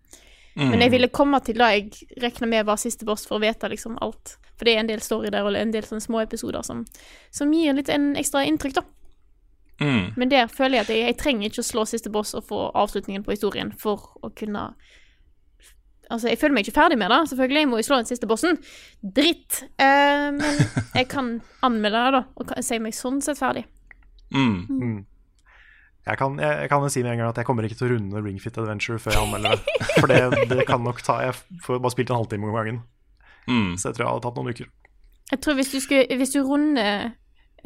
[0.56, 0.70] Mm.
[0.70, 1.90] Men jeg ville komme til da jeg
[2.22, 4.38] regna med var siste boss, for å vite liksom alt.
[4.54, 6.86] For det er en del story der, og en del sånne små episoder som,
[7.34, 8.86] som gir litt en ekstra inntrykk, da.
[9.80, 10.12] Mm.
[10.16, 12.60] Men der føler jeg at jeg, jeg trenger ikke å slå siste boss og få
[12.72, 14.70] avslutningen på historien for å kunne
[16.06, 17.60] Altså, jeg føler meg ikke ferdig med det, selvfølgelig.
[17.64, 18.60] Jeg må jo slå den siste bossen.
[19.16, 19.64] Dritt.
[19.82, 20.60] Eh, men
[21.00, 21.32] jeg kan
[21.66, 23.64] anmelde det, da, og si meg sånn sett ferdig.
[24.30, 24.60] Mm.
[24.70, 25.00] Mm.
[26.06, 27.90] Jeg kan, jeg, jeg kan si med en gang at jeg kommer ikke til å
[27.96, 29.78] runde Ring Fit Adventure før jeg anmelder det.
[29.98, 30.20] For det,
[30.52, 31.34] det kan nok ta Jeg
[31.66, 32.82] får bare spilt en halvtime om gangen.
[33.50, 33.72] Mm.
[33.74, 34.70] Så jeg tror jeg hadde tatt noen uker.
[35.32, 37.16] Jeg tror hvis du, skulle, hvis du runder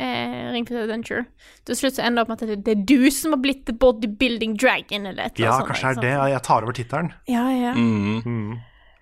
[0.00, 1.26] eh, Ring Fit Adventure.
[1.68, 3.74] Til slutt så ender det opp med at det, er du som har blitt the
[3.76, 5.68] bodybuilding dragon, eller et eller Ja, sånt.
[5.70, 6.30] kanskje det er det.
[6.32, 7.12] Jeg tar over tittelen.
[7.28, 7.74] Ja, ja.
[7.76, 8.22] Mm.
[8.24, 8.56] Mm.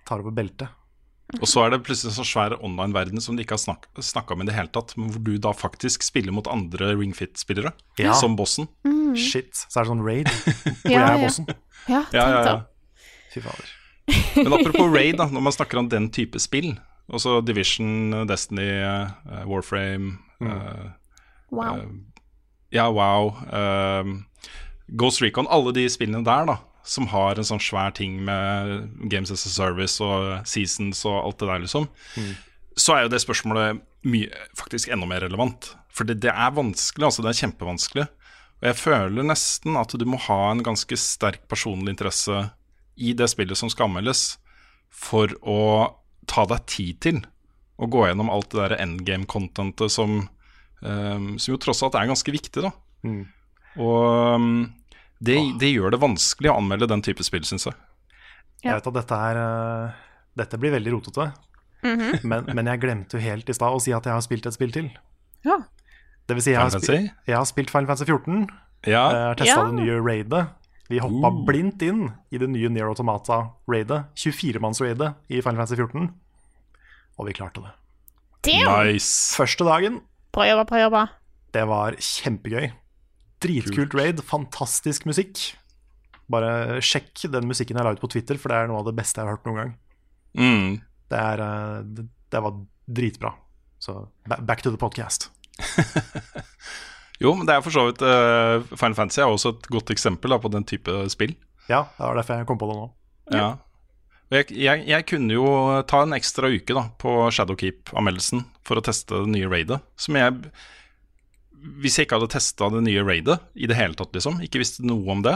[0.09, 0.75] Tar over beltet.
[1.39, 4.33] Og så er det plutselig en så svær online-verden som de ikke har snak snakka
[4.33, 7.71] om i det hele tatt, men hvor du da faktisk spiller mot andre Ring Fit-spillere,
[8.01, 8.13] Ja.
[8.17, 8.65] som bossen.
[8.83, 9.13] Mm.
[9.15, 9.53] Shit.
[9.69, 10.27] Så er det sånn raid
[10.81, 11.25] hvor Ja, jeg er ja.
[11.27, 11.45] bossen.
[11.87, 12.55] Ja, Ja, ja, ja.
[13.33, 13.75] Fy fader.
[14.41, 16.71] Men apropos raid, da, når man snakker om den type spill,
[17.13, 20.89] også Division, Destiny, eh, Warframe eh,
[21.51, 21.79] Wow.
[21.79, 21.87] eh,
[22.71, 23.31] Ja, wow.
[23.51, 24.11] eh,
[24.99, 29.31] Ghost Recon, alle de spillene der, da, som har en sånn svær ting med Games
[29.31, 31.89] as a Service og Seasons og alt det der, liksom,
[32.79, 35.73] så er jo det spørsmålet mye, faktisk enda mer relevant.
[35.91, 38.05] For det, det er vanskelig, altså det er kjempevanskelig.
[38.61, 42.49] Og jeg føler nesten at du må ha en ganske sterk personlig interesse
[42.99, 44.37] i det spillet som skal anmeldes,
[44.89, 45.59] for å
[46.29, 47.19] ta deg tid til
[47.79, 50.17] å gå gjennom alt det der endgame-contentet som,
[50.83, 52.71] eh, som jo tross alt er ganske viktig, da.
[53.07, 53.21] Mm.
[53.79, 54.49] Og um,
[55.23, 57.77] det, det gjør det vanskelig å anmelde den type spill, syns jeg.
[58.65, 59.99] Jeg vet at dette er eh,
[60.39, 61.29] Dette blir veldig rotete.
[61.79, 62.25] Mhm.
[62.27, 64.55] men, men jeg glemte jo helt i stad å si at jeg har spilt et
[64.55, 64.89] spill til.
[65.47, 65.61] Ja.
[66.27, 68.49] Det vil si, jeg har, Final spi jeg har spilt Final Fantasy 14.
[68.87, 69.03] Ja.
[69.15, 69.67] Jeg har testa Ja.
[69.69, 70.41] det nye raidet.
[70.89, 71.39] Vi hoppa Uh.
[71.47, 73.99] blindt inn i det nye Near Automata-raidet.
[74.19, 76.09] 24-manns-raidet i Final Fantasy 14.
[77.19, 77.73] Og vi klarte det.
[78.47, 78.69] Damn!
[78.87, 79.35] Nice.
[79.35, 79.99] Første dagen,
[80.31, 81.01] Bra jobba, bra jobba.
[81.53, 82.69] det var kjempegøy.
[83.43, 85.41] Dritkult raid, fantastisk musikk.
[86.29, 88.95] Bare sjekk den musikken jeg la ut på Twitter, for det er noe av det
[88.99, 89.71] beste jeg har hørt noen gang.
[90.37, 90.67] Mm.
[91.09, 92.59] Det, er, eh, det, det var
[92.99, 93.33] dritbra.
[93.81, 93.95] Så
[94.27, 95.31] back to the podcast.
[97.19, 100.31] Jo, men det er for så vidt uh, Final Fantasy er også et godt eksempel
[100.31, 101.33] da, på den type spill.
[101.67, 102.85] Ja, det var derfor jeg kom på det nå.
[103.35, 103.49] Ja.
[104.29, 105.45] Jeg, jeg, jeg kunne jo
[105.89, 109.79] ta en ekstra uke da på Shadowkeep-anmeldelsen for å teste det nye raidet.
[109.97, 110.51] Som jeg
[111.81, 114.85] Hvis jeg ikke hadde testa det nye raidet i det hele tatt, liksom, ikke visste
[114.85, 115.33] noe om det,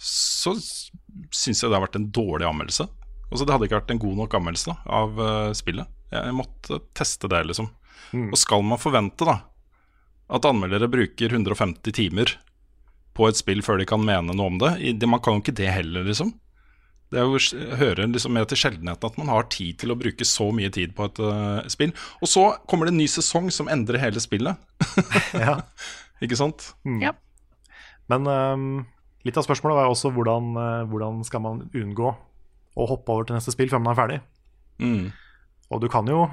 [0.00, 2.86] så syns jeg det har vært en dårlig anmeldelse.
[3.30, 5.90] Altså Det hadde ikke vært en god nok anmeldelse da, av uh, spillet.
[6.14, 7.68] Jeg måtte teste det, liksom.
[8.30, 9.40] Og skal man forvente da
[10.34, 12.30] at anmeldere bruker 150 timer
[13.14, 14.72] på et spill før de kan mene noe om det?
[14.80, 16.30] I- det man kan jo ikke det heller, liksom.
[17.14, 17.38] Det er jo,
[17.78, 20.96] hører liksom med til sjeldenheten at man har tid til å bruke så mye tid
[20.98, 21.92] på et uh, spill.
[22.18, 24.58] Og så kommer det en ny sesong som endrer hele spillet.
[25.44, 25.60] Ja.
[26.24, 26.72] Ikke sant?
[27.02, 27.12] Ja.
[28.10, 28.64] Men um,
[29.26, 32.10] litt av spørsmålet var også hvordan, uh, hvordan skal man unngå
[32.74, 34.18] å hoppe over til neste spill før man er ferdig.
[34.82, 35.12] Mm.
[35.70, 36.24] Og du kan jo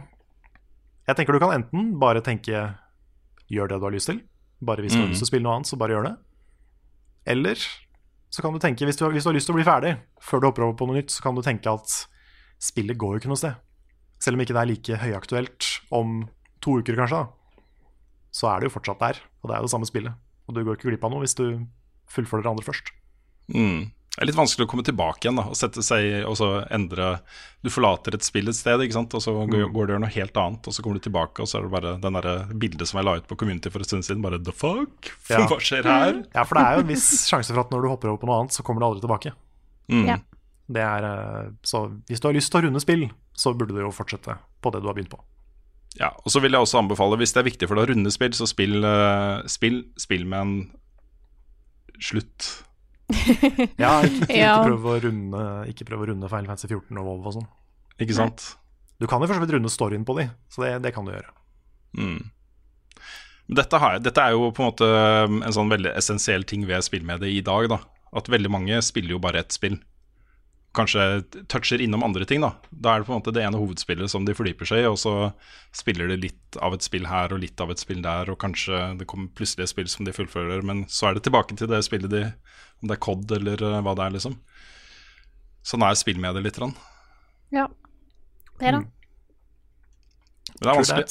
[1.05, 2.63] Jeg tenker du kan enten bare tenke
[3.51, 4.21] gjør det du har lyst til.
[4.65, 5.13] Bare hvis du har Mm.
[5.13, 6.15] lyst til å spille noe annet, så bare gjør det.
[7.35, 7.57] Eller
[8.31, 10.39] så kan du tenke, hvis du, hvis du har lyst til å bli ferdig før
[10.39, 11.97] du hopper over på noe nytt, så kan du tenke at
[12.63, 13.59] spillet går jo ikke noe sted.
[14.23, 16.21] Selv om ikke det er like høyaktuelt om
[16.63, 17.61] to uker, kanskje, da,
[18.31, 19.19] så er det jo fortsatt der.
[19.41, 20.15] Og det er jo det samme spillet.
[20.47, 21.45] Og du går ikke glipp av noe hvis du
[22.11, 22.93] fullfører det andre først.
[23.51, 23.91] Mm.
[24.11, 27.21] Det er litt vanskelig å komme tilbake igjen da, og sette seg og så endre
[27.63, 29.13] Du forlater et spill et sted, ikke sant?
[29.15, 31.39] og så går, går du og gjør noe helt annet, og så kommer du tilbake,
[31.39, 33.79] og så er det bare den det bildet som jeg la ut på Community for
[33.79, 34.23] en stund siden.
[34.25, 35.13] Bare the fuck?
[35.31, 35.45] Ja.
[35.47, 36.19] Hva skjer her?
[36.35, 38.27] Ja, for det er jo en viss sjanse for at når du hopper over på
[38.27, 39.31] noe annet, så kommer du aldri tilbake.
[39.87, 40.03] Mm.
[40.09, 40.17] Ja.
[40.71, 43.79] Det er, eh, så hvis du har lyst til å runde spill, så burde du
[43.79, 45.21] jo fortsette på det du har begynt på.
[45.99, 48.11] Ja, og så vil jeg også anbefale, hvis det er viktig for deg å runde
[48.11, 50.53] spill, så spill, eh, spill, spill med en
[52.01, 52.51] slutt.
[53.81, 54.55] Ja, ikke, ikke, Ja.
[54.57, 57.47] ikke, prøv å runde, ikke prøv å runde Final Fantasy 14 og WoW og sånn.
[58.01, 58.47] Ikke sant?
[59.01, 61.13] Du kan jo for så vidt runde storyen på de, så det, det kan du
[61.13, 61.31] gjøre.
[61.97, 62.19] Mm.
[63.51, 64.87] Dette, har, dette er jo på en måte
[65.27, 67.67] um, en sånn veldig essensiell ting ved spillmediet i dag.
[67.73, 67.79] da
[68.15, 69.79] At veldig mange spiller jo bare ett spill.
[70.77, 71.03] Kanskje
[71.51, 72.39] toucher innom andre ting.
[72.45, 74.87] Da Da er det på en måte det ene hovedspillet som de fordyper seg i,
[74.87, 75.33] og så
[75.75, 78.79] spiller de litt av et spill her og litt av et spill der, og kanskje
[79.01, 81.81] det kommer plutselig et spill som de fullfører, men så er det tilbake til det
[81.83, 82.23] spillet de
[82.81, 84.37] Om det er COD eller uh, hva det er, liksom.
[85.65, 86.57] Sånn er spillmediet litt.
[86.61, 86.73] Rann.
[87.53, 87.67] Ja.
[88.57, 88.81] Det er det.
[88.81, 91.05] Men det er vanskelig.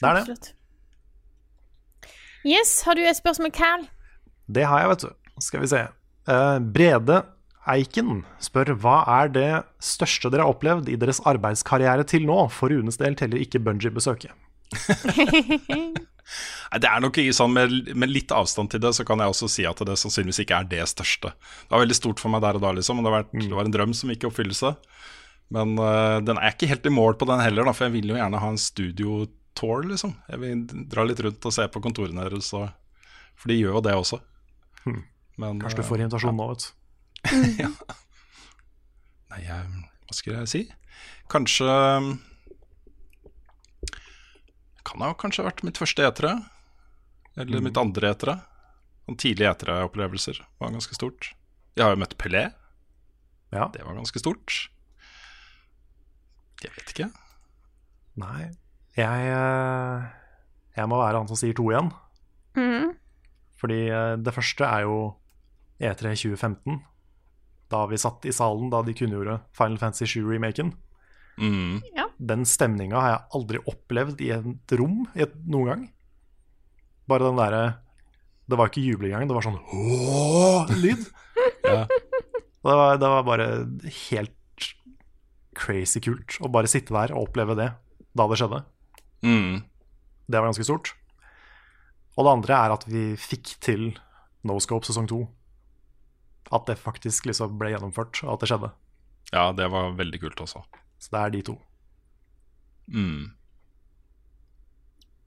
[0.00, 0.22] Det er det.
[0.24, 0.50] Absolutt.
[2.44, 3.86] Yes, har du et spørsmål, Cal?
[4.52, 5.30] Det har jeg, vet du.
[5.44, 5.84] Skal vi se.
[6.28, 7.22] Uh, Brede
[7.68, 9.50] Eiken spør hva er det
[9.84, 12.36] største dere har opplevd i deres arbeidskarriere til nå?
[12.52, 14.32] For Runes del teller ikke bungee-besøket.
[16.80, 19.48] Det er nok ikke sånn, med, med litt avstand til det, så kan jeg også
[19.52, 21.34] si at det sannsynligvis ikke er det største.
[21.36, 23.02] Det var veldig stort for meg der og da, liksom.
[23.04, 24.74] Det, vært, det var en drøm som gikk i oppfyllelse.
[25.54, 28.14] Men uh, den er ikke helt i mål på den heller, da, for jeg vil
[28.14, 30.16] jo gjerne ha en studiotour, liksom.
[30.32, 33.98] Jeg vil dra litt rundt og se på kontorene deres, for de gjør jo det
[33.98, 34.22] også.
[35.40, 36.70] Men, Kanskje du øh, får invitasjon nå, vet du.
[39.34, 39.62] Nei, jeg,
[40.06, 40.60] hva skal jeg si?
[41.32, 41.66] Kanskje
[44.84, 46.34] Kan ha kanskje vært mitt første E3.
[47.36, 48.36] Eller mitt andre etere.
[49.04, 51.32] Sånn tidlige etere-opplevelser var ganske stort.
[51.74, 52.46] Jeg har jo møtt Pelé.
[53.54, 53.68] Ja.
[53.74, 54.54] Det var ganske stort.
[56.62, 57.08] Jeg vet ikke.
[58.22, 58.48] Nei.
[58.94, 60.06] Jeg, eh,
[60.78, 61.90] jeg må være han som sier to igjen.
[62.56, 62.94] Mm.
[63.60, 64.98] Fordi eh, det første er jo
[65.82, 66.78] E3 2015.
[67.74, 70.72] Da vi satt i salen da de kunngjorde Final Fantasy 7-remaken.
[71.42, 71.82] Mm.
[72.22, 75.84] Den stemninga har jeg aldri opplevd i et rom i et, noen gang.
[77.10, 77.64] Bare den derre
[78.48, 81.04] Det var ikke jubel engang, det var sånn åh-lyd.
[81.64, 81.84] Ja.
[81.88, 83.46] Det, var, det var bare
[84.10, 84.66] helt
[85.56, 87.70] crazy kult å bare sitte der og oppleve det
[88.14, 88.60] da det skjedde.
[89.24, 89.64] Mm.
[90.28, 90.92] Det var ganske stort.
[92.14, 93.86] Og det andre er at vi fikk til
[94.46, 95.24] Noscope sesong to.
[96.54, 98.70] At det faktisk liksom ble gjennomført, og at det skjedde.
[99.32, 100.62] Ja, det var veldig kult også.
[101.00, 101.56] Så det er de to.
[102.92, 103.32] Mm.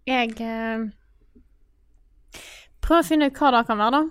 [0.07, 0.85] Jeg eh,
[2.87, 4.05] prøver å finne ut hva det kan være, da.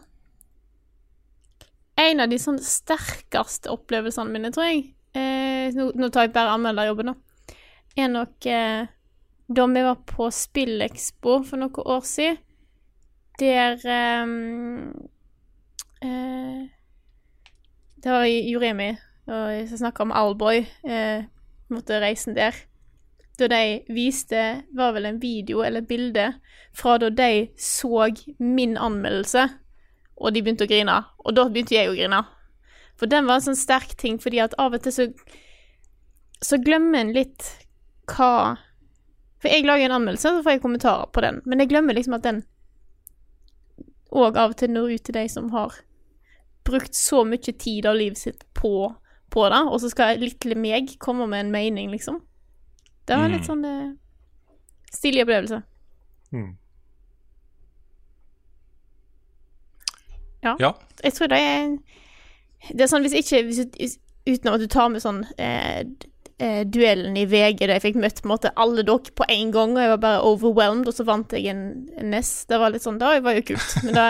[2.06, 4.82] En av de sånn sterkeste opplevelsene mine, tror jeg
[5.16, 7.16] eh, nå, nå tar jeg bare anmelderjobben, da.
[7.96, 8.90] Er nok eh,
[9.46, 12.42] da vi var på Spillekspo for noen år siden.
[13.40, 14.24] Der eh,
[16.04, 16.62] eh,
[17.96, 18.92] Det var Juremi,
[19.26, 20.64] jeg snakka om Owlboy.
[20.84, 21.24] Eh,
[21.72, 22.54] måtte reisen der
[23.40, 24.42] da de viste,
[24.76, 26.26] var vel en video eller et bilde,
[26.76, 28.08] fra da de så
[28.38, 29.48] min anmeldelse,
[30.16, 31.00] og de begynte å grine.
[31.24, 32.22] Og da begynte jeg å grine.
[32.96, 35.10] For den var en sånn sterk ting, fordi at av og til så
[36.44, 37.46] så glemmer en litt
[38.12, 38.56] hva
[39.40, 42.16] For jeg lager en anmeldelse, så får jeg kommentarer på den, men jeg glemmer liksom
[42.16, 42.38] at den
[44.16, 45.74] òg av og til når ut til de som har
[46.66, 48.88] brukt så mye tid av livet sitt på,
[49.30, 52.22] på det, og så skal lille meg komme med en mening, liksom.
[53.06, 53.50] Det var en litt Mm.
[53.50, 53.92] sånn uh,
[54.92, 55.62] stilig opplevelse.
[56.32, 56.56] Mm.
[60.42, 60.56] Ja.
[60.60, 60.72] Ja.
[61.04, 61.78] Jeg tror det er
[62.72, 65.84] Det er sånn hvis ikke hvis, Utenom Uten at du tar med sånn eh,
[66.42, 69.52] eh, duellen i VG der jeg fikk møtt på en måte alle dere på en
[69.54, 71.60] gang, og jeg var bare overwhelmed, og så vant jeg en,
[71.94, 72.32] en NES.
[72.50, 73.76] Det var litt sånn Det var jo kult.
[73.86, 74.08] Men det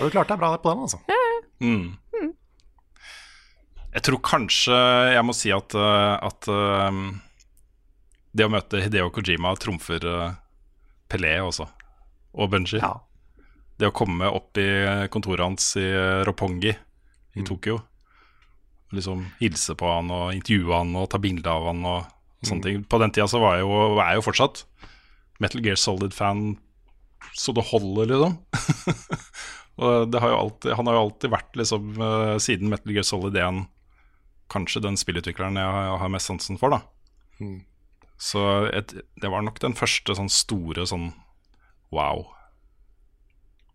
[0.00, 1.02] Og du klarte deg bra på den, altså.
[1.12, 1.20] Ja.
[1.60, 1.84] Mm.
[3.96, 4.76] Jeg tror kanskje
[5.14, 7.16] jeg må si at, uh, at um,
[8.36, 10.34] det å møte Hideo Kojima trumfer uh,
[11.08, 11.64] Pelé også,
[12.36, 12.82] og Benji.
[12.82, 12.98] Ja.
[13.80, 14.68] Det å komme opp i
[15.12, 15.86] kontoret hans i
[16.24, 16.74] Ropongi Roppongi
[17.36, 17.78] i Tokyo,
[18.96, 22.06] liksom hilse på han og intervjue han og ta bilde av han og,
[22.40, 22.84] og sånne ting.
[22.88, 24.62] På den tida så var jeg jo, er jeg jo fortsatt
[25.44, 26.46] Metal Gear Solid-fan
[27.36, 28.36] så det holder, liksom.
[29.82, 33.36] og det har alltid, han har jo alltid vært, liksom, eh, siden Metal Gear Solid
[33.36, 33.64] 1,
[34.52, 36.82] kanskje den spillutvikleren jeg har, har mest sansen for, da.
[37.40, 37.60] Mm.
[38.16, 38.40] Så
[38.72, 41.10] et, det var nok den første sånn store sånn
[41.94, 42.24] wow.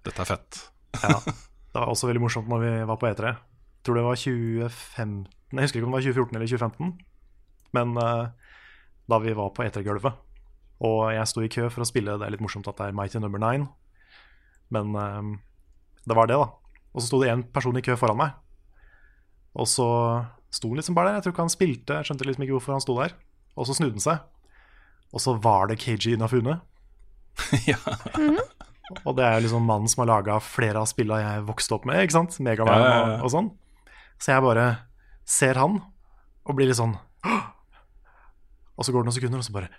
[0.05, 0.65] Dette er fett.
[1.03, 1.19] Ja.
[1.71, 3.29] Det var også veldig morsomt når vi var på E3.
[3.31, 6.89] Jeg tror det var 2015 Jeg husker ikke om det var 2014 eller 2015,
[7.77, 8.25] men uh,
[9.07, 10.17] da vi var på E3-gulvet.
[10.83, 12.17] Og jeg sto i kø for å spille.
[12.19, 13.69] Det er litt morsomt at det er Mighty Number Nine,
[14.67, 15.31] men uh,
[16.03, 16.49] det var det, da.
[16.91, 18.35] Og så sto det en person i kø foran meg.
[19.55, 19.87] Og så
[20.51, 21.19] sto liksom bare der.
[21.19, 23.15] Jeg tror ikke han spilte, jeg skjønte liksom ikke hvorfor han sto der.
[23.59, 24.21] Og så snudde han seg,
[25.11, 26.59] og så var det KG Inafune.
[27.71, 27.79] ja.
[29.07, 32.01] Og det er liksom mannen som har laga flere av spilla jeg vokste opp med.
[32.03, 32.39] ikke sant?
[32.43, 33.03] Megaman Ja, ja.
[33.19, 33.51] Og, og sånn.
[34.21, 34.65] Så jeg bare
[35.27, 36.97] ser han og blir litt sånn!
[38.81, 39.71] Og så går det noen sekunder, og så bare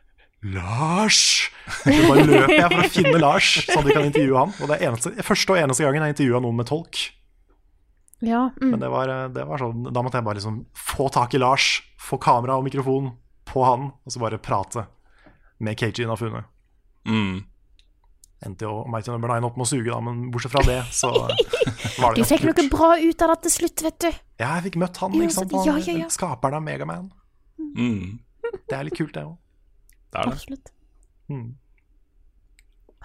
[0.43, 1.51] Lars!
[1.85, 4.55] Så bare løper jeg for å finne Lars, sånn at vi kan intervjue han.
[4.59, 7.03] Og det er eneste, første og eneste gangen jeg intervjua noen med tolk.
[8.23, 8.51] Ja.
[8.61, 8.71] Mm.
[8.71, 11.81] Men det var, det var sånn, da måtte jeg bare liksom få tak i Lars,
[11.99, 13.11] få kamera og mikrofon
[13.51, 14.87] på han, og så bare prate
[15.63, 16.45] med Keiji Nafune.
[17.09, 17.43] Mm.
[18.47, 21.11] Endte jo Mighty Number 9 opp med å suge, da, men bortsett fra det, så
[22.03, 24.11] var det Du fikk noe bra ut av det til slutt, vet du.
[24.43, 25.55] Ja, jeg fikk møtt han, ikke sant?
[25.59, 26.11] Han, ja, ja, ja.
[26.15, 27.11] Skaperen av Megaman.
[27.59, 28.23] Mm.
[28.71, 29.37] Det er litt kult, det òg.
[30.13, 30.39] Det er det.
[30.39, 30.73] Absolutt.
[31.33, 31.47] Mm.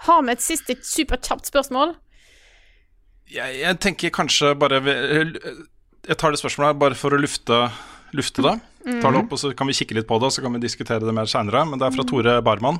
[0.06, 1.96] Har vi et siste superkjapt spørsmål?
[3.28, 7.58] Jeg, jeg tenker kanskje bare Jeg tar det spørsmålet her bare for å lufte,
[8.16, 8.54] lufte det.
[9.02, 10.62] Tar det opp, og så kan vi kikke litt på det, og så kan vi
[10.62, 11.64] diskutere det mer seinere.
[11.68, 12.78] Men det er fra Tore Barman,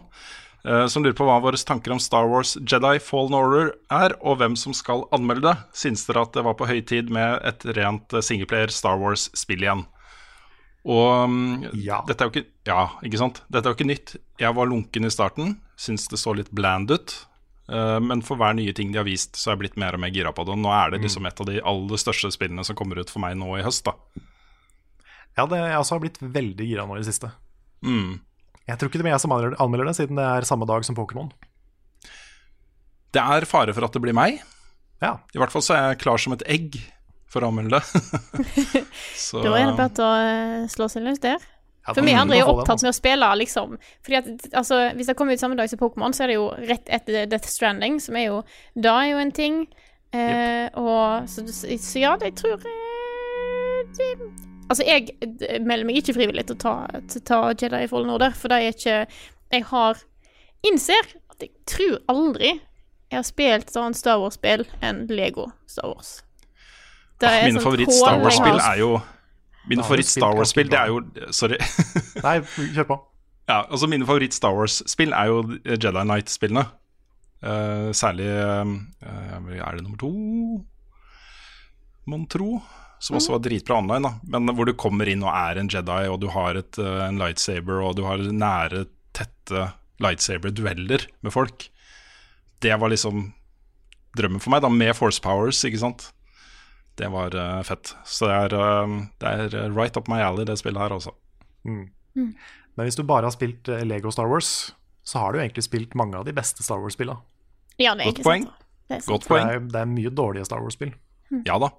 [0.64, 4.38] eh, som lurer på hva våre tanker om Star Wars Jedi Fallen Order er, og
[4.40, 5.56] hvem som skal anmelde det.
[5.76, 9.66] Syns dere at det var på høy tid med et rent eh, singleplayer Star Wars-spill
[9.66, 9.84] igjen?
[10.88, 12.00] Og mm, Ja.
[12.08, 13.42] dette er jo ikke Ja, ikke sant?
[13.52, 14.16] Dette er jo ikke nytt.
[14.40, 17.18] Jeg var lunken i starten, syns det så litt bland ut.
[17.69, 20.01] Eh, Men for hver nye ting de har vist, så er jeg blitt mer og
[20.01, 20.55] mer gira på det.
[20.57, 23.20] Og Nå er det liksom et av de aller største spillene som kommer ut for
[23.24, 23.85] meg nå i høst.
[23.85, 23.95] da
[25.36, 27.32] Ja, det, jeg også har blitt veldig gira nå i det siste.
[27.82, 28.20] mm.
[28.69, 30.95] Jeg tror ikke det er jeg som anmelder det, siden det er samme dag som
[30.95, 31.31] Pokémon.
[33.16, 34.43] Det er fare for at det blir meg.
[35.01, 35.15] Ja.
[35.32, 36.77] I hvert fall så er jeg klar som et egg
[37.32, 38.03] for å anmelde det.
[39.16, 41.40] så Da er det bare å eh, slå seg løs der.
[41.97, 43.77] For vi andre er jo opptatt med å spille, liksom.
[44.05, 46.48] Fordi at, altså, Hvis det kommer ut samme dag som Pokémon, så er det jo
[46.69, 48.43] rett etter Death Stranding, som er jo
[48.74, 49.62] Da er jo en ting.
[50.12, 54.12] Eh, og så, så ja, jeg tror eh, det,
[54.69, 56.74] Altså, jeg melder meg ikke frivillig til å ta,
[57.09, 58.97] til å ta Jedi Fallen Order, for det er ikke
[59.52, 60.01] Jeg har
[60.69, 62.56] Innser at jeg tror aldri
[63.09, 66.19] jeg har spilt sånn Star Wars-spill enn Lego Star Wars.
[67.24, 68.90] Er Min sånn favoritt-Star Wars-spill er jo
[69.69, 71.59] Min Da har du favoritt spilt Star Wars-spill, det er jo Sorry.
[72.27, 72.39] Nei,
[72.74, 72.99] kjør på.
[73.49, 76.66] Ja, altså Mine favoritt Star Wars-spill er jo Jedi Knight-spillene.
[77.39, 78.66] Uh, særlig uh,
[79.55, 80.11] Er det nummer to,
[82.11, 82.57] mon tro?
[82.99, 84.39] Som også var dritbra online, da.
[84.39, 87.20] Men hvor du kommer inn og er en Jedi, og du har et, uh, en
[87.20, 89.69] lightsaber, og du har nære, tette
[90.03, 91.69] lightsaber-dueller med folk.
[92.62, 93.28] Det var liksom
[94.19, 96.09] drømmen for meg, da, med Force Powers, ikke sant.
[96.98, 97.94] Det var uh, fett.
[98.04, 101.14] Så det er, uh, det er right up my alley, det spillet her, altså.
[102.78, 104.72] Men hvis du bare har spilt eh, Lego Star Wars,
[105.06, 107.18] så har du egentlig spilt mange av de beste Star Wars-spillene.
[107.78, 108.46] Ja, Godt poeng.
[108.88, 109.04] Det er.
[109.06, 109.46] Godt poeng.
[109.46, 110.92] Det er, det er mye dårlige Star Wars-spill.
[111.46, 111.72] Ja da,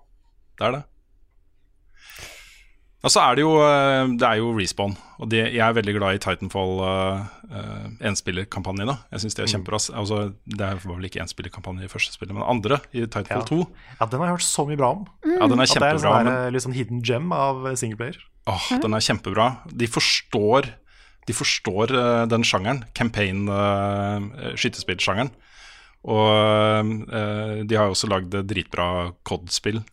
[0.60, 0.82] det er det.
[3.00, 5.94] Og så er det jo, eh, det er jo Respawn, og det, jeg er veldig
[5.96, 8.98] glad i Titanfall uh, uh, enspillerkampanjene.
[9.14, 9.80] Jeg syns det er kjempebra.
[10.02, 13.48] Altså, det var vel ikke enspillerkampanje i første spillet, men andre i Titanfall Ja.
[13.48, 13.60] 2.
[14.02, 15.08] Ja, den har jeg hørt så mye bra om.
[15.24, 18.20] Ja, den er At det er en sånn sånn hidden gem av singleplayer.
[18.52, 19.48] åh, den er kjempebra.
[19.72, 20.72] De forstår,
[21.28, 24.20] de forstår uh, den sjangeren, campaign uh,
[24.60, 25.32] skytespillsjangeren.
[26.04, 26.36] Og
[27.08, 29.86] uh, de har jo også lagd dritbra COD-spill,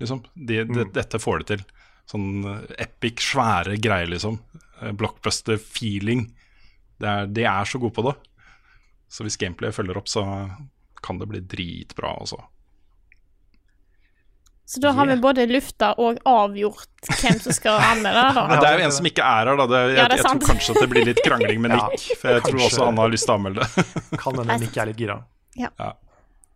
[0.00, 0.26] liksom.
[0.36, 1.68] De, de, dette får de til.
[2.10, 4.38] Sånn eh, epic, svære greier, liksom.
[4.80, 6.26] Eh, Blockbuster-feeling.
[7.00, 8.16] Det er- De er så gode på det.
[9.10, 10.24] Så hvis gameplay følger opp, så
[11.02, 12.40] kan det bli dritbra, altså.
[14.70, 18.44] Så da har vi både lufta og avgjort hvem som skal anmelde det, da.
[18.62, 19.64] det er jo en som ikke er her, da.
[19.66, 22.04] Det, jeg, Ja, det jeg tror kanskje at det blir litt krangling med Ja, Nick.
[22.20, 23.86] For jeg tror også han har lyst til å anmelde det.
[24.22, 25.16] Kan hende Nick er litt gira.
[25.58, 25.72] Ja.
[25.82, 25.90] Ja.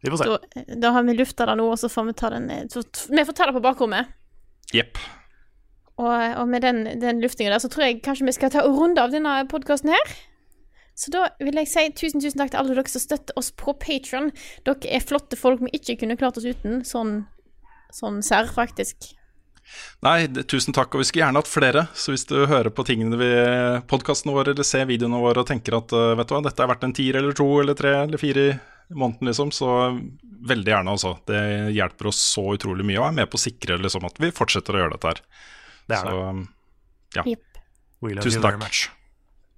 [0.05, 0.31] Vi får se.
[0.31, 3.25] Da, da har vi lufta det nå, og så får vi ta den eh, Vi
[3.27, 4.15] får ta det på bakrommet.
[4.77, 5.01] Jepp.
[6.01, 8.79] Og, og med den, den luftinga der, så tror jeg kanskje vi skal ta og
[8.81, 10.15] runde av denne podkasten her.
[10.95, 13.75] Så da vil jeg si tusen tusen takk til alle dere som støtter oss på
[13.83, 14.31] Patron.
[14.67, 16.83] Dere er flotte folk vi ikke kunne klart oss uten.
[16.87, 17.25] Sånn,
[17.95, 19.15] sånn serr, faktisk.
[20.05, 21.87] Nei, det, tusen takk, og vi skulle gjerne hatt flere.
[21.99, 23.31] Så hvis du hører på tingene vi
[23.91, 26.71] podkastene våre eller ser videoene våre og tenker at eh, vet du hva, dette er
[26.71, 28.55] verdt en tier eller to eller tre eller fire i
[28.95, 29.71] måneden, liksom, så
[30.45, 31.15] veldig gjerne, altså.
[31.27, 31.41] Det
[31.75, 34.77] hjelper oss så utrolig mye og er med på å sikre liksom, at vi fortsetter
[34.77, 35.23] å gjøre dette her.
[35.89, 36.49] Det er så det.
[37.17, 37.41] ja, Yep.
[38.23, 38.59] Tusen takk.
[38.61, 38.91] much.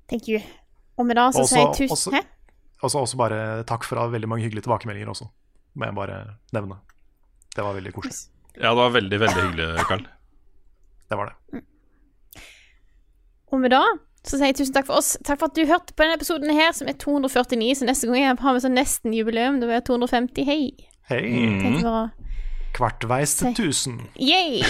[0.09, 0.41] Thank you.
[0.99, 2.21] Og med det så sier jeg tusen også- Hæ?
[2.83, 5.29] Og også bare takk for veldig mange hyggelige tilbakemeldinger også.
[5.75, 6.77] Må jeg bare nevne.
[7.57, 8.29] Det var veldig koselig.
[8.57, 10.07] Ja, det var veldig, veldig hyggelig, Karl.
[11.11, 11.63] Det var det.
[13.53, 13.83] Og med det
[14.27, 15.17] så sier jeg tusen takk for oss.
[15.25, 17.77] Takk for at du hørte på denne episoden her, som er 249.
[17.79, 19.61] Så neste gang jeg har vi sånn nesten jubileum.
[19.61, 20.45] Da blir det 250.
[20.45, 20.73] Hei.
[21.09, 21.21] Hei.
[21.83, 22.11] Bare
[22.77, 24.01] Kvartveis til 1000.
[24.21, 24.61] Yay!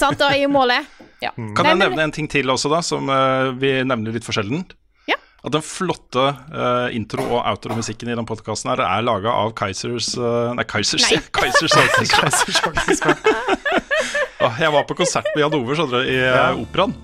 [0.00, 0.88] Sant, da er jo målet.
[1.22, 1.34] Ja.
[1.36, 4.64] Kan jeg nevne en ting til også, da, som uh, vi nevner litt for sjelden?
[5.10, 5.18] Ja.
[5.44, 10.14] At den flotte uh, intro- og outro-musikken i den podkasten her er laga av Kaizers
[10.18, 11.20] uh, Nei, Kaizers, Nei.
[11.36, 13.16] Kaizers Orchestra.
[14.62, 16.48] Jeg var på konsert med Jan Ove i ja.
[16.58, 16.96] operaen.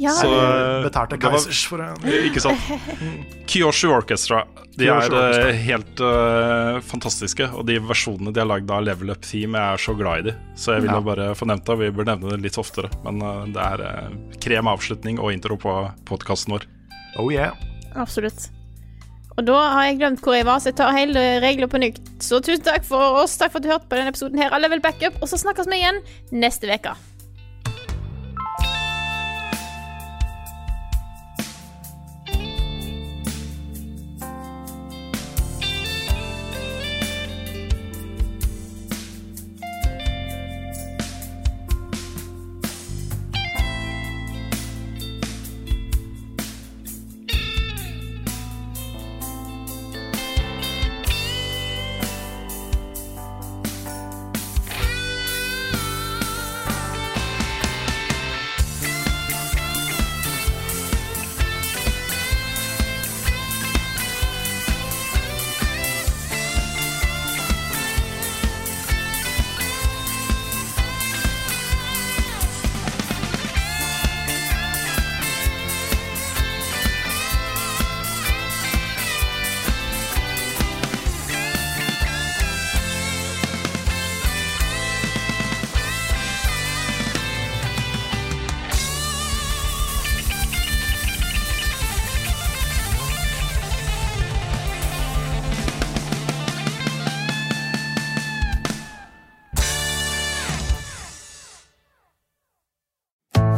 [0.00, 1.96] Ja, Så eh, Betalte Keisers for en
[2.26, 2.58] Ikke sant?
[3.52, 4.44] Kyoshu Orchestra.
[4.76, 5.48] De Kyoshu er Orchestra.
[5.50, 7.48] eh, helt uh, fantastiske.
[7.58, 10.30] Og de versjonene de har lagd av Level Up Theme, jeg er så glad i
[10.30, 10.36] de.
[10.56, 11.04] Så jeg ville Ja.
[11.10, 11.76] bare få nevnt det.
[11.82, 12.88] Vi bør nevne det litt oftere.
[13.04, 15.76] Men uh, det er uh, krem avslutning og intro på
[16.08, 16.66] podkasten vår.
[17.20, 17.52] Oh yeah.
[17.94, 18.48] absolutt.
[19.36, 22.00] Og da har jeg glemt hvor jeg var, så jeg tar hele regler på nytt.
[22.20, 23.36] Så tusen takk for oss.
[23.40, 25.16] Takk for at du hørte på denne episoden her av Level Backup.
[25.24, 26.00] Og så snakkes vi igjen
[26.36, 26.92] neste uke.